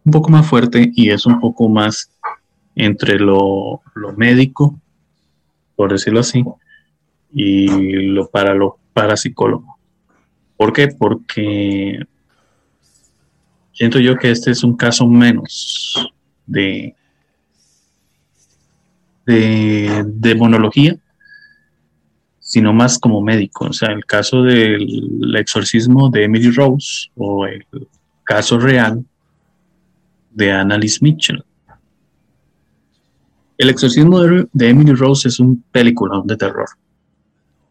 [0.04, 2.10] un poco más fuerte y es un poco más
[2.74, 4.80] entre lo, lo médico,
[5.76, 6.42] por decirlo así,
[7.30, 7.66] y
[8.06, 9.78] lo para lo parapsicólogo.
[10.56, 10.88] ¿Por qué?
[10.88, 12.00] Porque
[13.78, 16.12] siento yo que este es un caso menos
[16.46, 16.96] de,
[19.24, 20.96] de demonología,
[22.40, 23.66] sino más como médico.
[23.66, 27.64] O sea, el caso del exorcismo de Emily Rose o el
[28.24, 29.04] caso real
[30.32, 31.44] de Annalise Mitchell.
[33.58, 36.68] El exorcismo de, de Emily Rose es un película de terror.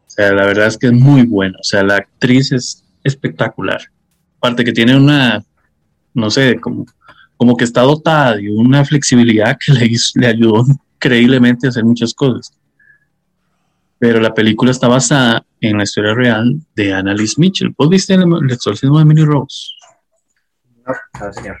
[0.06, 1.58] O sea, la verdad es que es muy bueno.
[1.60, 3.82] O sea, la actriz es espectacular.
[4.38, 5.44] Aparte que tiene una,
[6.18, 6.86] no sé, como,
[7.36, 10.64] como que está dotada de una flexibilidad que le, le ayudó
[10.94, 12.52] increíblemente a hacer muchas cosas.
[13.98, 17.74] Pero la película está basada en la historia real de Annalise Mitchell.
[17.76, 19.70] ¿Vos viste el, el exorcismo de Emily Rose?
[20.86, 21.56] No, no, señor.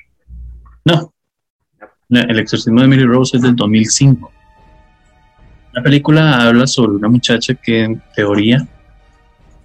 [0.84, 1.12] No.
[2.08, 4.32] No, El exorcismo de Emily Rose es del 2005.
[5.72, 8.66] La película habla sobre una muchacha que en teoría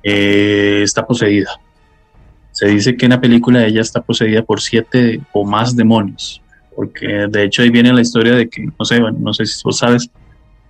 [0.03, 1.51] eh, está poseída.
[2.53, 6.41] Se dice que en la película ella está poseída por siete o más demonios.
[6.75, 9.61] Porque de hecho ahí viene la historia de que, no sé, bueno, no sé si
[9.63, 10.09] vos sabes,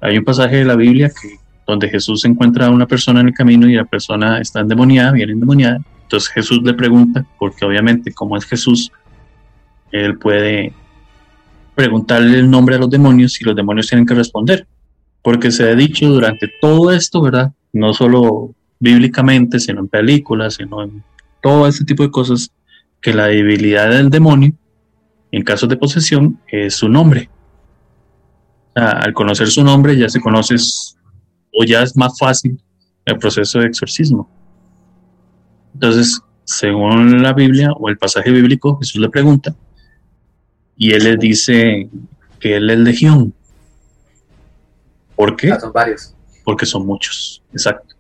[0.02, 3.34] hay un pasaje de la Biblia que donde Jesús encuentra a una persona en el
[3.34, 5.80] camino y la persona está endemoniada, viene endemoniada.
[6.04, 8.92] Entonces Jesús le pregunta, porque obviamente como es Jesús,
[9.92, 10.74] él puede
[11.76, 14.68] preguntarle el nombre a los demonios y los demonios tienen que responder.
[15.22, 17.54] Porque se ha dicho durante todo esto, ¿verdad?
[17.72, 21.02] No solo bíblicamente, sino en películas, sino en
[21.44, 22.50] todo este tipo de cosas,
[23.02, 24.54] que la debilidad del demonio,
[25.32, 27.30] en casos de posesión, es su nombre.
[28.76, 30.96] O sea, al conocer su nombre ya se conoce s-
[31.54, 32.60] o ya es más fácil
[33.06, 34.30] el proceso de exorcismo.
[35.74, 39.54] Entonces, según la Biblia o el pasaje bíblico, Jesús le pregunta,
[40.78, 41.90] y él le dice
[42.40, 43.34] que él es legión.
[45.16, 45.52] ¿Por qué?
[45.52, 46.16] Ah, son varios.
[46.44, 47.93] Porque son muchos, exacto.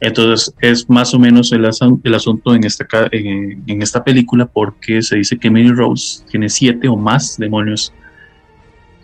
[0.00, 4.46] Entonces es más o menos el, asun- el asunto en esta, ca- en, esta película
[4.46, 7.92] porque se dice que Emily Rose tiene siete o más demonios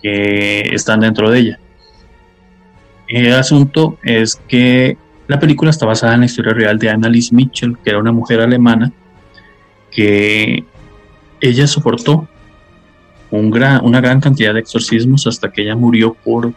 [0.03, 1.59] que están dentro de ella.
[3.09, 4.97] El asunto es que
[5.29, 8.41] la película está basada en la historia real de Annalise Mitchell, que era una mujer
[8.41, 8.93] alemana
[9.91, 10.65] que
[11.41, 12.27] ella soportó
[13.31, 16.53] una gran cantidad de exorcismos hasta que ella murió por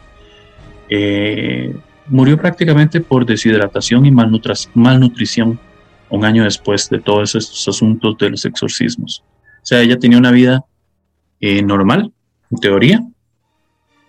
[0.89, 1.75] eh,
[2.09, 5.59] murió prácticamente por deshidratación y malnutrición
[6.09, 9.23] un año después de todos estos asuntos de los exorcismos.
[9.61, 10.65] O sea, ella tenía una vida
[11.39, 12.11] eh, normal,
[12.51, 13.07] en teoría,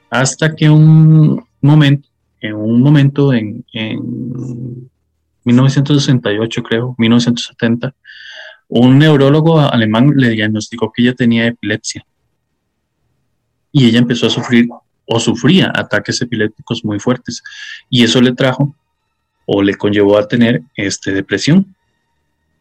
[0.08, 2.08] hasta que un momento,
[2.40, 4.90] en un momento en, en
[5.44, 7.94] 1968, creo, 1970,
[8.68, 12.04] un neurólogo alemán le diagnosticó que ella tenía epilepsia.
[13.72, 14.66] Y ella empezó a sufrir
[15.12, 17.42] o sufría ataques epilépticos muy fuertes.
[17.90, 18.76] Y eso le trajo
[19.44, 21.74] o le conllevó a tener este, depresión.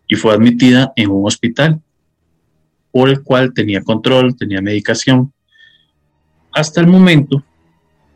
[0.07, 1.79] Y fue admitida en un hospital
[2.91, 5.31] por el cual tenía control, tenía medicación,
[6.51, 7.43] hasta el momento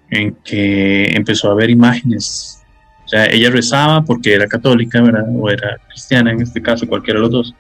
[0.10, 2.64] en que empezó a ver imágenes.
[3.06, 5.28] O sea, ella rezaba porque era católica, ¿verdad?
[5.32, 7.56] O era cristiana, en este caso, cualquiera de los dos.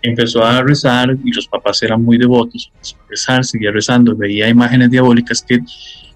[0.00, 2.70] Empezó a rezar y los papás eran muy devotos.
[2.74, 5.60] Empezó a rezar, seguía rezando, veía imágenes diabólicas que,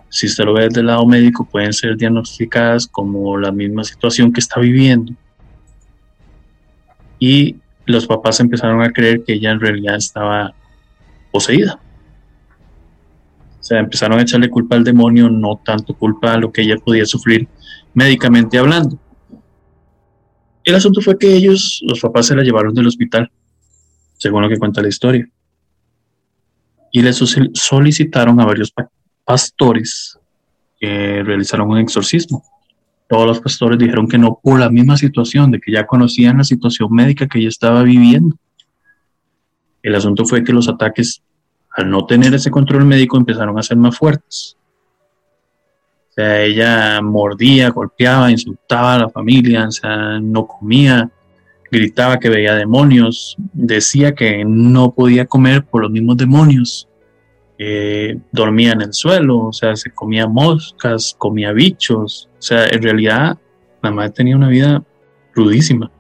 [0.08, 4.32] si usted lo ve desde el lado médico, pueden ser diagnosticadas como la misma situación
[4.32, 5.12] que está viviendo.
[7.18, 7.56] Y
[7.86, 10.54] los papás empezaron a creer que ella en realidad estaba
[11.30, 11.80] poseída.
[13.60, 16.76] O sea, empezaron a echarle culpa al demonio, no tanto culpa a lo que ella
[16.76, 17.48] podía sufrir
[17.94, 18.98] médicamente hablando.
[20.64, 23.30] El asunto fue que ellos, los papás, se la llevaron del hospital,
[24.22, 25.28] según lo que cuenta la historia.
[26.92, 28.88] Y le so- solicitaron a varios pa-
[29.24, 30.18] pastores
[30.78, 32.44] que realizaron un exorcismo.
[33.08, 36.44] Todos los pastores dijeron que no por la misma situación, de que ya conocían la
[36.44, 38.36] situación médica que ella estaba viviendo.
[39.82, 41.22] El asunto fue que los ataques
[41.76, 44.56] al no tener ese control médico empezaron a ser más fuertes.
[46.10, 51.10] O sea, ella mordía, golpeaba, insultaba a la familia, o sea, no comía,
[51.72, 56.86] gritaba que veía demonios, decía que no podía comer por los mismos demonios,
[57.58, 62.82] eh, dormía en el suelo, o sea, se comía moscas, comía bichos, o sea, en
[62.82, 63.38] realidad
[63.82, 64.84] la madre tenía una vida
[65.34, 65.90] rudísima,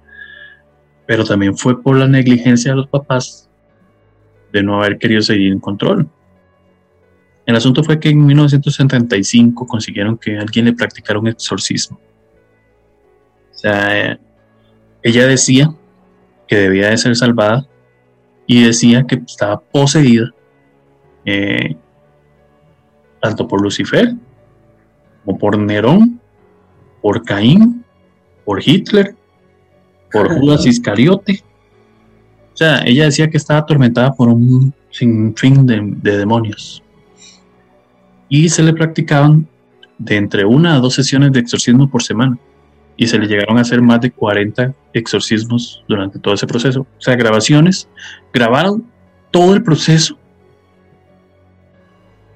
[1.06, 3.48] pero también fue por la negligencia de los papás
[4.52, 6.06] de no haber querido seguir en control.
[7.46, 11.98] El asunto fue que en 1975 consiguieron que alguien le practicara un exorcismo.
[13.52, 14.18] O sea,
[15.02, 15.74] ella decía
[16.46, 17.66] que debía de ser salvada
[18.46, 20.30] y decía que estaba poseída
[21.24, 21.76] eh,
[23.20, 24.14] tanto por Lucifer
[25.24, 26.20] como por Nerón,
[27.00, 27.84] por Caín,
[28.44, 29.14] por Hitler,
[30.12, 31.42] por Judas Iscariote.
[32.52, 36.82] O sea, ella decía que estaba atormentada por un sinfín de, de demonios.
[38.28, 39.46] Y se le practicaban
[39.98, 42.38] de entre una a dos sesiones de exorcismo por semana
[42.96, 46.82] y se le llegaron a hacer más de 40 exorcismos durante todo ese proceso.
[46.82, 47.88] O sea, grabaciones,
[48.32, 48.84] grabaron
[49.30, 50.18] todo el proceso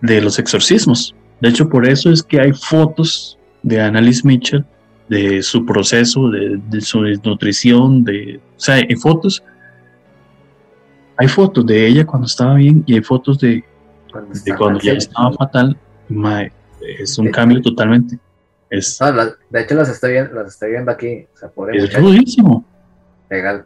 [0.00, 1.14] de los exorcismos.
[1.40, 4.64] De hecho, por eso es que hay fotos de Annalise Mitchell,
[5.08, 9.42] de su proceso, de, su desnutrición, de, o sea, hay fotos.
[11.18, 13.64] Hay fotos de ella cuando estaba bien y hay fotos de
[14.56, 15.76] cuando, ya estaba fatal.
[17.00, 18.18] es un cambio totalmente.
[18.68, 18.98] Es,
[19.51, 21.26] de hecho, las estoy, viendo, las estoy viendo aquí.
[21.72, 22.64] es rudísimo.
[23.30, 23.64] Legal.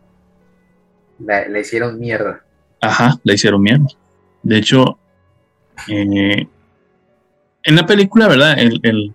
[1.18, 2.42] Le, hicieron mierda.
[2.80, 3.86] Ajá, le hicieron mierda.
[4.42, 4.98] De hecho,
[5.88, 6.46] eh,
[7.62, 8.58] en la película, ¿verdad?
[8.58, 9.14] El,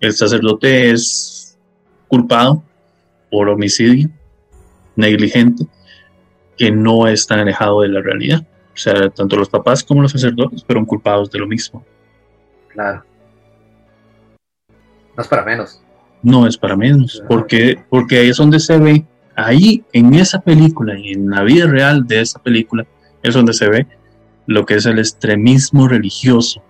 [0.00, 1.58] el, sacerdote es
[2.08, 2.62] culpado
[3.30, 4.08] por homicidio
[4.96, 5.66] negligente
[6.56, 8.40] que no es tan alejado de la realidad.
[8.74, 11.84] O sea, tanto los papás como los sacerdotes fueron culpados de lo mismo.
[12.68, 13.04] Claro.
[15.20, 15.82] No es para menos.
[16.22, 19.04] No es para menos, porque, porque ahí es donde se ve,
[19.36, 22.86] ahí en esa película y en la vida real de esa película,
[23.22, 23.86] es donde se ve
[24.46, 26.62] lo que es el extremismo religioso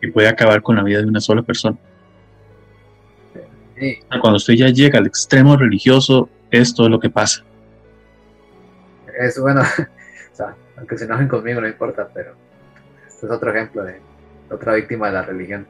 [0.00, 1.78] que puede acabar con la vida de una sola persona.
[4.20, 7.44] Cuando usted ya llega al extremo religioso, esto es lo que pasa.
[9.16, 9.62] Es bueno,
[10.76, 12.34] aunque se enojen conmigo, no importa, pero
[13.06, 14.00] este es otro ejemplo de
[14.50, 15.68] otra víctima de la religión.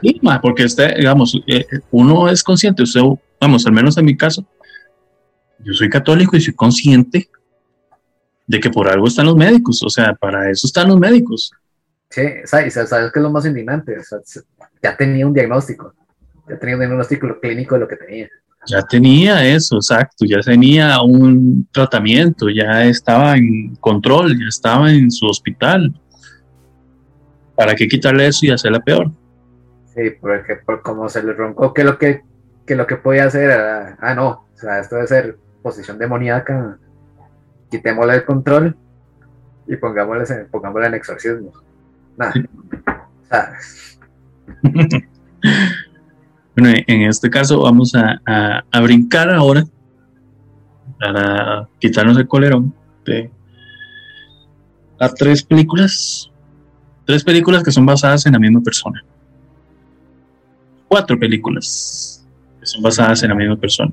[0.00, 3.00] Sí, porque usted, digamos, eh, uno es consciente, usted,
[3.40, 4.46] vamos, al menos en mi caso,
[5.58, 7.28] yo soy católico y soy consciente
[8.46, 11.50] de que por algo están los médicos, o sea, para eso están los médicos.
[12.10, 13.96] Sí, ¿sabes, ¿sabes qué es lo más indignante?
[14.82, 15.92] ya tenía un diagnóstico,
[16.48, 18.28] ya tenía un diagnóstico clínico de lo que tenía.
[18.68, 25.10] Ya tenía eso, exacto, ya tenía un tratamiento, ya estaba en control, ya estaba en
[25.10, 25.92] su hospital.
[27.54, 29.10] ¿Para qué quitarle eso y hacerla peor?
[29.96, 32.22] Sí, porque por como se le roncó que lo que,
[32.68, 36.76] lo que podía hacer era, ah, no, o sea, esto debe ser posición demoníaca,
[37.70, 38.76] quitémosle el control
[39.66, 41.50] y pongámosle, pongámosle en exorcismo.
[42.18, 42.34] Nada.
[46.56, 48.20] bueno, en este caso vamos a,
[48.70, 49.64] a, brincar ahora
[51.00, 52.74] para quitarnos el colerón
[53.06, 53.30] de
[55.00, 56.30] a tres películas,
[57.06, 59.02] tres películas que son basadas en la misma persona
[60.88, 62.26] cuatro películas
[62.60, 63.92] que son basadas en la misma persona.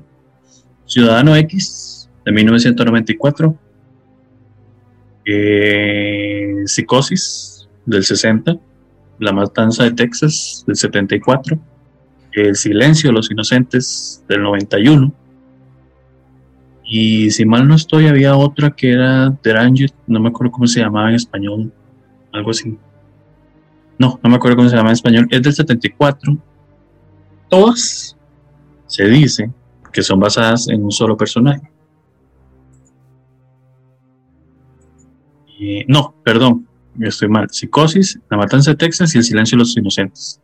[0.86, 3.58] Ciudadano X, de 1994.
[5.26, 8.56] Eh, Psicosis, del 60.
[9.18, 11.58] La Matanza de Texas, del 74.
[12.32, 15.12] El Silencio de los Inocentes, del 91.
[16.84, 19.54] Y si mal no estoy, había otra que era The
[20.06, 21.72] no me acuerdo cómo se llamaba en español,
[22.32, 22.76] algo así.
[23.98, 26.36] No, no me acuerdo cómo se llama en español, es del 74
[27.48, 28.16] todas
[28.86, 29.50] se dice
[29.92, 31.70] que son basadas en un solo personaje.
[35.88, 36.66] no, perdón,
[37.00, 37.48] estoy mal.
[37.50, 40.40] Psicosis, La Matanza de Texas y El Silencio de los Inocentes.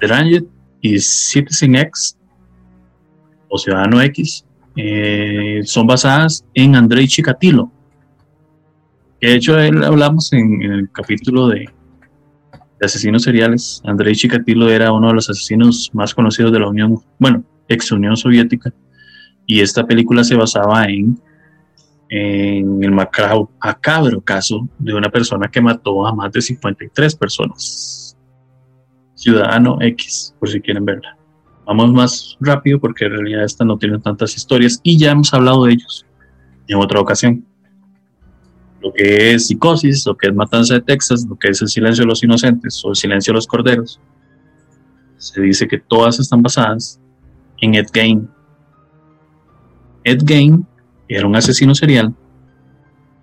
[0.00, 0.44] The Ranger
[0.80, 2.16] y Citizen X
[3.48, 4.44] o Ciudadano X
[4.76, 7.70] eh, son basadas en Andrei Chikatilo.
[9.20, 11.68] de hecho, él hablamos en el capítulo de,
[12.78, 17.00] de asesinos seriales, Andrei Chikatilo era uno de los asesinos más conocidos de la Unión,
[17.18, 18.72] bueno, ex Unión Soviética,
[19.46, 21.20] y esta película se basaba en,
[22.10, 28.16] el macabro, caso de una persona que mató a más de 53 personas.
[29.14, 31.18] Ciudadano X, por si quieren verla.
[31.66, 35.64] Vamos más rápido porque en realidad esta no tiene tantas historias y ya hemos hablado
[35.64, 36.06] de ellos
[36.66, 37.44] en otra ocasión.
[38.88, 42.04] Lo que es Psicosis, lo que es Matanza de Texas, lo que es El Silencio
[42.04, 44.00] de los Inocentes o El Silencio de los Corderos,
[45.18, 46.98] se dice que todas están basadas
[47.60, 48.30] en Ed Gein.
[50.04, 50.66] Ed Gein
[51.06, 52.14] era un asesino serial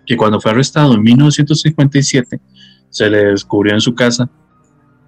[0.06, 2.40] que cuando fue arrestado en 1957
[2.90, 4.30] se le descubrió en su casa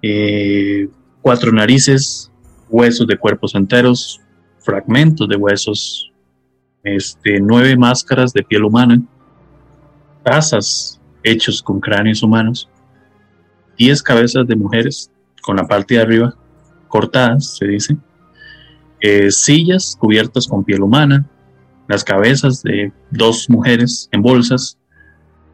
[0.02, 0.88] eh,
[1.22, 2.32] cuatro narices,
[2.68, 4.20] huesos de cuerpos enteros,
[4.58, 6.10] fragmentos de huesos,
[6.82, 9.00] este, nueve máscaras de piel humana,
[10.22, 12.68] tazas hechos con cráneos humanos,
[13.76, 15.10] diez cabezas de mujeres
[15.42, 16.34] con la parte de arriba
[16.88, 17.96] cortadas, se dice,
[19.00, 21.24] eh, sillas cubiertas con piel humana,
[21.86, 24.78] las cabezas de dos mujeres en bolsas,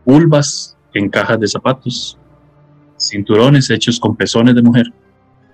[0.05, 2.19] vulvas en cajas de zapatos,
[2.99, 4.87] cinturones hechos con pezones de mujer,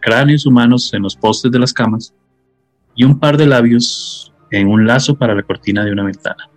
[0.01, 2.15] cráneos humanos en los postes de las camas
[2.95, 6.49] y un par de labios en un lazo para la cortina de una ventana.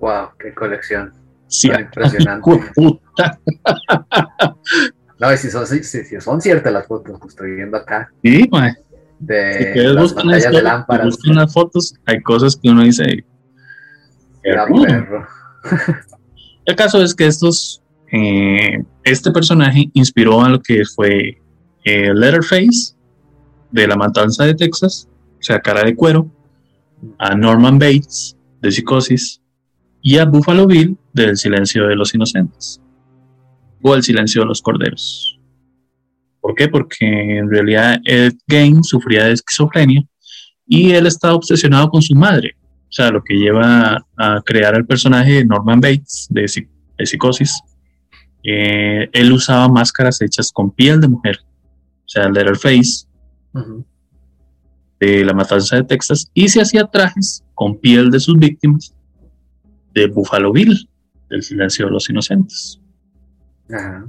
[0.00, 1.12] Wow, qué colección.
[1.46, 2.50] Sí, impresionante.
[5.18, 8.10] no, y si son, si, si son ciertas las fotos que estoy viendo acá.
[8.22, 8.74] Sí, mae.
[9.18, 11.06] De Si las pantallas de lámparas.
[11.06, 13.24] buscan las fotos, hay cosas que uno dice.
[16.64, 17.82] El caso es que estos,
[18.12, 21.38] eh, este personaje inspiró a lo que fue
[21.84, 22.94] eh, Letterface
[23.70, 25.06] de La Matanza de Texas,
[25.38, 26.30] o sea, cara de cuero,
[27.18, 29.39] a Norman Bates de Psicosis
[30.02, 32.80] y a Buffalo Bill del Silencio de los Inocentes
[33.82, 35.38] o El Silencio de los Corderos.
[36.40, 36.68] ¿Por qué?
[36.68, 40.02] Porque en realidad Ed Gein sufría de esquizofrenia
[40.66, 42.56] y él estaba obsesionado con su madre.
[42.88, 46.68] O sea, lo que lleva a crear el personaje de Norman Bates de, Psi-
[46.98, 47.60] de Psicosis.
[48.42, 53.06] Eh, él usaba máscaras hechas con piel de mujer, o sea, Letterface
[53.52, 53.84] Ujú.
[54.98, 58.94] de la matanza de Texas, y se hacía trajes con piel de sus víctimas
[59.94, 60.88] de Buffalo Bill,
[61.28, 62.80] del silencio de los inocentes.
[63.72, 64.06] Ajá.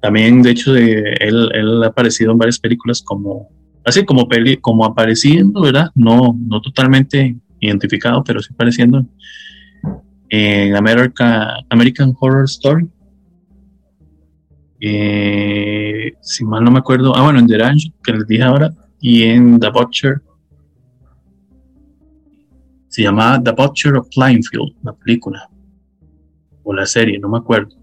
[0.00, 3.48] También, de hecho, él, él ha aparecido en varias películas como,
[3.84, 5.90] así como, peli, como apareciendo, ¿verdad?
[5.94, 9.06] No, no totalmente identificado, pero sí apareciendo
[10.28, 12.88] en America, American Horror Story.
[14.80, 18.74] Eh, si mal no me acuerdo, ah, bueno, en The Ranch, que les dije ahora,
[19.00, 20.20] y en The Butcher.
[22.94, 25.50] Se llamaba The Butcher of Plainfield, la película,
[26.62, 27.74] o la serie, no me acuerdo.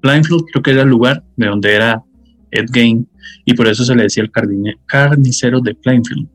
[0.00, 2.02] Plainfield creo que era el lugar de donde era
[2.50, 3.06] Ed Gein
[3.44, 4.30] y por eso se le decía el
[4.86, 6.26] carnicero de Plainfield.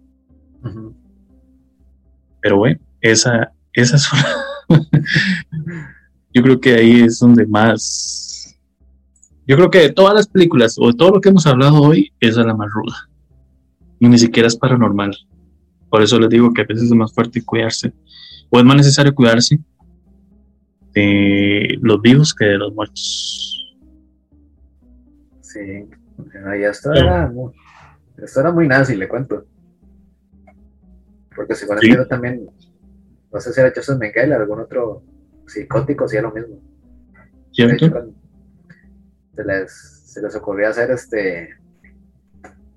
[2.41, 4.27] Pero bueno, esa, esa es una-
[6.31, 8.55] Yo creo que ahí es donde más...
[9.47, 12.13] Yo creo que de todas las películas o de todo lo que hemos hablado hoy,
[12.19, 13.09] esa es la más ruda.
[13.99, 15.17] Y ni siquiera es paranormal.
[15.91, 17.93] Por eso les digo que a veces es más fuerte cuidarse.
[18.49, 19.59] O es más necesario cuidarse
[20.93, 23.77] de los vivos que de los muertos.
[25.41, 25.89] Sí.
[26.41, 27.51] No, y esto era, muy,
[28.23, 29.45] esto era muy nazi, le cuento.
[31.35, 31.93] Porque según Sí.
[32.07, 32.49] también,
[33.33, 35.03] no sé si era Joseph Mengele, algún otro
[35.45, 36.61] psicótico, sí, lo mismo.
[37.51, 37.85] ¿Cierto?
[37.85, 38.13] hecho,
[39.35, 41.49] se les, se les ocurrió hacer este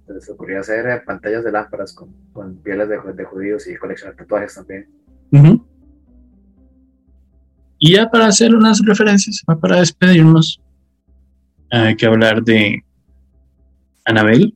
[0.08, 4.16] les ocurrió hacer eh, pantallas de lámparas con, con pieles de, de judíos y coleccionar
[4.16, 4.88] tatuajes también.
[7.78, 10.60] Y ya para hacer unas referencias, para despedirnos,
[11.70, 12.84] hay que hablar de
[14.04, 14.54] Anabel,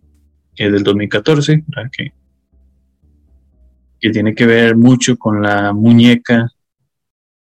[0.55, 1.91] que es del 2014, ¿verdad?
[1.97, 2.13] que,
[4.01, 6.49] que tiene que ver mucho con la muñeca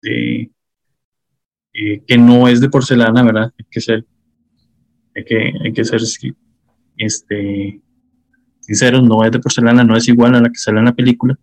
[0.03, 0.51] de,
[1.73, 3.53] eh, que no es de porcelana, ¿verdad?
[3.59, 4.05] Hay que ser,
[5.17, 6.01] hay que, hay que ser
[6.99, 7.81] este,
[8.73, 11.39] sinceros, no es de porcelana, no es igual a la que sale en la película,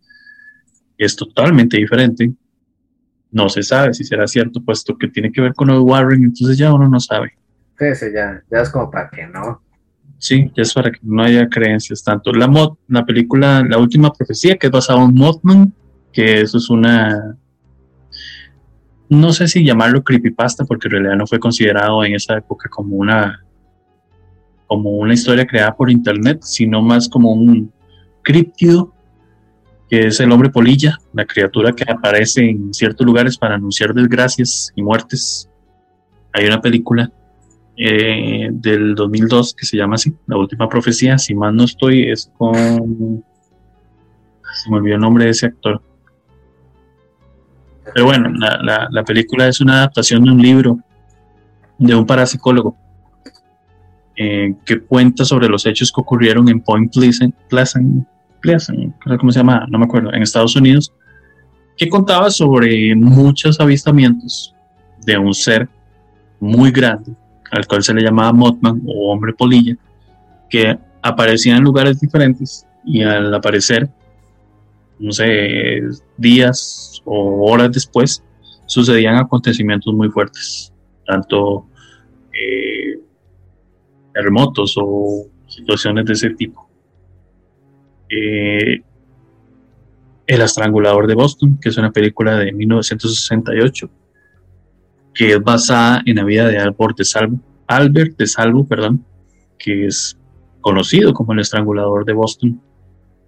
[0.98, 2.32] es totalmente diferente.
[3.32, 6.58] No se sabe si será cierto, puesto que tiene que ver con los Warren, entonces
[6.58, 7.34] ya uno no sabe.
[7.78, 9.62] Sí, ya, ya es como para que no.
[10.18, 12.34] Sí, ya es para que no haya creencias tanto.
[12.34, 15.74] La, Mo- la película La Última Profecía, que es basada en Mothman,
[16.12, 17.38] que eso es una.
[19.10, 22.96] No sé si llamarlo creepypasta, porque en realidad no fue considerado en esa época como
[22.98, 23.46] una.
[24.70, 27.74] Como una historia creada por internet, sino más como un
[28.22, 28.94] críptido,
[29.90, 34.72] que es el hombre polilla, la criatura que aparece en ciertos lugares para anunciar desgracias
[34.76, 35.50] y muertes.
[36.34, 37.12] Hay una película
[37.76, 42.32] eh, del 2002 que se llama así, La Última Profecía, si mal no estoy, es
[42.38, 43.24] con...
[44.54, 45.82] Se me olvidó el nombre de ese actor.
[47.92, 50.78] Pero bueno, la película es una adaptación de un libro
[51.80, 52.78] de un parapsicólogo
[54.22, 58.06] eh, que cuenta sobre los hechos que ocurrieron en Point Pleasant, Pleasant,
[58.42, 59.66] Pleasant, ¿cómo se llama?
[59.70, 60.92] No me acuerdo, en Estados Unidos,
[61.78, 64.54] que contaba sobre muchos avistamientos
[65.06, 65.70] de un ser
[66.42, 67.14] muy grande,
[67.52, 69.78] al cual se le llamaba Mothman o hombre polilla,
[70.50, 73.90] que aparecía en lugares diferentes y al aparecer,
[75.00, 75.80] no sé,
[76.18, 78.22] días o horas después,
[78.66, 80.74] sucedían acontecimientos muy fuertes,
[81.08, 81.66] tanto
[82.34, 82.89] eh,
[84.14, 86.70] terremotos o situaciones de ese tipo.
[88.10, 88.82] Eh,
[90.28, 93.90] el Estrangulador de Boston, que es una película de 1968,
[95.14, 98.16] que es basada en la vida de Albert de Salvo, Albert
[98.68, 99.06] perdón,
[99.58, 100.18] que es
[100.62, 102.62] conocido como el Estrangulador de Boston,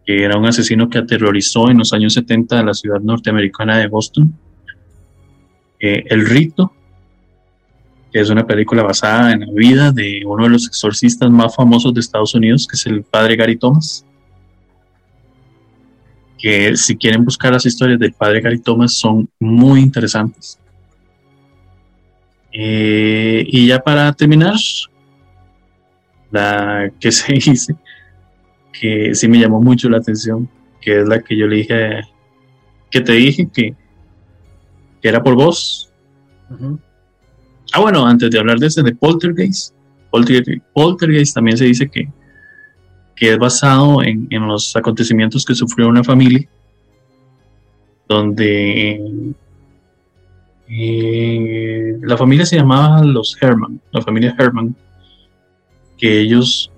[0.05, 3.87] que era un asesino que aterrorizó en los años 70 a la ciudad norteamericana de
[3.87, 4.33] Boston.
[5.79, 6.73] Eh, el Rito,
[8.11, 11.93] que es una película basada en la vida de uno de los exorcistas más famosos
[11.93, 14.05] de Estados Unidos, que es el padre Gary Thomas
[16.41, 20.59] que si quieren buscar las historias del padre Gary Thomas son muy interesantes.
[22.51, 24.55] Eh, y ya para terminar,
[26.31, 27.75] la que se dice,
[28.73, 30.49] que sí me llamó mucho la atención,
[30.81, 32.01] que es la que yo le dije,
[32.89, 33.75] que te dije que,
[35.03, 35.91] era por vos.
[37.73, 39.73] Ah, bueno, antes de hablar de ese, de Poltergeist,
[40.73, 42.09] Poltergeist también se dice que,
[43.15, 46.47] que es basado en, los acontecimientos que sufrió una familia,
[48.09, 49.33] donde
[50.67, 54.75] eh, la familia se llamaba los Herman, la familia Herman,
[55.97, 56.71] que ellos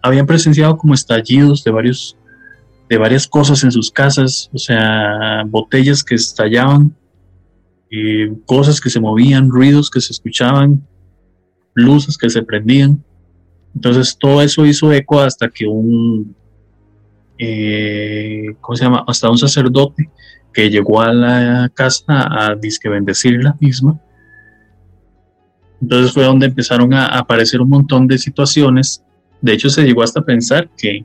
[0.00, 2.16] habían presenciado como estallidos de varios
[2.88, 6.94] de varias cosas en sus casas, o sea, botellas que estallaban,
[8.46, 10.86] cosas que se movían, ruidos que se escuchaban,
[11.74, 13.02] luces que se prendían.
[13.74, 16.34] Entonces todo eso hizo eco hasta que un,
[17.38, 19.04] eh, ¿cómo se llama?
[19.06, 20.10] Hasta un sacerdote
[20.52, 24.00] que llegó a la casa a disque bendecir la misma.
[25.80, 29.02] Entonces fue donde empezaron a aparecer un montón de situaciones.
[29.40, 31.04] De hecho se llegó hasta pensar que,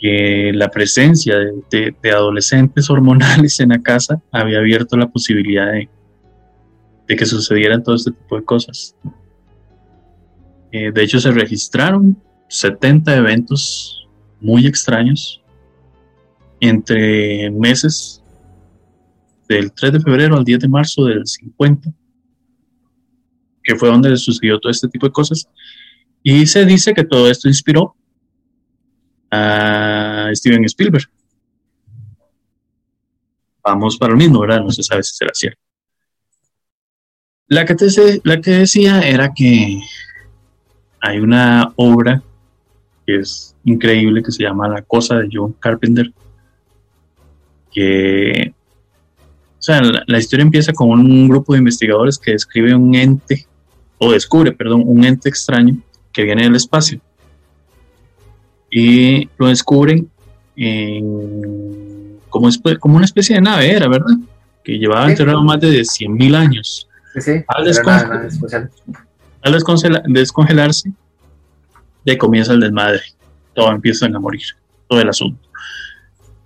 [0.00, 1.36] que la presencia
[1.70, 5.88] de, adolescentes hormonales en la casa había abierto la posibilidad de,
[7.06, 8.96] que sucedieran todo este tipo de cosas.
[10.72, 12.16] Eh, de hecho, se registraron
[12.48, 14.08] 70 eventos
[14.40, 15.42] muy extraños
[16.60, 18.22] entre meses
[19.48, 21.92] del 3 de febrero al 10 de marzo del 50,
[23.62, 25.48] que fue donde sucedió todo este tipo de cosas.
[26.22, 27.96] Y se dice que todo esto inspiró
[29.30, 31.08] a Steven Spielberg.
[33.62, 34.60] Vamos para lo mismo, ¿verdad?
[34.60, 35.60] No se sabe si será cierto.
[37.46, 37.74] La que,
[38.24, 39.80] la que decía era que
[41.00, 42.22] hay una obra
[43.06, 46.12] que es increíble que se llama La Cosa de John Carpenter,
[47.72, 48.52] que,
[49.58, 53.46] o sea, la, historia empieza con un grupo de investigadores que describe un ente,
[53.98, 55.76] o descubre, perdón, un ente extraño
[56.12, 57.00] que viene del espacio.
[58.70, 60.08] Y lo descubren
[62.28, 62.48] como,
[62.78, 64.16] como una especie de nave, era, ¿verdad?
[64.62, 66.88] Que llevaba enterrado más de 100.000 años.
[67.14, 67.44] Sí, sí.
[67.48, 67.64] Al
[70.12, 70.92] descongelarse,
[72.04, 73.02] de comienza el desmadre.
[73.54, 74.42] Todo empieza a morir,
[74.88, 75.40] todo el asunto.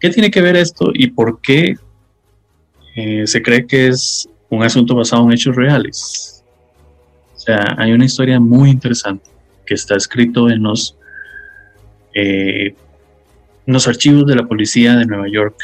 [0.01, 1.77] ¿Qué tiene que ver esto y por qué
[2.97, 6.45] eh, se cree que es un asunto basado en hechos reales?
[7.35, 9.31] O sea, hay una historia muy interesante
[9.67, 10.97] que está escrito en los,
[12.15, 12.75] eh,
[13.67, 15.57] los archivos de la policía de Nueva York,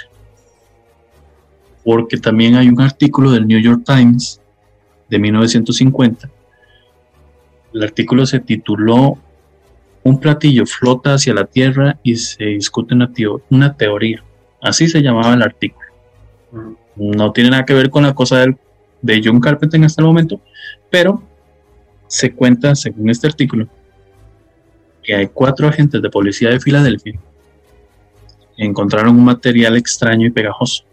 [1.85, 4.41] porque también hay un artículo del New York Times
[5.09, 6.31] de 1950
[7.73, 9.19] el artículo se tituló
[10.03, 13.11] Un platillo flota hacia la Tierra y se discute una,
[13.51, 14.25] una teoría.
[14.63, 15.89] Así se llamaba el artículo.
[16.97, 18.45] No tiene nada que ver con la cosa
[19.03, 20.41] de John Carpenter en este momento,
[20.91, 21.23] pero
[22.07, 23.69] se cuenta, según este artículo,
[25.03, 27.19] que hay cuatro agentes de policía de Filadelfia
[28.57, 30.85] que encontraron un material extraño y pegajoso.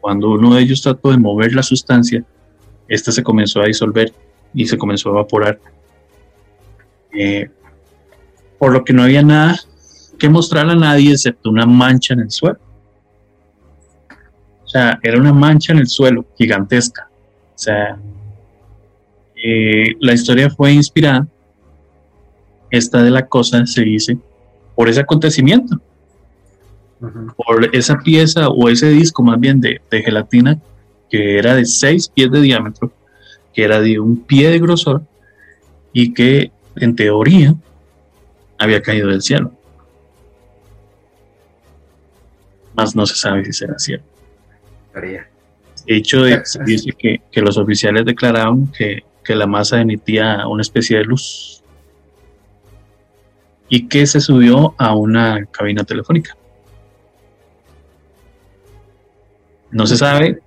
[0.00, 2.24] Cuando uno de ellos trató de mover la sustancia,
[2.88, 4.12] esta se comenzó a disolver
[4.52, 5.58] y se comenzó a evaporar
[7.12, 7.48] eh,
[8.58, 9.56] por lo que no había nada
[10.18, 12.58] que mostrar a nadie excepto una mancha en el suelo.
[14.64, 17.08] O sea, era una mancha en el suelo gigantesca.
[17.54, 17.98] O sea,
[19.36, 21.26] eh, la historia fue inspirada,
[22.76, 24.18] esta de la cosa se dice,
[24.74, 25.80] por ese acontecimiento,
[27.36, 30.58] por esa pieza o ese disco más bien de, de gelatina
[31.10, 32.92] que era de 6 pies de diámetro,
[33.52, 35.02] que era de un pie de grosor
[35.92, 37.54] y que en teoría,
[38.58, 39.52] había caído del cielo.
[42.74, 44.06] Más no se sabe si será cierto.
[44.92, 45.28] Teoría.
[45.86, 46.24] De hecho,
[46.66, 51.53] dice que, que, los oficiales declararon que, que la masa emitía una especie de luz
[53.68, 56.36] y que se subió a una cabina telefónica.
[59.70, 60.40] No se sabe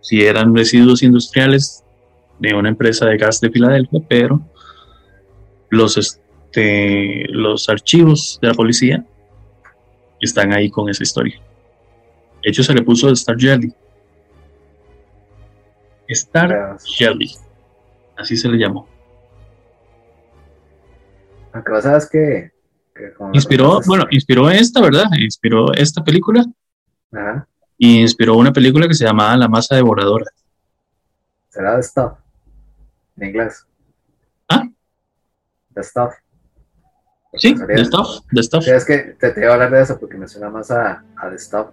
[0.00, 1.84] si eran residuos industriales
[2.38, 4.40] de una empresa de gas de Filadelfia, pero
[5.70, 9.04] los, este, los archivos de la policía
[10.20, 11.40] están ahí con esa historia.
[12.42, 13.72] De hecho, se le puso Star Jelly.
[16.06, 17.30] Star Jelly.
[18.16, 18.88] Así se le llamó.
[21.52, 22.52] Aunque vos sabes que.
[23.32, 25.06] inspiró, bueno, inspiró esta, ¿verdad?
[25.18, 26.44] Inspiró esta película.
[27.12, 27.46] Ajá.
[27.76, 30.26] Y inspiró una película que se llamaba La masa devoradora.
[31.48, 32.12] ¿Será The Stuff?
[33.16, 33.66] En inglés.
[34.48, 34.64] ¿Ah?
[35.74, 36.14] The Stuff.
[37.34, 38.20] Sí, The Stuff.
[38.32, 38.64] The Stuff.
[38.64, 41.04] Sí, es que te, te iba a hablar de eso porque me suena más a,
[41.16, 41.68] a The Stuff.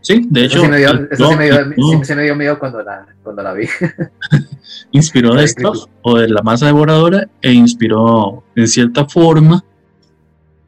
[0.00, 0.58] Sí, de hecho.
[0.58, 3.42] Eso sí me dio, eso sí me dio, sí me dio miedo cuando la, cuando
[3.42, 3.66] la vi.
[4.92, 5.72] inspiró de esto
[6.02, 9.64] o de la masa devoradora e inspiró en cierta forma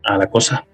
[0.05, 0.65] a la cosa.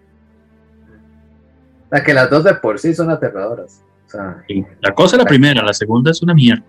[1.90, 3.82] La que las dos de por sí son aterradoras.
[4.06, 4.44] O sea,
[4.80, 6.64] La cosa es la primera, la segunda es una mierda.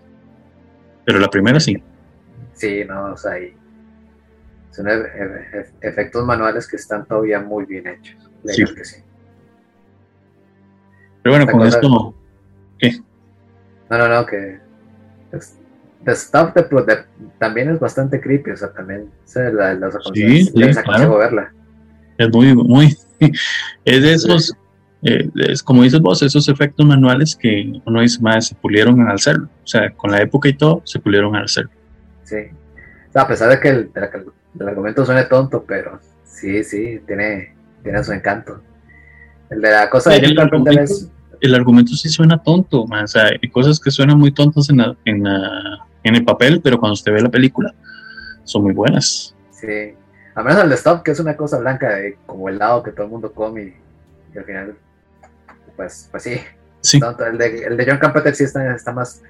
[1.06, 1.82] Pero la primera sí.
[2.54, 3.34] Sí, no, o sea,
[4.72, 4.98] son e, e,
[5.54, 8.30] e, efectos manuales que están todavía muy bien hechos.
[8.46, 8.66] Sí.
[8.66, 8.98] Que sí.
[11.28, 12.16] Pero bueno, con esto.
[12.80, 13.02] ¿Qué?
[13.90, 14.60] No, no, no, que.
[16.06, 17.04] The Stuff de,
[17.38, 21.18] también es bastante creepy, o sea, también se la, la, sí, sí, claro.
[21.18, 21.52] verla.
[22.18, 22.96] Es muy, muy.
[23.84, 24.54] Es de esos.
[25.04, 29.16] Eh, es como dices vos, esos efectos manuales que uno dice más se pulieron al
[29.16, 29.50] hacerlo.
[29.66, 31.72] O sea, con la época y todo, se pulieron al hacerlo.
[32.24, 32.38] Sí.
[33.10, 37.54] O sea, a pesar de que el, el, argumento suene tonto, pero sí, sí, tiene,
[37.84, 38.62] tiene su encanto.
[39.50, 40.20] El de la cosa de
[41.42, 45.26] el argumento sí suena tonto, o sea, hay cosas que suenan muy tontas en, en,
[46.04, 47.74] en, el papel, pero cuando usted ve la película,
[48.44, 49.36] son muy buenas.
[49.52, 49.94] Sí,
[50.36, 52.92] a menos el de Stop, que es una cosa blanca, de, como el lado que
[52.92, 53.76] todo el mundo come
[54.34, 54.78] y, al final,
[55.76, 56.40] pues, pues sí.
[56.82, 57.00] sí.
[57.20, 59.22] el, de, el, de, John Carpenter sí está, está más,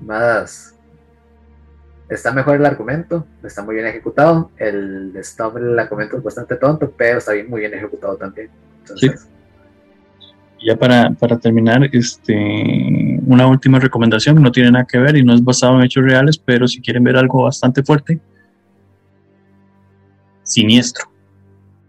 [0.00, 0.74] más,
[2.08, 4.50] está mejor el argumento, está muy bien ejecutado.
[4.56, 8.50] El de Stop, el argumento es bastante tonto, pero está bien, muy bien ejecutado también.
[8.80, 9.31] Entonces, sí
[10.64, 15.24] ya para, para, terminar, este, una última recomendación que no tiene nada que ver y
[15.24, 18.20] no es basado en hechos reales, pero si quieren ver algo bastante fuerte,
[20.42, 21.06] Siniestro.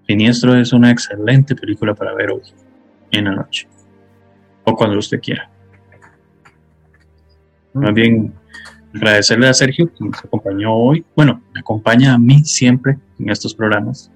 [0.07, 2.41] Siniestro es una excelente película para ver hoy,
[3.11, 3.67] en la noche,
[4.63, 5.49] o cuando usted quiera.
[7.73, 8.33] Más bien,
[8.93, 11.03] agradecerle a Sergio que nos acompañó hoy.
[11.15, 14.11] Bueno, me acompaña a mí siempre en estos programas.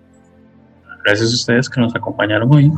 [1.04, 2.72] Gracias a ustedes que nos acompañaron hoy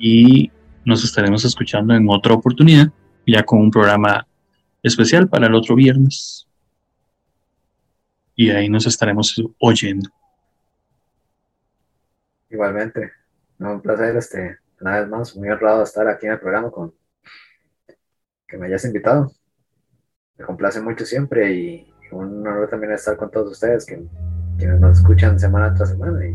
[0.00, 0.50] y
[0.84, 2.88] nos estaremos escuchando en otra oportunidad,
[3.26, 4.26] ya con un programa
[4.82, 6.48] especial para el otro viernes.
[8.34, 10.08] Y ahí nos estaremos oyendo.
[12.48, 13.12] Igualmente,
[13.58, 16.94] un placer, este, una vez más, muy honrado estar aquí en el programa con
[18.48, 19.30] que me hayas invitado.
[20.38, 24.02] Me complace mucho siempre y un honor también estar con todos ustedes que,
[24.58, 26.34] quienes nos escuchan semana tras semana y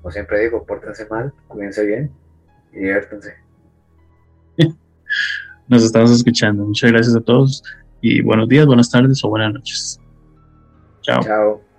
[0.00, 2.21] como siempre digo, pórtense mal, cuídense bien y
[2.72, 3.34] diviértanse.
[5.68, 6.64] Nos estamos escuchando.
[6.64, 7.62] Muchas gracias a todos
[8.00, 10.00] y buenos días, buenas tardes o buenas noches.
[11.02, 11.22] Chao.
[11.22, 11.71] Chao.